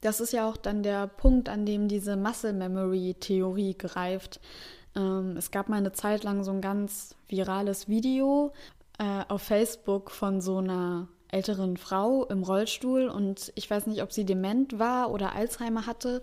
das 0.00 0.20
ist 0.20 0.32
ja 0.32 0.46
auch 0.46 0.56
dann 0.56 0.82
der 0.82 1.06
Punkt, 1.06 1.48
an 1.48 1.64
dem 1.64 1.88
diese 1.88 2.16
Muscle 2.16 2.52
Memory 2.52 3.16
Theorie 3.20 3.76
greift. 3.76 4.40
Ähm, 4.96 5.36
es 5.36 5.50
gab 5.50 5.68
mal 5.68 5.76
eine 5.76 5.92
Zeit 5.92 6.24
lang 6.24 6.44
so 6.44 6.50
ein 6.50 6.60
ganz 6.60 7.14
virales 7.28 7.88
Video 7.88 8.52
äh, 9.00 9.24
auf 9.28 9.40
Facebook 9.40 10.10
von 10.10 10.42
so 10.42 10.58
einer 10.58 11.08
älteren 11.28 11.78
Frau 11.78 12.26
im 12.26 12.42
Rollstuhl 12.42 13.08
und 13.08 13.50
ich 13.54 13.70
weiß 13.70 13.86
nicht, 13.86 14.02
ob 14.02 14.12
sie 14.12 14.26
dement 14.26 14.78
war 14.78 15.10
oder 15.10 15.34
Alzheimer 15.34 15.86
hatte. 15.86 16.20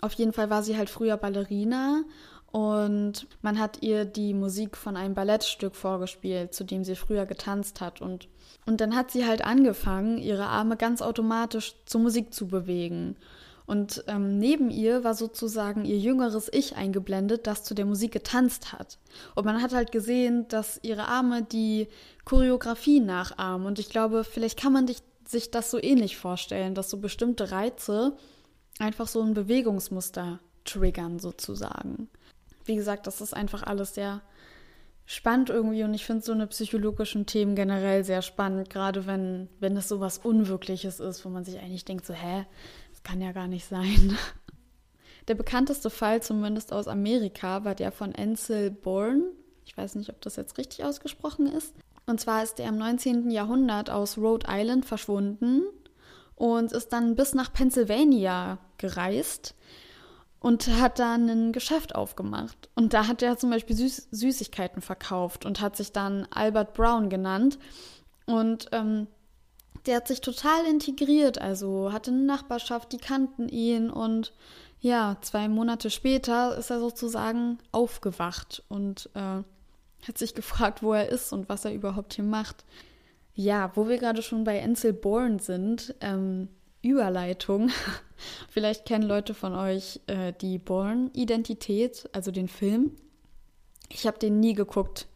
Auf 0.00 0.12
jeden 0.12 0.34
Fall 0.34 0.50
war 0.50 0.62
sie 0.62 0.76
halt 0.76 0.90
früher 0.90 1.16
Ballerina 1.16 2.02
und 2.50 3.26
man 3.40 3.58
hat 3.58 3.82
ihr 3.82 4.04
die 4.04 4.34
Musik 4.34 4.76
von 4.76 4.96
einem 4.98 5.14
Ballettstück 5.14 5.74
vorgespielt, 5.74 6.52
zu 6.52 6.64
dem 6.64 6.84
sie 6.84 6.96
früher 6.96 7.24
getanzt 7.24 7.80
hat 7.80 8.02
und 8.02 8.28
und 8.64 8.80
dann 8.80 8.94
hat 8.94 9.10
sie 9.10 9.26
halt 9.26 9.42
angefangen, 9.44 10.18
ihre 10.18 10.46
Arme 10.46 10.76
ganz 10.76 11.02
automatisch 11.02 11.74
zur 11.84 12.00
Musik 12.00 12.32
zu 12.32 12.46
bewegen. 12.46 13.16
Und 13.66 14.04
ähm, 14.08 14.38
neben 14.38 14.70
ihr 14.70 15.04
war 15.04 15.14
sozusagen 15.14 15.84
ihr 15.84 15.98
jüngeres 15.98 16.48
Ich 16.52 16.76
eingeblendet, 16.76 17.46
das 17.46 17.64
zu 17.64 17.74
der 17.74 17.86
Musik 17.86 18.12
getanzt 18.12 18.72
hat. 18.72 18.98
Und 19.34 19.44
man 19.44 19.62
hat 19.62 19.72
halt 19.72 19.92
gesehen, 19.92 20.46
dass 20.48 20.80
ihre 20.82 21.06
Arme 21.06 21.42
die 21.42 21.88
Choreografie 22.24 23.00
nachahmen. 23.00 23.66
Und 23.66 23.78
ich 23.78 23.88
glaube, 23.88 24.24
vielleicht 24.24 24.58
kann 24.58 24.72
man 24.72 24.88
sich 25.24 25.50
das 25.50 25.70
so 25.70 25.82
ähnlich 25.82 26.16
vorstellen, 26.16 26.74
dass 26.74 26.90
so 26.90 26.98
bestimmte 26.98 27.50
Reize 27.50 28.16
einfach 28.78 29.06
so 29.06 29.22
ein 29.22 29.34
Bewegungsmuster 29.34 30.40
triggern 30.64 31.18
sozusagen. 31.18 32.08
Wie 32.64 32.76
gesagt, 32.76 33.06
das 33.06 33.20
ist 33.20 33.34
einfach 33.34 33.62
alles 33.62 33.94
sehr 33.94 34.22
spannend 35.04 35.50
irgendwie 35.50 35.82
und 35.82 35.94
ich 35.94 36.06
finde 36.06 36.24
so 36.24 36.32
eine 36.32 36.46
psychologischen 36.46 37.26
Themen 37.26 37.56
generell 37.56 38.04
sehr 38.04 38.22
spannend, 38.22 38.70
gerade 38.70 39.06
wenn, 39.06 39.48
wenn 39.58 39.76
es 39.76 39.88
so 39.88 40.00
was 40.00 40.18
Unwirkliches 40.18 41.00
ist, 41.00 41.24
wo 41.24 41.28
man 41.28 41.44
sich 41.44 41.58
eigentlich 41.58 41.84
denkt, 41.84 42.06
so, 42.06 42.14
hä, 42.14 42.46
kann 43.02 43.20
ja 43.20 43.32
gar 43.32 43.48
nicht 43.48 43.66
sein. 43.66 44.16
Der 45.28 45.34
bekannteste 45.34 45.88
Fall, 45.88 46.22
zumindest 46.22 46.72
aus 46.72 46.88
Amerika, 46.88 47.64
war 47.64 47.76
der 47.76 47.92
von 47.92 48.12
Ansel 48.12 48.72
Bourne. 48.72 49.22
Ich 49.64 49.76
weiß 49.76 49.94
nicht, 49.94 50.10
ob 50.10 50.20
das 50.20 50.34
jetzt 50.34 50.58
richtig 50.58 50.84
ausgesprochen 50.84 51.46
ist. 51.46 51.74
Und 52.06 52.20
zwar 52.20 52.42
ist 52.42 52.58
er 52.58 52.68
im 52.68 52.78
19. 52.78 53.30
Jahrhundert 53.30 53.88
aus 53.88 54.18
Rhode 54.18 54.46
Island 54.48 54.84
verschwunden 54.84 55.62
und 56.34 56.72
ist 56.72 56.92
dann 56.92 57.14
bis 57.14 57.34
nach 57.34 57.52
Pennsylvania 57.52 58.58
gereist 58.78 59.54
und 60.40 60.66
hat 60.66 60.98
dann 60.98 61.28
ein 61.28 61.52
Geschäft 61.52 61.94
aufgemacht. 61.94 62.68
Und 62.74 62.92
da 62.92 63.06
hat 63.06 63.22
er 63.22 63.38
zum 63.38 63.50
Beispiel 63.50 63.76
Süß 63.76 64.08
Süßigkeiten 64.10 64.82
verkauft 64.82 65.46
und 65.46 65.60
hat 65.60 65.76
sich 65.76 65.92
dann 65.92 66.26
Albert 66.32 66.74
Brown 66.74 67.08
genannt. 67.08 67.60
Und 68.26 68.66
ähm, 68.72 69.06
der 69.86 69.96
hat 69.96 70.08
sich 70.08 70.20
total 70.20 70.64
integriert, 70.66 71.40
also 71.40 71.92
hatte 71.92 72.10
eine 72.10 72.22
Nachbarschaft, 72.22 72.92
die 72.92 72.98
kannten 72.98 73.48
ihn 73.48 73.90
und 73.90 74.32
ja, 74.80 75.16
zwei 75.20 75.48
Monate 75.48 75.90
später 75.90 76.56
ist 76.56 76.70
er 76.70 76.80
sozusagen 76.80 77.58
aufgewacht 77.70 78.64
und 78.68 79.08
äh, 79.14 79.42
hat 80.06 80.18
sich 80.18 80.34
gefragt, 80.34 80.82
wo 80.82 80.92
er 80.92 81.08
ist 81.08 81.32
und 81.32 81.48
was 81.48 81.64
er 81.64 81.72
überhaupt 81.72 82.14
hier 82.14 82.24
macht. 82.24 82.64
Ja, 83.34 83.70
wo 83.74 83.88
wir 83.88 83.98
gerade 83.98 84.20
schon 84.20 84.44
bei 84.44 84.62
Ansel 84.62 84.92
Bourne 84.92 85.38
sind, 85.38 85.94
ähm, 86.00 86.48
Überleitung. 86.82 87.70
Vielleicht 88.50 88.84
kennen 88.84 89.06
Leute 89.06 89.34
von 89.34 89.54
euch 89.54 90.00
äh, 90.06 90.32
die 90.40 90.58
Bourne-Identität, 90.58 92.08
also 92.12 92.30
den 92.30 92.48
Film. 92.48 92.92
Ich 93.88 94.06
habe 94.06 94.18
den 94.18 94.40
nie 94.40 94.54
geguckt. 94.54 95.06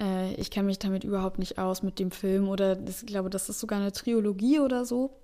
Äh, 0.00 0.34
ich 0.34 0.50
kenne 0.50 0.66
mich 0.66 0.78
damit 0.78 1.04
überhaupt 1.04 1.38
nicht 1.38 1.58
aus 1.58 1.82
mit 1.82 1.98
dem 1.98 2.10
Film 2.10 2.48
oder 2.48 2.78
ich 2.86 3.06
glaube, 3.06 3.30
das 3.30 3.48
ist 3.48 3.60
sogar 3.60 3.80
eine 3.80 3.92
Trilogie 3.92 4.60
oder 4.60 4.84
so. 4.84 5.18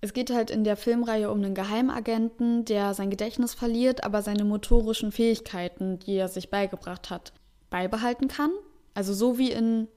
Es 0.00 0.12
geht 0.12 0.30
halt 0.30 0.50
in 0.50 0.62
der 0.62 0.76
Filmreihe 0.76 1.30
um 1.30 1.38
einen 1.38 1.54
Geheimagenten, 1.54 2.64
der 2.64 2.94
sein 2.94 3.10
Gedächtnis 3.10 3.54
verliert, 3.54 4.04
aber 4.04 4.22
seine 4.22 4.44
motorischen 4.44 5.10
Fähigkeiten, 5.10 5.98
die 5.98 6.14
er 6.14 6.28
sich 6.28 6.50
beigebracht 6.50 7.10
hat, 7.10 7.32
beibehalten 7.68 8.28
kann. 8.28 8.52
Also 8.94 9.12
so 9.12 9.38
wie 9.38 9.50
in 9.50 9.88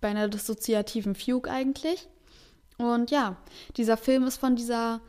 bei 0.00 0.08
einer 0.08 0.28
dissoziativen 0.28 1.14
Fugue 1.14 1.50
eigentlich. 1.50 2.08
Und 2.76 3.10
ja, 3.10 3.36
dieser 3.76 3.96
Film 3.96 4.24
ist 4.24 4.36
von 4.36 4.56
dieser 4.56 5.00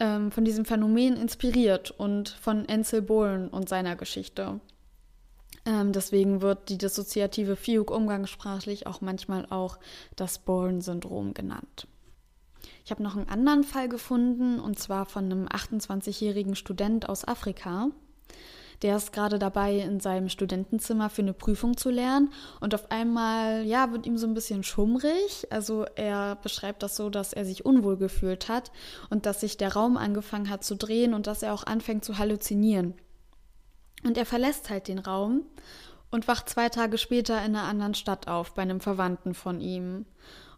ähm, 0.00 0.30
von 0.30 0.44
diesem 0.44 0.64
Phänomen 0.64 1.16
inspiriert 1.16 1.90
und 1.90 2.28
von 2.28 2.66
Ansel 2.66 3.02
Bourne 3.02 3.48
und 3.50 3.68
seiner 3.68 3.96
Geschichte. 3.96 4.60
Ähm, 5.68 5.92
deswegen 5.92 6.40
wird 6.40 6.70
die 6.70 6.78
dissoziative 6.78 7.54
Fugue 7.54 7.94
umgangssprachlich 7.94 8.86
auch 8.86 9.02
manchmal 9.02 9.44
auch 9.50 9.78
das 10.16 10.38
Bourne-Syndrom 10.38 11.34
genannt. 11.34 11.86
Ich 12.86 12.90
habe 12.90 13.02
noch 13.02 13.16
einen 13.16 13.28
anderen 13.28 13.64
Fall 13.64 13.90
gefunden, 13.90 14.60
und 14.60 14.78
zwar 14.78 15.04
von 15.04 15.26
einem 15.26 15.46
28-jährigen 15.46 16.54
Student 16.54 17.10
aus 17.10 17.28
Afrika. 17.28 17.90
Der 18.80 18.96
ist 18.96 19.12
gerade 19.12 19.38
dabei, 19.38 19.76
in 19.80 20.00
seinem 20.00 20.30
Studentenzimmer 20.30 21.10
für 21.10 21.20
eine 21.20 21.34
Prüfung 21.34 21.76
zu 21.76 21.90
lernen. 21.90 22.32
Und 22.60 22.74
auf 22.74 22.90
einmal, 22.90 23.66
ja, 23.66 23.92
wird 23.92 24.06
ihm 24.06 24.16
so 24.16 24.26
ein 24.26 24.34
bisschen 24.34 24.62
schummrig. 24.62 25.48
Also 25.50 25.84
er 25.96 26.36
beschreibt 26.36 26.82
das 26.82 26.96
so, 26.96 27.10
dass 27.10 27.34
er 27.34 27.44
sich 27.44 27.66
unwohl 27.66 27.98
gefühlt 27.98 28.48
hat 28.48 28.72
und 29.10 29.26
dass 29.26 29.40
sich 29.40 29.58
der 29.58 29.74
Raum 29.74 29.98
angefangen 29.98 30.48
hat 30.48 30.64
zu 30.64 30.76
drehen 30.76 31.12
und 31.12 31.26
dass 31.26 31.42
er 31.42 31.52
auch 31.52 31.64
anfängt 31.64 32.06
zu 32.06 32.16
halluzinieren. 32.16 32.94
Und 34.04 34.16
er 34.16 34.26
verlässt 34.26 34.70
halt 34.70 34.88
den 34.88 34.98
Raum 34.98 35.42
und 36.10 36.28
wacht 36.28 36.48
zwei 36.48 36.68
Tage 36.68 36.98
später 36.98 37.38
in 37.44 37.56
einer 37.56 37.64
anderen 37.64 37.94
Stadt 37.94 38.28
auf, 38.28 38.54
bei 38.54 38.62
einem 38.62 38.80
Verwandten 38.80 39.34
von 39.34 39.60
ihm. 39.60 40.06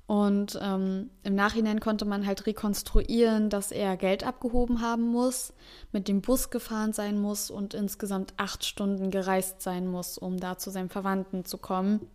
Und 0.07 0.59
ähm, 0.61 1.11
im 1.23 1.37
Nachhinein 1.37 1.79
konnte 1.79 2.05
man 2.05 2.27
halt 2.27 2.45
rekonstruieren, 2.47 3.49
dass 3.49 3.71
er 3.71 3.97
Geld 3.97 4.27
abgehoben 4.27 4.81
haben 4.81 5.05
muss, 5.05 5.53
mit 5.93 6.09
dem 6.09 6.21
Bus 6.21 6.51
gefahren 6.51 6.93
sein 6.93 7.21
muss 7.21 7.49
und 7.49 7.75
insgesamt 7.75 8.35
acht 8.37 8.65
Stunden 8.65 9.13
gereist 9.13 9.63
sein 9.63 9.87
muss, 9.87 10.19
um 10.19 10.39
da 10.39 10.59
zu 10.59 10.71
seinem 10.71 10.91
Verwandten 10.91 11.45
zu 11.45 11.59
kommen. 11.59 12.09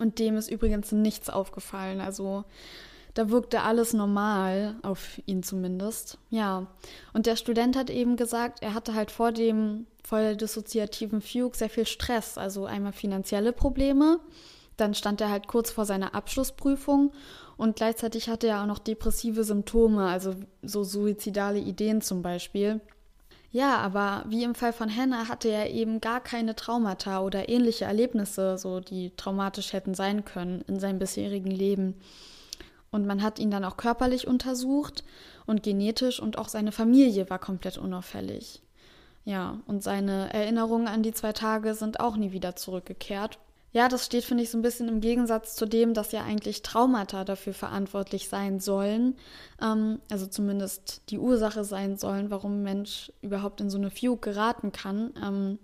Und 0.00 0.18
dem 0.18 0.36
ist 0.36 0.50
übrigens 0.50 0.90
nichts 0.90 1.30
aufgefallen. 1.30 2.00
Also 2.00 2.44
da 3.14 3.30
wirkte 3.30 3.62
alles 3.62 3.92
normal, 3.92 4.74
auf 4.82 5.20
ihn 5.26 5.44
zumindest. 5.44 6.18
Ja. 6.30 6.66
Und 7.12 7.26
der 7.26 7.36
Student 7.36 7.76
hat 7.76 7.88
eben 7.88 8.16
gesagt, 8.16 8.62
er 8.62 8.74
hatte 8.74 8.94
halt 8.94 9.12
vor 9.12 9.30
dem 9.30 9.86
der 10.20 10.36
dissoziativen 10.36 11.20
Fugue 11.20 11.56
sehr 11.56 11.70
viel 11.70 11.86
Stress, 11.86 12.36
also 12.38 12.66
einmal 12.66 12.92
finanzielle 12.92 13.52
Probleme, 13.52 14.20
dann 14.76 14.94
stand 14.94 15.20
er 15.20 15.30
halt 15.30 15.48
kurz 15.48 15.70
vor 15.70 15.84
seiner 15.84 16.14
Abschlussprüfung 16.14 17.12
und 17.56 17.76
gleichzeitig 17.76 18.28
hatte 18.28 18.48
er 18.48 18.62
auch 18.62 18.66
noch 18.66 18.78
depressive 18.78 19.44
Symptome, 19.44 20.06
also 20.06 20.34
so 20.62 20.82
suizidale 20.82 21.58
Ideen 21.58 22.00
zum 22.00 22.22
Beispiel. 22.22 22.80
Ja, 23.52 23.76
aber 23.76 24.24
wie 24.28 24.44
im 24.44 24.54
Fall 24.54 24.72
von 24.72 24.94
Hannah 24.94 25.28
hatte 25.28 25.48
er 25.48 25.70
eben 25.70 26.00
gar 26.00 26.20
keine 26.20 26.56
Traumata 26.56 27.20
oder 27.20 27.50
ähnliche 27.50 27.84
Erlebnisse, 27.84 28.56
so 28.56 28.80
die 28.80 29.12
traumatisch 29.16 29.74
hätten 29.74 29.94
sein 29.94 30.24
können 30.24 30.62
in 30.66 30.80
seinem 30.80 30.98
bisherigen 30.98 31.50
Leben. 31.50 31.94
Und 32.90 33.06
man 33.06 33.22
hat 33.22 33.38
ihn 33.38 33.50
dann 33.50 33.64
auch 33.64 33.76
körperlich 33.76 34.26
untersucht 34.26 35.04
und 35.44 35.62
genetisch 35.62 36.18
und 36.20 36.38
auch 36.38 36.48
seine 36.48 36.72
Familie 36.72 37.28
war 37.28 37.38
komplett 37.38 37.76
unauffällig. 37.76 38.62
Ja, 39.24 39.60
und 39.66 39.82
seine 39.82 40.32
Erinnerungen 40.32 40.88
an 40.88 41.02
die 41.02 41.12
zwei 41.12 41.32
Tage 41.32 41.74
sind 41.74 42.00
auch 42.00 42.16
nie 42.16 42.32
wieder 42.32 42.56
zurückgekehrt. 42.56 43.38
Ja, 43.74 43.88
das 43.88 44.04
steht, 44.04 44.24
finde 44.24 44.42
ich, 44.42 44.50
so 44.50 44.58
ein 44.58 44.62
bisschen 44.62 44.88
im 44.88 45.00
Gegensatz 45.00 45.54
zu 45.54 45.64
dem, 45.64 45.94
dass 45.94 46.12
ja 46.12 46.22
eigentlich 46.22 46.60
Traumata 46.60 47.24
dafür 47.24 47.54
verantwortlich 47.54 48.28
sein 48.28 48.60
sollen, 48.60 49.16
ähm, 49.62 50.00
also 50.10 50.26
zumindest 50.26 51.02
die 51.08 51.18
Ursache 51.18 51.64
sein 51.64 51.96
sollen, 51.96 52.30
warum 52.30 52.58
ein 52.58 52.62
Mensch 52.62 53.10
überhaupt 53.22 53.62
in 53.62 53.70
so 53.70 53.78
eine 53.78 53.90
Fugue 53.90 54.18
geraten 54.18 54.72
kann. 54.72 55.14
Ähm, 55.24 55.58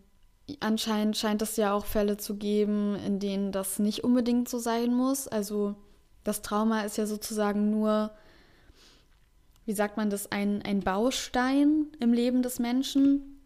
anscheinend 0.60 1.18
scheint 1.18 1.42
es 1.42 1.56
ja 1.56 1.74
auch 1.74 1.84
Fälle 1.84 2.16
zu 2.16 2.36
geben, 2.36 2.96
in 3.04 3.18
denen 3.18 3.52
das 3.52 3.78
nicht 3.78 4.04
unbedingt 4.04 4.48
so 4.48 4.58
sein 4.58 4.94
muss. 4.94 5.28
Also 5.28 5.74
das 6.24 6.40
Trauma 6.40 6.82
ist 6.82 6.96
ja 6.96 7.04
sozusagen 7.04 7.70
nur, 7.70 8.10
wie 9.66 9.74
sagt 9.74 9.98
man 9.98 10.08
das, 10.08 10.32
ein, 10.32 10.62
ein 10.62 10.80
Baustein 10.80 11.88
im 12.00 12.14
Leben 12.14 12.40
des 12.40 12.58
Menschen, 12.58 13.37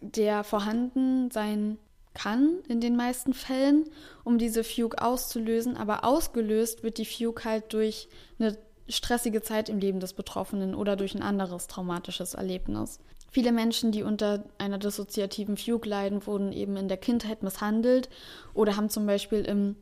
der 0.00 0.44
vorhanden 0.44 1.30
sein 1.30 1.78
kann 2.14 2.58
in 2.68 2.80
den 2.80 2.96
meisten 2.96 3.32
Fällen, 3.32 3.84
um 4.24 4.38
diese 4.38 4.64
Fugue 4.64 5.00
auszulösen, 5.00 5.76
aber 5.76 6.04
ausgelöst 6.04 6.82
wird 6.82 6.98
die 6.98 7.06
Fugue 7.06 7.44
halt 7.44 7.72
durch 7.72 8.08
eine 8.38 8.58
stressige 8.88 9.42
Zeit 9.42 9.68
im 9.68 9.78
Leben 9.78 10.00
des 10.00 10.14
Betroffenen 10.14 10.74
oder 10.74 10.96
durch 10.96 11.14
ein 11.14 11.22
anderes 11.22 11.66
traumatisches 11.66 12.34
Erlebnis. 12.34 12.98
Viele 13.30 13.52
Menschen, 13.52 13.92
die 13.92 14.02
unter 14.02 14.44
einer 14.56 14.78
dissoziativen 14.78 15.56
Fugue 15.56 15.88
leiden, 15.88 16.26
wurden 16.26 16.52
eben 16.52 16.76
in 16.76 16.88
der 16.88 16.96
Kindheit 16.96 17.42
misshandelt 17.42 18.08
oder 18.54 18.76
haben 18.76 18.88
zum 18.88 19.06
Beispiel 19.06 19.42
im 19.42 19.76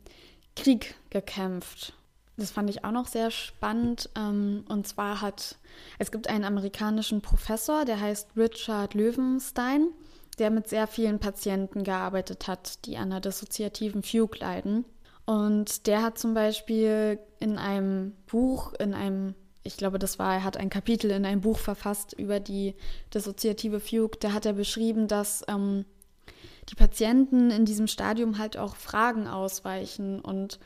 Krieg 0.56 0.96
gekämpft. 1.10 1.92
Das 2.36 2.50
fand 2.50 2.68
ich 2.68 2.84
auch 2.84 2.90
noch 2.90 3.06
sehr 3.06 3.30
spannend. 3.30 4.10
Ähm, 4.16 4.64
und 4.68 4.86
zwar 4.86 5.22
hat, 5.22 5.56
es 5.98 6.10
gibt 6.10 6.28
einen 6.28 6.44
amerikanischen 6.44 7.22
Professor, 7.22 7.84
der 7.84 8.00
heißt 8.00 8.30
Richard 8.36 8.94
Löwenstein 8.94 9.88
der 10.39 10.51
mit 10.51 10.68
sehr 10.68 10.87
vielen 10.87 11.18
Patienten 11.18 11.84
gearbeitet 11.84 12.47
hat, 12.47 12.84
die 12.84 12.97
an 12.97 13.11
einer 13.11 13.20
dissoziativen 13.20 14.03
Fugue 14.03 14.39
leiden. 14.39 14.84
Und 15.24 15.87
der 15.87 16.03
hat 16.03 16.18
zum 16.18 16.34
Beispiel 16.34 17.18
in 17.41 17.59
einem 17.59 18.12
Buch, 18.26 18.74
in 18.74 18.95
einem, 18.95 19.34
ich 19.62 19.76
glaube, 19.76 19.99
das 19.99 20.18
war, 20.18 20.34
er 20.34 20.45
hat 20.45 20.57
ein 20.57 20.70
Kapitel 20.70 21.11
in 21.11 21.24
einem 21.24 21.41
Buch 21.41 21.59
verfasst 21.59 22.12
über 22.12 22.39
die 22.39 22.74
dissoziative 23.12 23.80
Fugue. 23.80 24.18
Da 24.20 24.32
hat 24.32 24.47
er 24.47 24.53
beschrieben, 24.53 25.09
dass 25.09 25.43
ähm, 25.49 25.84
die 26.68 26.76
Patienten 26.76 27.51
in 27.51 27.64
diesem 27.64 27.87
Stadium 27.87 28.39
halt 28.39 28.57
auch 28.57 28.76
Fragen 28.76 29.26
ausweichen 29.26 30.20
und 30.20 30.59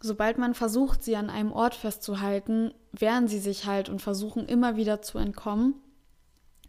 sobald 0.00 0.38
man 0.38 0.54
versucht, 0.54 1.02
sie 1.02 1.16
an 1.16 1.30
einem 1.30 1.52
Ort 1.52 1.74
festzuhalten, 1.74 2.72
wehren 2.92 3.28
sie 3.28 3.38
sich 3.38 3.66
halt 3.66 3.88
und 3.88 4.02
versuchen 4.02 4.46
immer 4.46 4.76
wieder 4.76 5.02
zu 5.02 5.18
entkommen. 5.18 5.74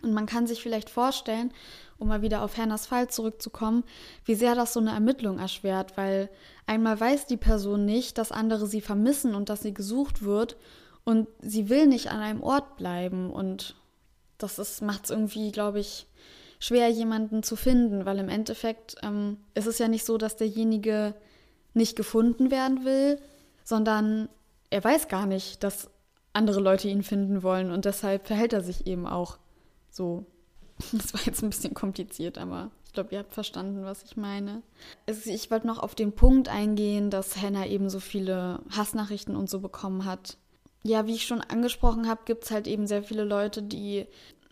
Und 0.02 0.14
man 0.14 0.26
kann 0.26 0.48
sich 0.48 0.62
vielleicht 0.62 0.90
vorstellen, 0.90 1.52
um 1.98 2.08
mal 2.08 2.22
wieder 2.22 2.44
auf 2.44 2.58
Hannahs 2.58 2.86
Fall 2.86 3.10
zurückzukommen, 3.10 3.84
wie 4.26 4.36
sehr 4.36 4.56
das 4.56 4.74
so 4.74 4.80
eine 4.80 4.92
Ermittlung 4.92 5.40
erschwert, 5.40 5.98
weil 5.98 6.30
einmal 6.66 7.00
weiß 7.00 7.26
die 7.26 7.38
Person 7.38 7.86
nicht, 7.86 8.18
dass 8.18 8.32
andere 8.32 8.68
sie 8.68 8.82
vermissen 8.82 9.34
und 9.36 9.50
dass 9.50 9.62
sie 9.62 9.74
gesucht 9.74 10.24
wird 10.24 10.58
und 11.04 11.28
sie 11.42 11.70
will 11.70 11.88
nicht 11.88 12.12
an 12.12 12.20
einem 12.20 12.44
Ort 12.44 12.78
bleiben. 12.78 13.32
Und 13.32 13.76
das 14.38 14.82
macht 14.82 15.06
es 15.06 15.10
irgendwie, 15.10 15.52
glaube 15.52 15.80
ich, 15.80 16.06
schwer, 16.60 16.90
jemanden 16.90 17.44
zu 17.44 17.56
finden, 17.56 18.06
weil 18.06 18.20
im 18.20 18.30
Endeffekt 18.30 18.96
ähm, 19.04 19.38
ist 19.54 19.68
es 19.68 19.80
ja 19.80 19.88
nicht 19.88 20.06
so, 20.06 20.18
dass 20.18 20.36
derjenige 20.36 21.14
nicht 21.74 21.96
gefunden 21.96 22.52
werden 22.52 22.86
will, 22.86 23.22
sondern 23.64 24.30
er 24.70 24.84
weiß 24.84 25.08
gar 25.08 25.26
nicht, 25.26 25.64
dass 25.64 25.90
andere 26.34 26.60
Leute 26.60 26.88
ihn 26.88 27.04
finden 27.04 27.44
wollen. 27.44 27.72
Und 27.72 27.86
deshalb 27.86 28.28
verhält 28.28 28.54
er 28.54 28.62
sich 28.62 28.88
eben 28.88 29.08
auch 29.08 29.38
so. 29.98 30.26
Das 30.92 31.14
war 31.14 31.22
jetzt 31.26 31.42
ein 31.42 31.50
bisschen 31.50 31.74
kompliziert, 31.74 32.38
aber 32.38 32.70
ich 32.86 32.94
glaube, 32.94 33.10
ihr 33.12 33.20
habt 33.20 33.34
verstanden, 33.34 33.84
was 33.84 34.04
ich 34.04 34.16
meine. 34.16 34.62
Ich 35.08 35.50
wollte 35.52 35.68
noch 35.68 35.80
auf 35.80 35.96
den 35.96 36.14
Punkt 36.14 36.50
eingehen, 36.50 37.10
dass 37.10 37.36
Hannah 37.36 37.66
eben 37.66 37.90
so 37.90 38.00
viele 38.00 38.60
Hassnachrichten 38.70 39.36
und 39.36 39.50
so 39.50 39.60
bekommen 39.60 40.06
hat. 40.06 40.38
Ja, 40.84 41.08
wie 41.08 41.16
ich 41.16 41.26
schon 41.26 41.42
angesprochen 41.42 42.08
habe, 42.08 42.22
gibt 42.26 42.44
es 42.44 42.52
halt 42.52 42.68
eben 42.68 42.86
sehr 42.86 43.04
viele 43.04 43.24
Leute, 43.24 43.64
die 43.64 44.06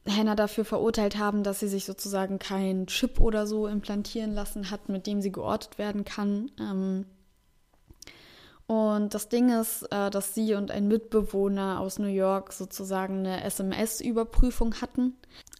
Hannah 0.08 0.36
dafür 0.36 0.66
verurteilt 0.66 1.18
haben, 1.18 1.44
dass 1.44 1.60
sie 1.60 1.68
sich 1.68 1.86
sozusagen 1.86 2.40
kein 2.40 2.88
Chip 2.88 3.20
oder 3.20 3.48
so 3.48 3.68
implantieren 3.68 4.34
lassen 4.34 4.70
hat, 4.70 4.90
mit 4.90 5.08
dem 5.08 5.22
sie 5.22 5.32
geortet 5.32 5.78
werden 5.78 6.06
kann. 6.06 6.52
Ähm, 6.60 7.06
und 8.68 9.14
das 9.14 9.30
Ding 9.30 9.50
ist, 9.50 9.84
äh, 9.92 10.10
dass 10.10 10.34
sie 10.34 10.56
und 10.56 10.72
ein 10.72 10.88
Mitbewohner 10.88 11.80
aus 11.80 12.00
New 12.00 12.08
York 12.08 12.52
sozusagen 12.52 13.20
eine 13.20 13.44
SMS-Überprüfung 13.44 14.82
hatten. 14.82 15.16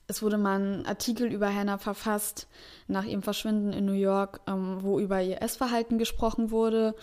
Es 0.08 0.24
wurde 0.24 0.38
mal 0.38 0.60
ein 0.60 0.86
Artikel 0.86 1.32
über 1.32 1.54
Hannah 1.54 1.78
verfasst 1.78 2.48
nach 2.88 3.06
ihrem 3.06 3.22
Verschwinden 3.22 3.74
in 3.74 3.86
New 3.86 3.94
York, 3.94 4.42
ähm, 4.48 4.78
wo 4.82 5.00
über 5.00 5.22
ihr 5.22 5.42
Essverhalten 5.42 6.00
gesprochen 6.00 6.50
wurde. 6.50 6.96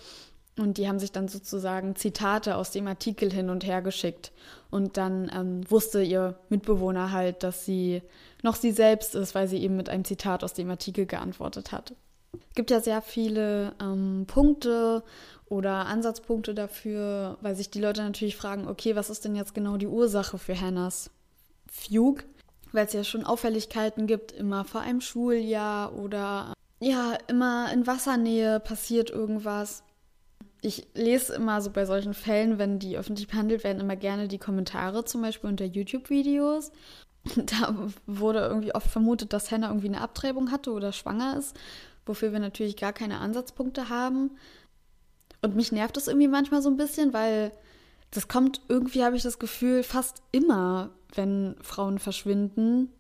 Und 0.58 0.76
die 0.76 0.86
haben 0.86 0.98
sich 0.98 1.12
dann 1.12 1.28
sozusagen 1.28 1.96
Zitate 1.96 2.56
aus 2.56 2.72
dem 2.72 2.86
Artikel 2.86 3.32
hin 3.32 3.48
und 3.48 3.64
her 3.64 3.80
geschickt. 3.80 4.32
Und 4.70 4.96
dann 4.96 5.30
ähm, 5.34 5.70
wusste 5.70 6.02
ihr 6.02 6.36
Mitbewohner 6.48 7.12
halt, 7.12 7.42
dass 7.42 7.64
sie 7.64 8.02
noch 8.42 8.56
sie 8.56 8.72
selbst 8.72 9.14
ist, 9.14 9.34
weil 9.34 9.46
sie 9.46 9.62
eben 9.62 9.76
mit 9.76 9.88
einem 9.88 10.04
Zitat 10.04 10.42
aus 10.42 10.52
dem 10.52 10.68
Artikel 10.68 11.06
geantwortet 11.06 11.72
hat. 11.72 11.94
Es 12.34 12.54
gibt 12.54 12.70
ja 12.70 12.80
sehr 12.80 13.02
viele 13.02 13.74
ähm, 13.80 14.24
Punkte 14.26 15.02
oder 15.52 15.84
Ansatzpunkte 15.84 16.54
dafür, 16.54 17.36
weil 17.42 17.54
sich 17.54 17.70
die 17.70 17.80
Leute 17.80 18.02
natürlich 18.02 18.36
fragen, 18.36 18.66
okay, 18.66 18.96
was 18.96 19.10
ist 19.10 19.26
denn 19.26 19.36
jetzt 19.36 19.54
genau 19.54 19.76
die 19.76 19.86
Ursache 19.86 20.38
für 20.38 20.58
Hannahs 20.58 21.10
Fugue? 21.70 22.24
Weil 22.72 22.86
es 22.86 22.94
ja 22.94 23.04
schon 23.04 23.26
Auffälligkeiten 23.26 24.06
gibt, 24.06 24.32
immer 24.32 24.64
vor 24.64 24.80
einem 24.80 25.02
Schuljahr 25.02 25.94
oder 25.94 26.54
ja, 26.80 27.18
immer 27.28 27.70
in 27.70 27.86
Wassernähe 27.86 28.60
passiert 28.60 29.10
irgendwas. 29.10 29.84
Ich 30.62 30.86
lese 30.94 31.34
immer 31.34 31.60
so 31.60 31.68
bei 31.68 31.84
solchen 31.84 32.14
Fällen, 32.14 32.58
wenn 32.58 32.78
die 32.78 32.96
öffentlich 32.96 33.28
behandelt 33.28 33.62
werden, 33.62 33.80
immer 33.80 33.96
gerne 33.96 34.28
die 34.28 34.38
Kommentare, 34.38 35.04
zum 35.04 35.20
Beispiel 35.20 35.50
unter 35.50 35.66
YouTube-Videos. 35.66 36.72
Da 37.36 37.88
wurde 38.06 38.40
irgendwie 38.40 38.74
oft 38.74 38.88
vermutet, 38.88 39.32
dass 39.32 39.52
Hannah 39.52 39.68
irgendwie 39.68 39.86
eine 39.88 40.00
Abtreibung 40.00 40.50
hatte 40.50 40.72
oder 40.72 40.92
schwanger 40.92 41.36
ist, 41.36 41.56
wofür 42.04 42.32
wir 42.32 42.40
natürlich 42.40 42.76
gar 42.76 42.92
keine 42.92 43.18
Ansatzpunkte 43.18 43.90
haben. 43.90 44.32
Und 45.42 45.56
mich 45.56 45.72
nervt 45.72 45.96
das 45.96 46.06
irgendwie 46.06 46.28
manchmal 46.28 46.62
so 46.62 46.70
ein 46.70 46.76
bisschen, 46.76 47.12
weil 47.12 47.52
das 48.12 48.28
kommt 48.28 48.60
irgendwie, 48.68 49.04
habe 49.04 49.16
ich 49.16 49.22
das 49.22 49.38
Gefühl, 49.38 49.82
fast 49.82 50.22
immer, 50.30 50.90
wenn 51.14 51.56
Frauen 51.62 51.98
verschwinden, 51.98 52.90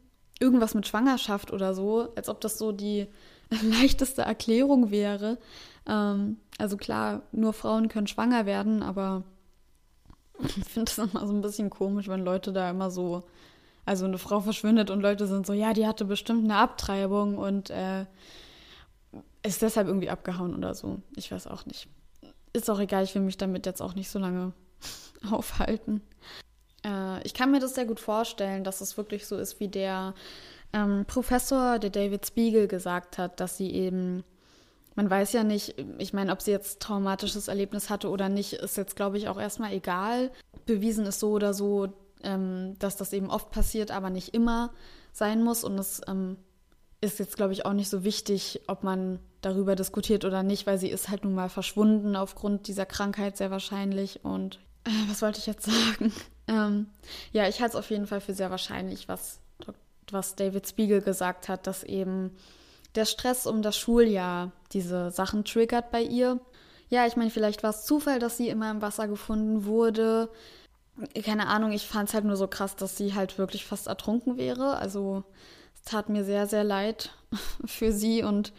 irgendwas 0.40 0.74
mit 0.74 0.86
Schwangerschaft 0.86 1.52
oder 1.52 1.72
so, 1.74 2.08
als 2.16 2.28
ob 2.28 2.40
das 2.40 2.58
so 2.58 2.72
die 2.72 3.06
leichteste 3.62 4.22
Erklärung 4.22 4.90
wäre. 4.90 5.38
Ähm, 5.86 6.38
also 6.58 6.76
klar, 6.76 7.22
nur 7.30 7.52
Frauen 7.52 7.88
können 7.88 8.08
schwanger 8.08 8.44
werden, 8.44 8.82
aber 8.82 9.22
ich 10.40 10.64
finde 10.64 10.90
es 10.90 10.98
immer 10.98 11.26
so 11.26 11.32
ein 11.32 11.42
bisschen 11.42 11.70
komisch, 11.70 12.08
wenn 12.08 12.24
Leute 12.24 12.52
da 12.52 12.70
immer 12.70 12.90
so, 12.90 13.22
also 13.84 14.04
eine 14.04 14.18
Frau 14.18 14.40
verschwindet 14.40 14.90
und 14.90 15.00
Leute 15.00 15.28
sind 15.28 15.46
so, 15.46 15.52
ja, 15.52 15.74
die 15.74 15.86
hatte 15.86 16.04
bestimmt 16.04 16.44
eine 16.44 16.56
Abtreibung 16.56 17.38
und 17.38 17.70
äh, 17.70 18.06
ist 19.44 19.62
deshalb 19.62 19.86
irgendwie 19.86 20.10
abgehauen 20.10 20.56
oder 20.56 20.74
so. 20.74 21.00
Ich 21.14 21.30
weiß 21.30 21.46
auch 21.46 21.66
nicht 21.66 21.88
ist 22.52 22.70
auch 22.70 22.80
egal, 22.80 23.04
ich 23.04 23.14
will 23.14 23.22
mich 23.22 23.36
damit 23.36 23.66
jetzt 23.66 23.80
auch 23.80 23.94
nicht 23.94 24.10
so 24.10 24.18
lange 24.18 24.52
aufhalten. 25.30 26.02
Äh, 26.84 27.22
ich 27.24 27.34
kann 27.34 27.50
mir 27.50 27.60
das 27.60 27.74
sehr 27.74 27.86
gut 27.86 28.00
vorstellen, 28.00 28.64
dass 28.64 28.80
es 28.80 28.96
wirklich 28.96 29.26
so 29.26 29.36
ist, 29.36 29.60
wie 29.60 29.68
der 29.68 30.14
ähm, 30.72 31.04
Professor, 31.06 31.78
der 31.78 31.90
David 31.90 32.26
Spiegel, 32.26 32.68
gesagt 32.68 33.18
hat, 33.18 33.40
dass 33.40 33.56
sie 33.56 33.70
eben, 33.70 34.24
man 34.94 35.08
weiß 35.08 35.32
ja 35.32 35.44
nicht, 35.44 35.74
ich 35.98 36.12
meine, 36.12 36.32
ob 36.32 36.42
sie 36.42 36.50
jetzt 36.50 36.80
traumatisches 36.80 37.48
Erlebnis 37.48 37.90
hatte 37.90 38.08
oder 38.08 38.28
nicht, 38.28 38.54
ist 38.54 38.76
jetzt, 38.76 38.96
glaube 38.96 39.18
ich, 39.18 39.28
auch 39.28 39.40
erstmal 39.40 39.72
egal. 39.72 40.30
Bewiesen 40.66 41.06
ist 41.06 41.20
so 41.20 41.32
oder 41.32 41.54
so, 41.54 41.88
ähm, 42.22 42.74
dass 42.78 42.96
das 42.96 43.12
eben 43.12 43.30
oft 43.30 43.50
passiert, 43.50 43.90
aber 43.90 44.10
nicht 44.10 44.34
immer 44.34 44.72
sein 45.12 45.42
muss. 45.42 45.64
Und 45.64 45.78
es 45.78 46.00
ähm, 46.08 46.36
ist 47.02 47.18
jetzt, 47.18 47.36
glaube 47.36 47.52
ich, 47.52 47.66
auch 47.66 47.74
nicht 47.74 47.90
so 47.90 48.04
wichtig, 48.04 48.62
ob 48.68 48.82
man 48.82 49.18
darüber 49.42 49.76
diskutiert 49.76 50.24
oder 50.24 50.42
nicht, 50.42 50.66
weil 50.66 50.78
sie 50.78 50.88
ist 50.88 51.10
halt 51.10 51.24
nun 51.24 51.34
mal 51.34 51.50
verschwunden 51.50 52.16
aufgrund 52.16 52.68
dieser 52.68 52.86
Krankheit 52.86 53.36
sehr 53.36 53.50
wahrscheinlich. 53.50 54.24
Und 54.24 54.60
äh, 54.84 54.90
was 55.10 55.20
wollte 55.20 55.40
ich 55.40 55.46
jetzt 55.46 55.66
sagen? 55.98 56.12
Ähm, 56.48 56.86
ja, 57.32 57.46
ich 57.48 57.60
halte 57.60 57.76
es 57.76 57.78
auf 57.78 57.90
jeden 57.90 58.06
Fall 58.06 58.20
für 58.20 58.32
sehr 58.32 58.50
wahrscheinlich, 58.50 59.08
was 59.08 59.42
was 60.12 60.36
David 60.36 60.68
Spiegel 60.68 61.00
gesagt 61.00 61.48
hat, 61.48 61.66
dass 61.66 61.82
eben 61.82 62.30
der 62.94 63.04
Stress 63.04 63.46
um 63.46 63.62
das 63.62 63.76
Schuljahr 63.76 64.52
diese 64.72 65.10
Sachen 65.10 65.44
triggert 65.44 65.90
bei 65.90 66.02
ihr. 66.02 66.40
Ja, 66.88 67.06
ich 67.06 67.16
meine, 67.16 67.30
vielleicht 67.30 67.62
war 67.62 67.70
es 67.70 67.86
Zufall, 67.86 68.18
dass 68.18 68.36
sie 68.36 68.48
immer 68.48 68.70
im 68.70 68.82
Wasser 68.82 69.08
gefunden 69.08 69.64
wurde. 69.64 70.28
Keine 71.22 71.46
Ahnung, 71.46 71.72
ich 71.72 71.86
fand 71.86 72.08
es 72.10 72.14
halt 72.14 72.24
nur 72.24 72.36
so 72.36 72.46
krass, 72.46 72.76
dass 72.76 72.96
sie 72.96 73.14
halt 73.14 73.38
wirklich 73.38 73.64
fast 73.64 73.86
ertrunken 73.86 74.36
wäre. 74.36 74.76
Also 74.76 75.24
tat 75.84 76.08
mir 76.08 76.24
sehr, 76.24 76.46
sehr 76.46 76.64
leid 76.64 77.10
für 77.64 77.92
sie 77.92 78.22
und 78.22 78.52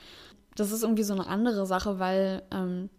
das 0.56 0.72
ist 0.72 0.84
irgendwie 0.84 1.04
so 1.04 1.14
eine 1.14 1.28
andere 1.28 1.66
Sache, 1.66 2.00
weil 2.00 2.44
ähm, 2.52 2.90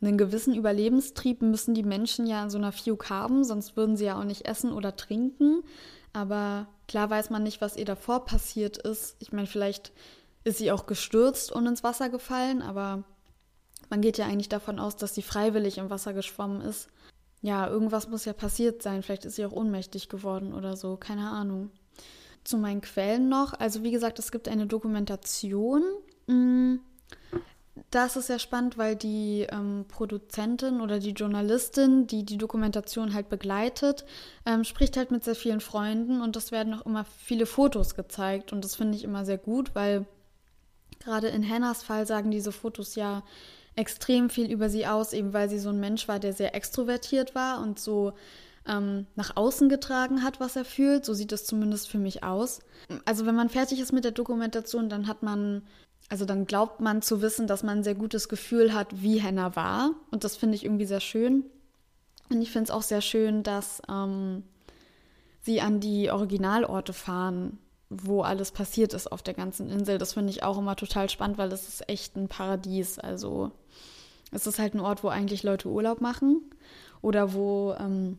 einen 0.00 0.18
gewissen 0.18 0.54
Überlebenstrieb 0.54 1.42
müssen 1.42 1.74
die 1.74 1.82
Menschen 1.82 2.26
ja 2.26 2.42
in 2.42 2.50
so 2.50 2.58
einer 2.58 2.72
Fiuk 2.72 3.10
haben, 3.10 3.44
sonst 3.44 3.76
würden 3.76 3.96
sie 3.96 4.06
ja 4.06 4.18
auch 4.18 4.24
nicht 4.24 4.46
essen 4.46 4.72
oder 4.72 4.96
trinken. 4.96 5.62
Aber 6.12 6.66
klar 6.88 7.10
weiß 7.10 7.30
man 7.30 7.42
nicht, 7.42 7.60
was 7.60 7.76
ihr 7.76 7.84
davor 7.84 8.24
passiert 8.24 8.78
ist. 8.78 9.16
Ich 9.20 9.32
meine, 9.32 9.46
vielleicht 9.46 9.92
ist 10.44 10.58
sie 10.58 10.72
auch 10.72 10.86
gestürzt 10.86 11.52
und 11.52 11.66
ins 11.66 11.84
Wasser 11.84 12.08
gefallen, 12.08 12.62
aber 12.62 13.04
man 13.90 14.00
geht 14.00 14.18
ja 14.18 14.26
eigentlich 14.26 14.48
davon 14.48 14.78
aus, 14.78 14.96
dass 14.96 15.14
sie 15.14 15.22
freiwillig 15.22 15.78
im 15.78 15.90
Wasser 15.90 16.12
geschwommen 16.12 16.60
ist. 16.60 16.88
Ja, 17.42 17.68
irgendwas 17.68 18.08
muss 18.08 18.24
ja 18.24 18.32
passiert 18.32 18.82
sein. 18.82 19.02
Vielleicht 19.02 19.24
ist 19.24 19.36
sie 19.36 19.44
auch 19.46 19.52
ohnmächtig 19.52 20.08
geworden 20.08 20.54
oder 20.54 20.76
so. 20.76 20.96
Keine 20.96 21.30
Ahnung. 21.30 21.70
Zu 22.46 22.58
meinen 22.58 22.80
Quellen 22.80 23.28
noch. 23.28 23.58
Also 23.58 23.82
wie 23.82 23.90
gesagt, 23.90 24.18
es 24.18 24.30
gibt 24.30 24.48
eine 24.48 24.66
Dokumentation. 24.66 25.82
Mm, 26.28 26.76
das 27.90 28.16
ist 28.16 28.28
sehr 28.28 28.38
spannend, 28.38 28.78
weil 28.78 28.96
die 28.96 29.46
ähm, 29.50 29.84
Produzentin 29.88 30.80
oder 30.80 30.98
die 30.98 31.10
Journalistin, 31.10 32.06
die 32.06 32.24
die 32.24 32.38
Dokumentation 32.38 33.14
halt 33.14 33.28
begleitet, 33.28 34.04
ähm, 34.46 34.64
spricht 34.64 34.96
halt 34.96 35.10
mit 35.10 35.24
sehr 35.24 35.34
vielen 35.34 35.60
Freunden 35.60 36.20
und 36.20 36.36
es 36.36 36.52
werden 36.52 36.74
auch 36.74 36.86
immer 36.86 37.04
viele 37.04 37.46
Fotos 37.46 37.94
gezeigt 37.94 38.52
und 38.52 38.64
das 38.64 38.76
finde 38.76 38.96
ich 38.96 39.04
immer 39.04 39.24
sehr 39.24 39.38
gut, 39.38 39.74
weil 39.74 40.06
gerade 41.00 41.28
in 41.28 41.48
Hannahs 41.48 41.82
Fall 41.82 42.06
sagen 42.06 42.30
diese 42.30 42.52
Fotos 42.52 42.94
ja 42.94 43.22
extrem 43.76 44.30
viel 44.30 44.50
über 44.50 44.70
sie 44.70 44.86
aus, 44.86 45.12
eben 45.12 45.34
weil 45.34 45.50
sie 45.50 45.58
so 45.58 45.68
ein 45.68 45.80
Mensch 45.80 46.08
war, 46.08 46.18
der 46.18 46.32
sehr 46.32 46.54
extrovertiert 46.54 47.34
war 47.34 47.60
und 47.60 47.78
so 47.78 48.14
ähm, 48.68 49.06
nach 49.14 49.36
außen 49.36 49.68
getragen 49.68 50.22
hat, 50.22 50.40
was 50.40 50.56
er 50.56 50.64
fühlt. 50.64 51.04
So 51.04 51.14
sieht 51.14 51.32
es 51.32 51.44
zumindest 51.44 51.88
für 51.88 51.98
mich 51.98 52.22
aus. 52.22 52.60
Also 53.04 53.26
wenn 53.26 53.34
man 53.34 53.48
fertig 53.48 53.80
ist 53.80 53.92
mit 53.92 54.04
der 54.04 54.12
Dokumentation, 54.12 54.88
dann 54.88 55.06
hat 55.06 55.22
man 55.22 55.62
also 56.08 56.24
dann 56.24 56.46
glaubt 56.46 56.80
man 56.80 57.02
zu 57.02 57.20
wissen, 57.20 57.46
dass 57.46 57.62
man 57.62 57.78
ein 57.78 57.84
sehr 57.84 57.94
gutes 57.94 58.28
Gefühl 58.28 58.72
hat, 58.72 59.02
wie 59.02 59.22
Hannah 59.22 59.56
war. 59.56 59.90
Und 60.10 60.24
das 60.24 60.36
finde 60.36 60.54
ich 60.54 60.64
irgendwie 60.64 60.86
sehr 60.86 61.00
schön. 61.00 61.44
Und 62.30 62.42
ich 62.42 62.50
finde 62.50 62.64
es 62.64 62.70
auch 62.70 62.82
sehr 62.82 63.00
schön, 63.00 63.42
dass 63.42 63.82
ähm, 63.88 64.44
sie 65.40 65.60
an 65.60 65.80
die 65.80 66.10
Originalorte 66.10 66.92
fahren, 66.92 67.58
wo 67.88 68.22
alles 68.22 68.52
passiert 68.52 68.94
ist 68.94 69.10
auf 69.10 69.22
der 69.22 69.34
ganzen 69.34 69.68
Insel. 69.68 69.98
Das 69.98 70.14
finde 70.14 70.30
ich 70.30 70.42
auch 70.42 70.58
immer 70.58 70.76
total 70.76 71.08
spannend, 71.08 71.38
weil 71.38 71.48
das 71.48 71.68
ist 71.68 71.88
echt 71.88 72.16
ein 72.16 72.28
Paradies. 72.28 72.98
Also 72.98 73.50
es 74.32 74.46
ist 74.46 74.58
halt 74.58 74.74
ein 74.74 74.80
Ort, 74.80 75.02
wo 75.02 75.08
eigentlich 75.08 75.42
Leute 75.42 75.68
Urlaub 75.68 76.00
machen 76.00 76.42
oder 77.00 77.32
wo 77.32 77.74
ähm, 77.78 78.18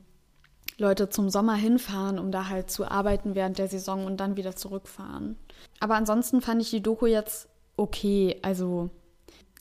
Leute 0.77 1.09
zum 1.09 1.29
Sommer 1.29 1.55
hinfahren, 1.55 2.19
um 2.19 2.31
da 2.31 2.49
halt 2.49 2.69
zu 2.69 2.85
arbeiten 2.85 3.35
während 3.35 3.57
der 3.57 3.67
Saison 3.67 4.05
und 4.05 4.17
dann 4.17 4.37
wieder 4.37 4.55
zurückfahren. 4.55 5.37
Aber 5.79 5.95
ansonsten 5.95 6.41
fand 6.41 6.61
ich 6.61 6.69
die 6.69 6.83
Doku 6.83 7.07
jetzt 7.07 7.49
okay. 7.77 8.37
Also 8.43 8.89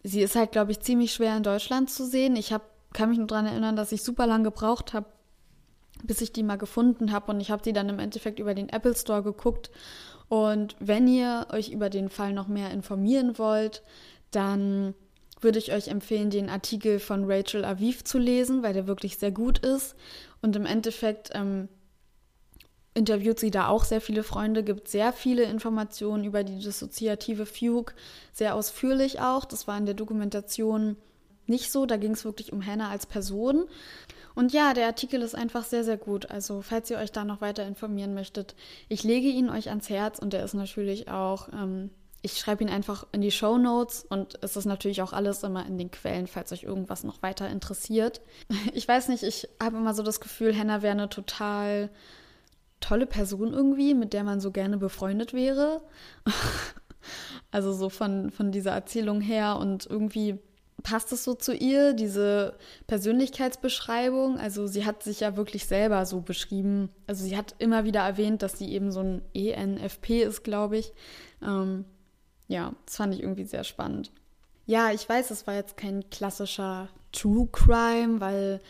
sie 0.02 0.22
ist 0.22 0.36
halt, 0.36 0.52
glaube 0.52 0.72
ich, 0.72 0.80
ziemlich 0.80 1.12
schwer 1.12 1.36
in 1.36 1.42
Deutschland 1.42 1.90
zu 1.90 2.04
sehen. 2.04 2.36
Ich 2.36 2.52
hab, 2.52 2.62
kann 2.92 3.08
mich 3.08 3.18
nur 3.18 3.26
daran 3.26 3.46
erinnern, 3.46 3.76
dass 3.76 3.92
ich 3.92 4.02
super 4.02 4.26
lange 4.26 4.44
gebraucht 4.44 4.92
habe, 4.92 5.06
bis 6.04 6.20
ich 6.20 6.32
die 6.32 6.42
mal 6.42 6.56
gefunden 6.56 7.12
habe. 7.12 7.32
Und 7.32 7.40
ich 7.40 7.50
habe 7.50 7.64
sie 7.64 7.72
dann 7.72 7.88
im 7.88 7.98
Endeffekt 7.98 8.38
über 8.38 8.54
den 8.54 8.68
Apple 8.68 8.94
Store 8.94 9.22
geguckt. 9.22 9.70
Und 10.28 10.76
wenn 10.80 11.08
ihr 11.08 11.46
euch 11.50 11.70
über 11.70 11.88
den 11.88 12.10
Fall 12.10 12.34
noch 12.34 12.48
mehr 12.48 12.70
informieren 12.72 13.38
wollt, 13.38 13.82
dann 14.32 14.94
würde 15.40 15.58
ich 15.58 15.72
euch 15.72 15.88
empfehlen, 15.88 16.30
den 16.30 16.48
Artikel 16.48 16.98
von 16.98 17.30
Rachel 17.30 17.64
Aviv 17.64 18.04
zu 18.04 18.18
lesen, 18.18 18.62
weil 18.62 18.72
der 18.72 18.86
wirklich 18.86 19.18
sehr 19.18 19.30
gut 19.30 19.58
ist. 19.58 19.94
Und 20.42 20.56
im 20.56 20.66
Endeffekt 20.66 21.30
ähm, 21.34 21.68
interviewt 22.94 23.38
sie 23.38 23.50
da 23.50 23.68
auch 23.68 23.84
sehr 23.84 24.00
viele 24.00 24.22
Freunde, 24.22 24.62
gibt 24.62 24.88
sehr 24.88 25.12
viele 25.12 25.42
Informationen 25.44 26.24
über 26.24 26.44
die 26.44 26.58
dissoziative 26.58 27.46
Fugue, 27.46 27.94
sehr 28.32 28.54
ausführlich 28.54 29.20
auch. 29.20 29.44
Das 29.44 29.68
war 29.68 29.76
in 29.76 29.86
der 29.86 29.94
Dokumentation 29.94 30.96
nicht 31.46 31.70
so, 31.70 31.86
da 31.86 31.96
ging 31.96 32.12
es 32.12 32.24
wirklich 32.24 32.52
um 32.52 32.64
Hannah 32.64 32.90
als 32.90 33.06
Person. 33.06 33.66
Und 34.34 34.52
ja, 34.52 34.74
der 34.74 34.86
Artikel 34.86 35.22
ist 35.22 35.34
einfach 35.34 35.64
sehr, 35.64 35.84
sehr 35.84 35.96
gut. 35.96 36.30
Also, 36.30 36.60
falls 36.60 36.90
ihr 36.90 36.98
euch 36.98 37.12
da 37.12 37.24
noch 37.24 37.40
weiter 37.40 37.66
informieren 37.66 38.14
möchtet, 38.14 38.54
ich 38.88 39.04
lege 39.04 39.28
ihn 39.28 39.48
euch 39.48 39.68
ans 39.68 39.88
Herz 39.88 40.18
und 40.18 40.32
der 40.32 40.44
ist 40.44 40.54
natürlich 40.54 41.08
auch, 41.08 41.48
ähm, 41.52 41.90
ich 42.22 42.38
schreibe 42.38 42.64
ihn 42.64 42.70
einfach 42.70 43.06
in 43.12 43.20
die 43.20 43.30
Show 43.30 43.58
Notes 43.58 44.04
und 44.08 44.38
es 44.42 44.56
ist 44.56 44.64
natürlich 44.64 45.02
auch 45.02 45.12
alles 45.12 45.42
immer 45.42 45.66
in 45.66 45.78
den 45.78 45.90
Quellen, 45.90 46.26
falls 46.26 46.52
euch 46.52 46.64
irgendwas 46.64 47.04
noch 47.04 47.22
weiter 47.22 47.48
interessiert. 47.48 48.20
Ich 48.74 48.86
weiß 48.86 49.08
nicht, 49.08 49.22
ich 49.22 49.48
habe 49.62 49.76
immer 49.76 49.94
so 49.94 50.02
das 50.02 50.20
Gefühl, 50.20 50.56
Hannah 50.56 50.82
wäre 50.82 50.92
eine 50.92 51.08
total 51.08 51.90
tolle 52.80 53.06
Person 53.06 53.52
irgendwie, 53.52 53.94
mit 53.94 54.12
der 54.12 54.24
man 54.24 54.40
so 54.40 54.50
gerne 54.50 54.76
befreundet 54.76 55.32
wäre. 55.32 55.82
also 57.50 57.72
so 57.72 57.88
von, 57.88 58.30
von 58.30 58.52
dieser 58.52 58.72
Erzählung 58.72 59.20
her 59.20 59.56
und 59.58 59.86
irgendwie 59.86 60.38
passt 60.82 61.12
es 61.12 61.24
so 61.24 61.34
zu 61.34 61.54
ihr, 61.54 61.94
diese 61.94 62.54
Persönlichkeitsbeschreibung. 62.86 64.38
Also 64.38 64.66
sie 64.66 64.84
hat 64.84 65.02
sich 65.02 65.20
ja 65.20 65.36
wirklich 65.36 65.66
selber 65.66 66.06
so 66.06 66.20
beschrieben. 66.20 66.90
Also 67.06 67.24
sie 67.24 67.36
hat 67.36 67.54
immer 67.58 67.84
wieder 67.84 68.00
erwähnt, 68.00 68.42
dass 68.42 68.58
sie 68.58 68.72
eben 68.72 68.92
so 68.92 69.00
ein 69.00 69.22
ENFP 69.34 70.22
ist, 70.22 70.44
glaube 70.44 70.78
ich. 70.78 70.92
Ähm, 71.42 71.84
ja, 72.48 72.72
das 72.84 72.96
fand 72.96 73.14
ich 73.14 73.22
irgendwie 73.22 73.44
sehr 73.44 73.64
spannend. 73.64 74.10
Ja, 74.66 74.90
ich 74.90 75.08
weiß, 75.08 75.30
es 75.30 75.46
war 75.46 75.54
jetzt 75.54 75.76
kein 75.76 76.08
klassischer 76.10 76.88
True 77.12 77.48
Crime, 77.50 78.20
weil 78.20 78.60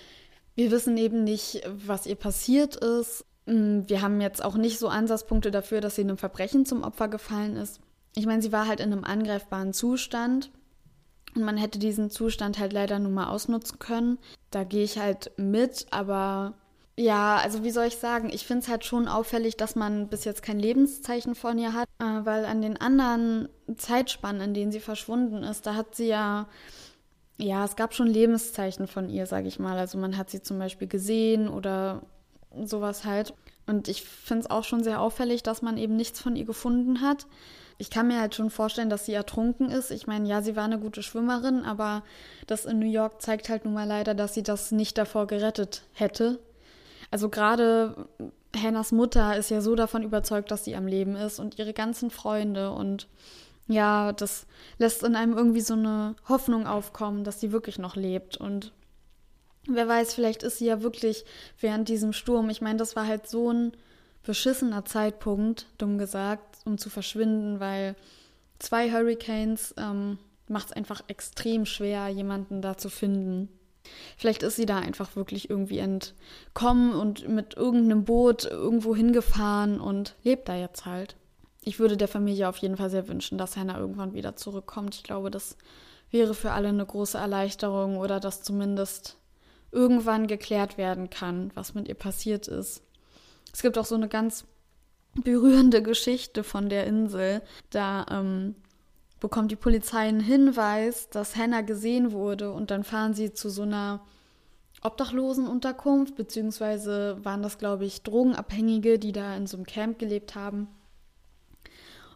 wir 0.54 0.70
wissen 0.70 0.96
eben 0.96 1.24
nicht, 1.24 1.62
was 1.66 2.06
ihr 2.06 2.16
passiert 2.16 2.76
ist. 2.76 3.24
Mm, 3.46 3.82
wir 3.86 4.02
haben 4.02 4.20
jetzt 4.20 4.44
auch 4.44 4.56
nicht 4.56 4.78
so 4.78 4.88
Ansatzpunkte 4.88 5.50
dafür, 5.50 5.80
dass 5.80 5.96
sie 5.96 6.02
einem 6.02 6.18
Verbrechen 6.18 6.66
zum 6.66 6.82
Opfer 6.82 7.08
gefallen 7.08 7.56
ist. 7.56 7.80
Ich 8.14 8.26
meine, 8.26 8.42
sie 8.42 8.52
war 8.52 8.66
halt 8.66 8.80
in 8.80 8.92
einem 8.92 9.04
angreifbaren 9.04 9.72
Zustand 9.72 10.50
und 11.34 11.44
man 11.44 11.58
hätte 11.58 11.78
diesen 11.78 12.10
Zustand 12.10 12.58
halt 12.58 12.72
leider 12.72 12.98
nur 12.98 13.12
mal 13.12 13.28
ausnutzen 13.28 13.78
können. 13.78 14.18
Da 14.50 14.64
gehe 14.64 14.84
ich 14.84 14.98
halt 14.98 15.32
mit, 15.36 15.86
aber 15.90 16.54
ja, 16.98 17.36
also 17.36 17.62
wie 17.62 17.70
soll 17.70 17.86
ich 17.86 17.96
sagen, 17.96 18.30
ich 18.32 18.46
finde 18.46 18.62
es 18.62 18.68
halt 18.68 18.84
schon 18.84 19.06
auffällig, 19.06 19.56
dass 19.56 19.76
man 19.76 20.08
bis 20.08 20.24
jetzt 20.24 20.42
kein 20.42 20.58
Lebenszeichen 20.58 21.34
von 21.34 21.58
ihr 21.58 21.74
hat, 21.74 21.88
äh, 21.98 22.24
weil 22.24 22.46
an 22.46 22.62
den 22.62 22.78
anderen 22.78 23.48
Zeitspannen, 23.76 24.40
in 24.40 24.54
denen 24.54 24.72
sie 24.72 24.80
verschwunden 24.80 25.42
ist, 25.42 25.66
da 25.66 25.74
hat 25.74 25.94
sie 25.94 26.08
ja, 26.08 26.48
ja, 27.36 27.64
es 27.66 27.76
gab 27.76 27.94
schon 27.94 28.06
Lebenszeichen 28.06 28.86
von 28.86 29.10
ihr, 29.10 29.26
sage 29.26 29.46
ich 29.46 29.58
mal. 29.58 29.78
Also 29.78 29.98
man 29.98 30.16
hat 30.16 30.30
sie 30.30 30.40
zum 30.40 30.58
Beispiel 30.58 30.88
gesehen 30.88 31.48
oder 31.48 32.02
sowas 32.62 33.04
halt. 33.04 33.34
Und 33.66 33.88
ich 33.88 34.02
finde 34.02 34.44
es 34.44 34.50
auch 34.50 34.64
schon 34.64 34.82
sehr 34.82 35.00
auffällig, 35.00 35.42
dass 35.42 35.60
man 35.60 35.76
eben 35.76 35.96
nichts 35.96 36.20
von 36.20 36.34
ihr 36.34 36.46
gefunden 36.46 37.02
hat. 37.02 37.26
Ich 37.78 37.90
kann 37.90 38.08
mir 38.08 38.20
halt 38.20 38.34
schon 38.34 38.48
vorstellen, 38.48 38.88
dass 38.88 39.04
sie 39.04 39.12
ertrunken 39.12 39.70
ist. 39.70 39.90
Ich 39.90 40.06
meine, 40.06 40.26
ja, 40.26 40.40
sie 40.40 40.56
war 40.56 40.64
eine 40.64 40.78
gute 40.78 41.02
Schwimmerin, 41.02 41.64
aber 41.64 42.04
das 42.46 42.64
in 42.64 42.78
New 42.78 42.90
York 42.90 43.20
zeigt 43.20 43.50
halt 43.50 43.66
nun 43.66 43.74
mal 43.74 43.86
leider, 43.86 44.14
dass 44.14 44.32
sie 44.32 44.42
das 44.42 44.72
nicht 44.72 44.96
davor 44.96 45.26
gerettet 45.26 45.82
hätte. 45.92 46.38
Also 47.16 47.30
gerade 47.30 48.08
Hannahs 48.54 48.92
Mutter 48.92 49.38
ist 49.38 49.48
ja 49.48 49.62
so 49.62 49.74
davon 49.74 50.02
überzeugt, 50.02 50.50
dass 50.50 50.66
sie 50.66 50.76
am 50.76 50.86
Leben 50.86 51.16
ist 51.16 51.38
und 51.38 51.58
ihre 51.58 51.72
ganzen 51.72 52.10
Freunde 52.10 52.72
und 52.72 53.08
ja, 53.68 54.12
das 54.12 54.44
lässt 54.76 55.02
in 55.02 55.16
einem 55.16 55.32
irgendwie 55.32 55.62
so 55.62 55.72
eine 55.72 56.14
Hoffnung 56.28 56.66
aufkommen, 56.66 57.24
dass 57.24 57.40
sie 57.40 57.52
wirklich 57.52 57.78
noch 57.78 57.96
lebt 57.96 58.36
und 58.36 58.74
Wer 59.66 59.88
weiß, 59.88 60.12
vielleicht 60.12 60.42
ist 60.42 60.58
sie 60.58 60.66
ja 60.66 60.82
wirklich 60.82 61.24
während 61.58 61.88
diesem 61.88 62.12
Sturm. 62.12 62.50
Ich 62.50 62.60
meine, 62.60 62.78
das 62.78 62.96
war 62.96 63.06
halt 63.06 63.26
so 63.26 63.50
ein 63.50 63.72
beschissener 64.22 64.84
Zeitpunkt, 64.84 65.68
dumm 65.78 65.96
gesagt, 65.96 66.58
um 66.66 66.76
zu 66.76 66.90
verschwinden, 66.90 67.60
weil 67.60 67.96
zwei 68.58 68.92
Hurricanes 68.92 69.74
ähm, 69.78 70.18
macht 70.48 70.66
es 70.66 70.72
einfach 70.74 71.02
extrem 71.08 71.64
schwer, 71.64 72.08
jemanden 72.08 72.60
da 72.60 72.76
zu 72.76 72.90
finden. 72.90 73.48
Vielleicht 74.16 74.42
ist 74.42 74.56
sie 74.56 74.66
da 74.66 74.78
einfach 74.78 75.16
wirklich 75.16 75.50
irgendwie 75.50 75.78
entkommen 75.78 76.94
und 76.94 77.28
mit 77.28 77.56
irgendeinem 77.56 78.04
Boot 78.04 78.44
irgendwo 78.44 78.94
hingefahren 78.94 79.80
und 79.80 80.16
lebt 80.22 80.48
da 80.48 80.56
jetzt 80.56 80.86
halt. 80.86 81.16
Ich 81.62 81.78
würde 81.78 81.96
der 81.96 82.08
Familie 82.08 82.48
auf 82.48 82.58
jeden 82.58 82.76
Fall 82.76 82.90
sehr 82.90 83.08
wünschen, 83.08 83.38
dass 83.38 83.56
Hannah 83.56 83.78
irgendwann 83.78 84.14
wieder 84.14 84.36
zurückkommt. 84.36 84.94
Ich 84.94 85.02
glaube, 85.02 85.30
das 85.30 85.56
wäre 86.10 86.34
für 86.34 86.52
alle 86.52 86.68
eine 86.68 86.86
große 86.86 87.18
Erleichterung 87.18 87.96
oder 87.96 88.20
dass 88.20 88.42
zumindest 88.42 89.16
irgendwann 89.72 90.26
geklärt 90.26 90.78
werden 90.78 91.10
kann, 91.10 91.50
was 91.54 91.74
mit 91.74 91.88
ihr 91.88 91.94
passiert 91.94 92.48
ist. 92.48 92.82
Es 93.52 93.62
gibt 93.62 93.78
auch 93.78 93.84
so 93.84 93.94
eine 93.94 94.08
ganz 94.08 94.44
berührende 95.14 95.82
Geschichte 95.82 96.44
von 96.44 96.68
der 96.68 96.86
Insel. 96.86 97.42
Da 97.70 98.06
ähm, 98.10 98.54
bekommt 99.26 99.50
die 99.50 99.56
Polizei 99.56 100.06
einen 100.06 100.20
Hinweis, 100.20 101.10
dass 101.10 101.34
Hannah 101.34 101.62
gesehen 101.62 102.12
wurde 102.12 102.52
und 102.52 102.70
dann 102.70 102.84
fahren 102.84 103.12
sie 103.12 103.32
zu 103.32 103.50
so 103.50 103.62
einer 103.62 103.98
Obdachlosenunterkunft, 104.82 106.14
beziehungsweise 106.14 107.18
waren 107.24 107.42
das, 107.42 107.58
glaube 107.58 107.86
ich, 107.86 108.04
Drogenabhängige, 108.04 109.00
die 109.00 109.10
da 109.10 109.36
in 109.36 109.48
so 109.48 109.56
einem 109.56 109.66
Camp 109.66 109.98
gelebt 109.98 110.36
haben. 110.36 110.68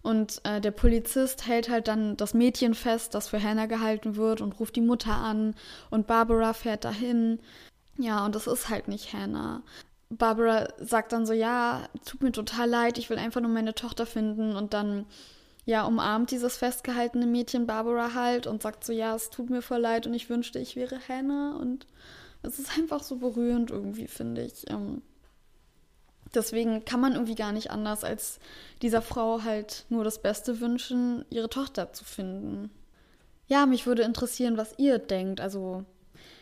Und 0.02 0.40
äh, 0.44 0.60
der 0.60 0.70
Polizist 0.70 1.48
hält 1.48 1.68
halt 1.68 1.88
dann 1.88 2.16
das 2.16 2.32
Mädchen 2.32 2.74
fest, 2.74 3.16
das 3.16 3.26
für 3.26 3.42
Hannah 3.42 3.66
gehalten 3.66 4.14
wird 4.14 4.40
und 4.40 4.60
ruft 4.60 4.76
die 4.76 4.80
Mutter 4.80 5.16
an 5.16 5.56
und 5.90 6.06
Barbara 6.06 6.52
fährt 6.52 6.84
dahin. 6.84 7.40
Ja, 7.98 8.24
und 8.24 8.36
das 8.36 8.46
ist 8.46 8.68
halt 8.68 8.86
nicht 8.86 9.12
Hannah. 9.12 9.64
Barbara 10.10 10.68
sagt 10.78 11.10
dann 11.10 11.26
so, 11.26 11.32
ja, 11.32 11.88
tut 12.04 12.22
mir 12.22 12.30
total 12.30 12.70
leid, 12.70 12.98
ich 12.98 13.10
will 13.10 13.18
einfach 13.18 13.40
nur 13.40 13.50
meine 13.50 13.74
Tochter 13.74 14.06
finden 14.06 14.54
und 14.54 14.74
dann 14.74 15.06
ja, 15.70 15.84
umarmt 15.84 16.32
dieses 16.32 16.56
festgehaltene 16.56 17.26
Mädchen 17.26 17.64
Barbara 17.64 18.12
halt 18.12 18.48
und 18.48 18.60
sagt 18.60 18.82
so, 18.84 18.92
ja, 18.92 19.14
es 19.14 19.30
tut 19.30 19.50
mir 19.50 19.62
voll 19.62 19.78
leid 19.78 20.04
und 20.04 20.14
ich 20.14 20.28
wünschte, 20.28 20.58
ich 20.58 20.74
wäre 20.74 20.98
Hannah 21.08 21.56
und 21.60 21.86
es 22.42 22.58
ist 22.58 22.76
einfach 22.76 23.04
so 23.04 23.18
berührend 23.18 23.70
irgendwie, 23.70 24.08
finde 24.08 24.42
ich. 24.42 24.68
Ähm, 24.68 25.00
deswegen 26.34 26.84
kann 26.84 27.00
man 27.00 27.12
irgendwie 27.12 27.36
gar 27.36 27.52
nicht 27.52 27.70
anders, 27.70 28.02
als 28.02 28.40
dieser 28.82 29.00
Frau 29.00 29.44
halt 29.44 29.86
nur 29.90 30.02
das 30.02 30.20
Beste 30.20 30.58
wünschen, 30.58 31.24
ihre 31.30 31.48
Tochter 31.48 31.92
zu 31.92 32.04
finden. 32.04 32.72
Ja, 33.46 33.64
mich 33.64 33.86
würde 33.86 34.02
interessieren, 34.02 34.56
was 34.56 34.74
ihr 34.76 34.98
denkt. 34.98 35.40
Also 35.40 35.84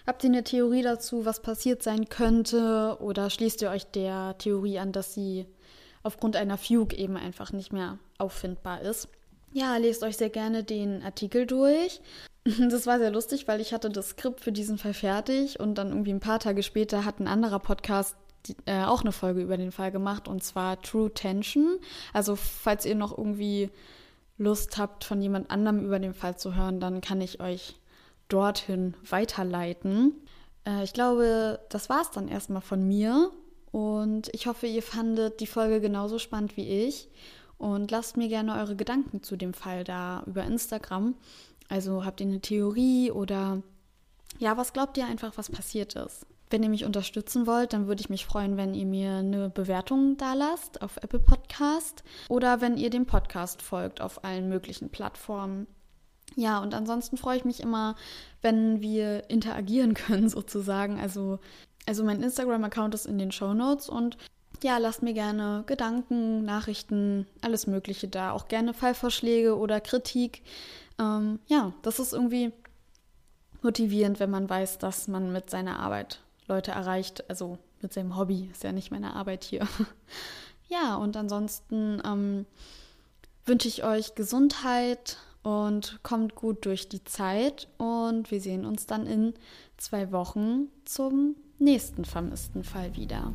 habt 0.06 0.24
ihr 0.24 0.30
eine 0.30 0.42
Theorie 0.42 0.82
dazu, 0.82 1.26
was 1.26 1.42
passiert 1.42 1.82
sein 1.82 2.08
könnte? 2.08 2.96
Oder 3.00 3.28
schließt 3.28 3.60
ihr 3.60 3.68
euch 3.68 3.84
der 3.84 4.38
Theorie 4.38 4.78
an, 4.78 4.92
dass 4.92 5.12
sie 5.12 5.44
aufgrund 6.02 6.34
einer 6.34 6.56
Fugue 6.56 6.96
eben 6.96 7.18
einfach 7.18 7.52
nicht 7.52 7.74
mehr 7.74 7.98
auffindbar 8.16 8.80
ist? 8.80 9.08
Ja, 9.52 9.76
lest 9.76 10.02
euch 10.02 10.16
sehr 10.16 10.30
gerne 10.30 10.64
den 10.64 11.02
Artikel 11.02 11.46
durch. 11.46 12.00
Das 12.70 12.86
war 12.86 12.98
sehr 12.98 13.10
lustig, 13.10 13.46
weil 13.46 13.60
ich 13.60 13.74
hatte 13.74 13.90
das 13.90 14.10
Skript 14.10 14.40
für 14.40 14.52
diesen 14.52 14.78
Fall 14.78 14.94
fertig 14.94 15.60
und 15.60 15.74
dann 15.74 15.90
irgendwie 15.90 16.14
ein 16.14 16.20
paar 16.20 16.38
Tage 16.38 16.62
später 16.62 17.04
hat 17.04 17.20
ein 17.20 17.28
anderer 17.28 17.58
Podcast 17.58 18.16
die, 18.46 18.56
äh, 18.64 18.84
auch 18.84 19.02
eine 19.02 19.12
Folge 19.12 19.42
über 19.42 19.56
den 19.56 19.72
Fall 19.72 19.90
gemacht 19.90 20.28
und 20.28 20.42
zwar 20.42 20.80
True 20.80 21.12
Tension. 21.12 21.78
Also 22.14 22.36
falls 22.36 22.86
ihr 22.86 22.94
noch 22.94 23.16
irgendwie 23.16 23.70
Lust 24.38 24.78
habt, 24.78 25.04
von 25.04 25.20
jemand 25.20 25.50
anderem 25.50 25.84
über 25.84 25.98
den 25.98 26.14
Fall 26.14 26.38
zu 26.38 26.54
hören, 26.54 26.80
dann 26.80 27.00
kann 27.00 27.20
ich 27.20 27.40
euch 27.40 27.76
dorthin 28.28 28.94
weiterleiten. 29.08 30.14
Äh, 30.66 30.84
ich 30.84 30.92
glaube, 30.92 31.60
das 31.68 31.88
war 31.88 32.02
es 32.02 32.10
dann 32.10 32.28
erstmal 32.28 32.62
von 32.62 32.86
mir 32.86 33.30
und 33.72 34.30
ich 34.32 34.46
hoffe, 34.46 34.66
ihr 34.66 34.82
fandet 34.82 35.40
die 35.40 35.46
Folge 35.46 35.80
genauso 35.80 36.18
spannend 36.18 36.56
wie 36.56 36.86
ich. 36.86 37.08
Und 37.58 37.90
lasst 37.90 38.16
mir 38.16 38.28
gerne 38.28 38.54
eure 38.54 38.76
Gedanken 38.76 39.22
zu 39.22 39.36
dem 39.36 39.52
Fall 39.52 39.84
da 39.84 40.22
über 40.26 40.44
Instagram. 40.44 41.16
Also 41.68 42.04
habt 42.04 42.20
ihr 42.20 42.26
eine 42.26 42.40
Theorie 42.40 43.10
oder 43.10 43.62
ja, 44.38 44.56
was 44.56 44.72
glaubt 44.72 44.96
ihr 44.96 45.06
einfach, 45.06 45.36
was 45.36 45.50
passiert 45.50 45.94
ist? 45.94 46.24
Wenn 46.50 46.62
ihr 46.62 46.70
mich 46.70 46.84
unterstützen 46.84 47.46
wollt, 47.46 47.72
dann 47.72 47.88
würde 47.88 48.00
ich 48.00 48.08
mich 48.08 48.24
freuen, 48.24 48.56
wenn 48.56 48.74
ihr 48.74 48.86
mir 48.86 49.16
eine 49.16 49.50
Bewertung 49.50 50.16
da 50.16 50.32
lasst 50.32 50.80
auf 50.80 50.96
Apple 50.98 51.18
Podcast 51.18 52.04
oder 52.28 52.60
wenn 52.60 52.78
ihr 52.78 52.88
dem 52.88 53.04
Podcast 53.04 53.60
folgt 53.60 54.00
auf 54.00 54.24
allen 54.24 54.48
möglichen 54.48 54.88
Plattformen. 54.88 55.66
Ja, 56.36 56.60
und 56.60 56.74
ansonsten 56.74 57.16
freue 57.16 57.36
ich 57.36 57.44
mich 57.44 57.60
immer, 57.60 57.96
wenn 58.40 58.80
wir 58.80 59.28
interagieren 59.28 59.94
können 59.94 60.28
sozusagen. 60.28 60.98
Also, 60.98 61.38
also 61.86 62.04
mein 62.04 62.22
Instagram-Account 62.22 62.94
ist 62.94 63.06
in 63.06 63.18
den 63.18 63.32
Show 63.32 63.52
Notes 63.52 63.88
und 63.88 64.16
ja, 64.62 64.78
lasst 64.78 65.02
mir 65.02 65.14
gerne 65.14 65.64
Gedanken, 65.66 66.44
Nachrichten, 66.44 67.26
alles 67.40 67.66
Mögliche 67.66 68.08
da. 68.08 68.32
Auch 68.32 68.48
gerne 68.48 68.74
Fallvorschläge 68.74 69.56
oder 69.56 69.80
Kritik. 69.80 70.42
Ähm, 70.98 71.38
ja, 71.46 71.72
das 71.82 71.98
ist 71.98 72.12
irgendwie 72.12 72.52
motivierend, 73.62 74.20
wenn 74.20 74.30
man 74.30 74.48
weiß, 74.48 74.78
dass 74.78 75.08
man 75.08 75.32
mit 75.32 75.50
seiner 75.50 75.78
Arbeit 75.78 76.20
Leute 76.46 76.72
erreicht. 76.72 77.28
Also 77.28 77.58
mit 77.82 77.92
seinem 77.92 78.16
Hobby, 78.16 78.48
ist 78.52 78.64
ja 78.64 78.72
nicht 78.72 78.90
meine 78.90 79.14
Arbeit 79.14 79.44
hier. 79.44 79.66
ja, 80.68 80.96
und 80.96 81.16
ansonsten 81.16 82.02
ähm, 82.04 82.46
wünsche 83.44 83.68
ich 83.68 83.84
euch 83.84 84.14
Gesundheit 84.14 85.18
und 85.42 86.00
kommt 86.02 86.34
gut 86.34 86.64
durch 86.66 86.88
die 86.88 87.04
Zeit. 87.04 87.68
Und 87.78 88.30
wir 88.30 88.40
sehen 88.40 88.64
uns 88.64 88.86
dann 88.86 89.06
in 89.06 89.34
zwei 89.76 90.10
Wochen 90.12 90.68
zum 90.84 91.36
nächsten 91.58 92.04
vermissten 92.04 92.64
Fall 92.64 92.96
wieder. 92.96 93.32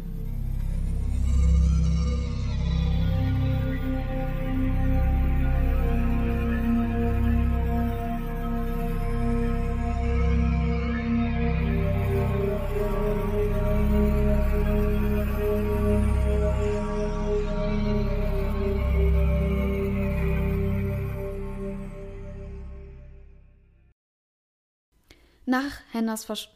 Nach 25.54 25.82
Hennas 25.91 26.26
Versch 26.26 26.49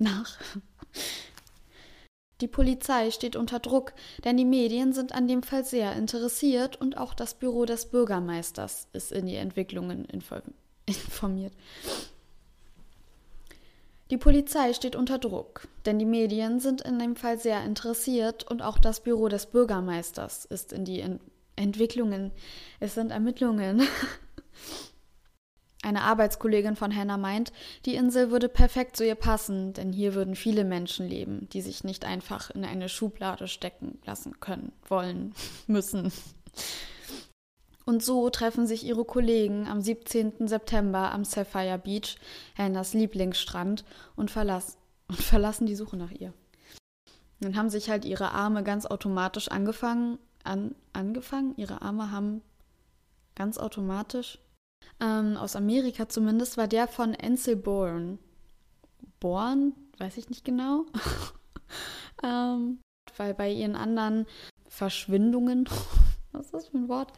nach. 0.00 0.38
Die 2.40 2.48
Polizei 2.48 3.12
steht 3.12 3.36
unter 3.36 3.60
Druck, 3.60 3.92
denn 4.24 4.36
die 4.36 4.44
Medien 4.44 4.92
sind 4.92 5.12
an 5.12 5.28
dem 5.28 5.44
Fall 5.44 5.64
sehr 5.64 5.92
interessiert 5.92 6.80
und 6.80 6.98
auch 6.98 7.14
das 7.14 7.34
Büro 7.34 7.64
des 7.64 7.86
Bürgermeisters 7.86 8.88
ist 8.92 9.12
in 9.12 9.26
die 9.26 9.36
Entwicklungen 9.36 10.04
informiert. 10.04 11.52
Die 14.10 14.18
Polizei 14.18 14.72
steht 14.72 14.96
unter 14.96 15.18
Druck, 15.20 15.68
denn 15.86 16.00
die 16.00 16.04
Medien 16.04 16.58
sind 16.58 16.80
in 16.80 16.98
dem 16.98 17.14
Fall 17.14 17.38
sehr 17.38 17.64
interessiert 17.64 18.42
und 18.42 18.62
auch 18.62 18.78
das 18.78 18.98
Büro 18.98 19.28
des 19.28 19.46
Bürgermeisters 19.46 20.44
ist 20.44 20.72
in 20.72 20.84
die 20.84 21.02
Ent 21.02 21.20
Entwicklungen, 21.54 22.32
es 22.80 22.94
sind 22.94 23.12
Ermittlungen 23.12 23.82
Eine 25.82 26.02
Arbeitskollegin 26.02 26.74
von 26.74 26.94
Hannah 26.94 27.18
meint, 27.18 27.52
die 27.84 27.94
Insel 27.94 28.30
würde 28.32 28.48
perfekt 28.48 28.96
zu 28.96 29.06
ihr 29.06 29.14
passen, 29.14 29.72
denn 29.74 29.92
hier 29.92 30.14
würden 30.14 30.34
viele 30.34 30.64
Menschen 30.64 31.06
leben, 31.06 31.48
die 31.52 31.60
sich 31.60 31.84
nicht 31.84 32.04
einfach 32.04 32.50
in 32.50 32.64
eine 32.64 32.88
Schublade 32.88 33.46
stecken 33.46 33.98
lassen 34.04 34.40
können, 34.40 34.72
wollen, 34.88 35.34
müssen. 35.68 36.12
Und 37.84 38.02
so 38.02 38.28
treffen 38.28 38.66
sich 38.66 38.84
ihre 38.84 39.04
Kollegen 39.04 39.68
am 39.68 39.80
17. 39.80 40.48
September 40.48 41.12
am 41.12 41.24
Sapphire 41.24 41.78
Beach, 41.78 42.18
Hannahs 42.56 42.92
Lieblingsstrand, 42.92 43.84
und, 44.16 44.30
verlass 44.30 44.78
und 45.08 45.22
verlassen 45.22 45.66
die 45.66 45.76
Suche 45.76 45.96
nach 45.96 46.10
ihr. 46.10 46.34
Dann 47.40 47.56
haben 47.56 47.70
sich 47.70 47.88
halt 47.88 48.04
ihre 48.04 48.32
Arme 48.32 48.64
ganz 48.64 48.84
automatisch 48.84 49.48
angefangen, 49.48 50.18
an, 50.42 50.74
angefangen, 50.92 51.54
ihre 51.56 51.82
Arme 51.82 52.10
haben 52.10 52.42
ganz 53.36 53.58
automatisch 53.58 54.40
ähm, 55.00 55.36
aus 55.36 55.56
Amerika 55.56 56.08
zumindest, 56.08 56.56
war 56.56 56.68
der 56.68 56.88
von 56.88 57.14
Ansel 57.14 57.56
Bourne. 57.56 58.18
Bourne? 59.20 59.72
Weiß 59.98 60.16
ich 60.16 60.28
nicht 60.28 60.44
genau. 60.44 60.86
ähm, 62.22 62.80
weil 63.16 63.34
bei 63.34 63.50
ihren 63.50 63.76
anderen 63.76 64.26
Verschwindungen, 64.68 65.68
was 66.32 66.46
ist 66.46 66.54
das 66.54 66.68
für 66.68 66.78
ein 66.78 66.88
Wort? 66.88 67.12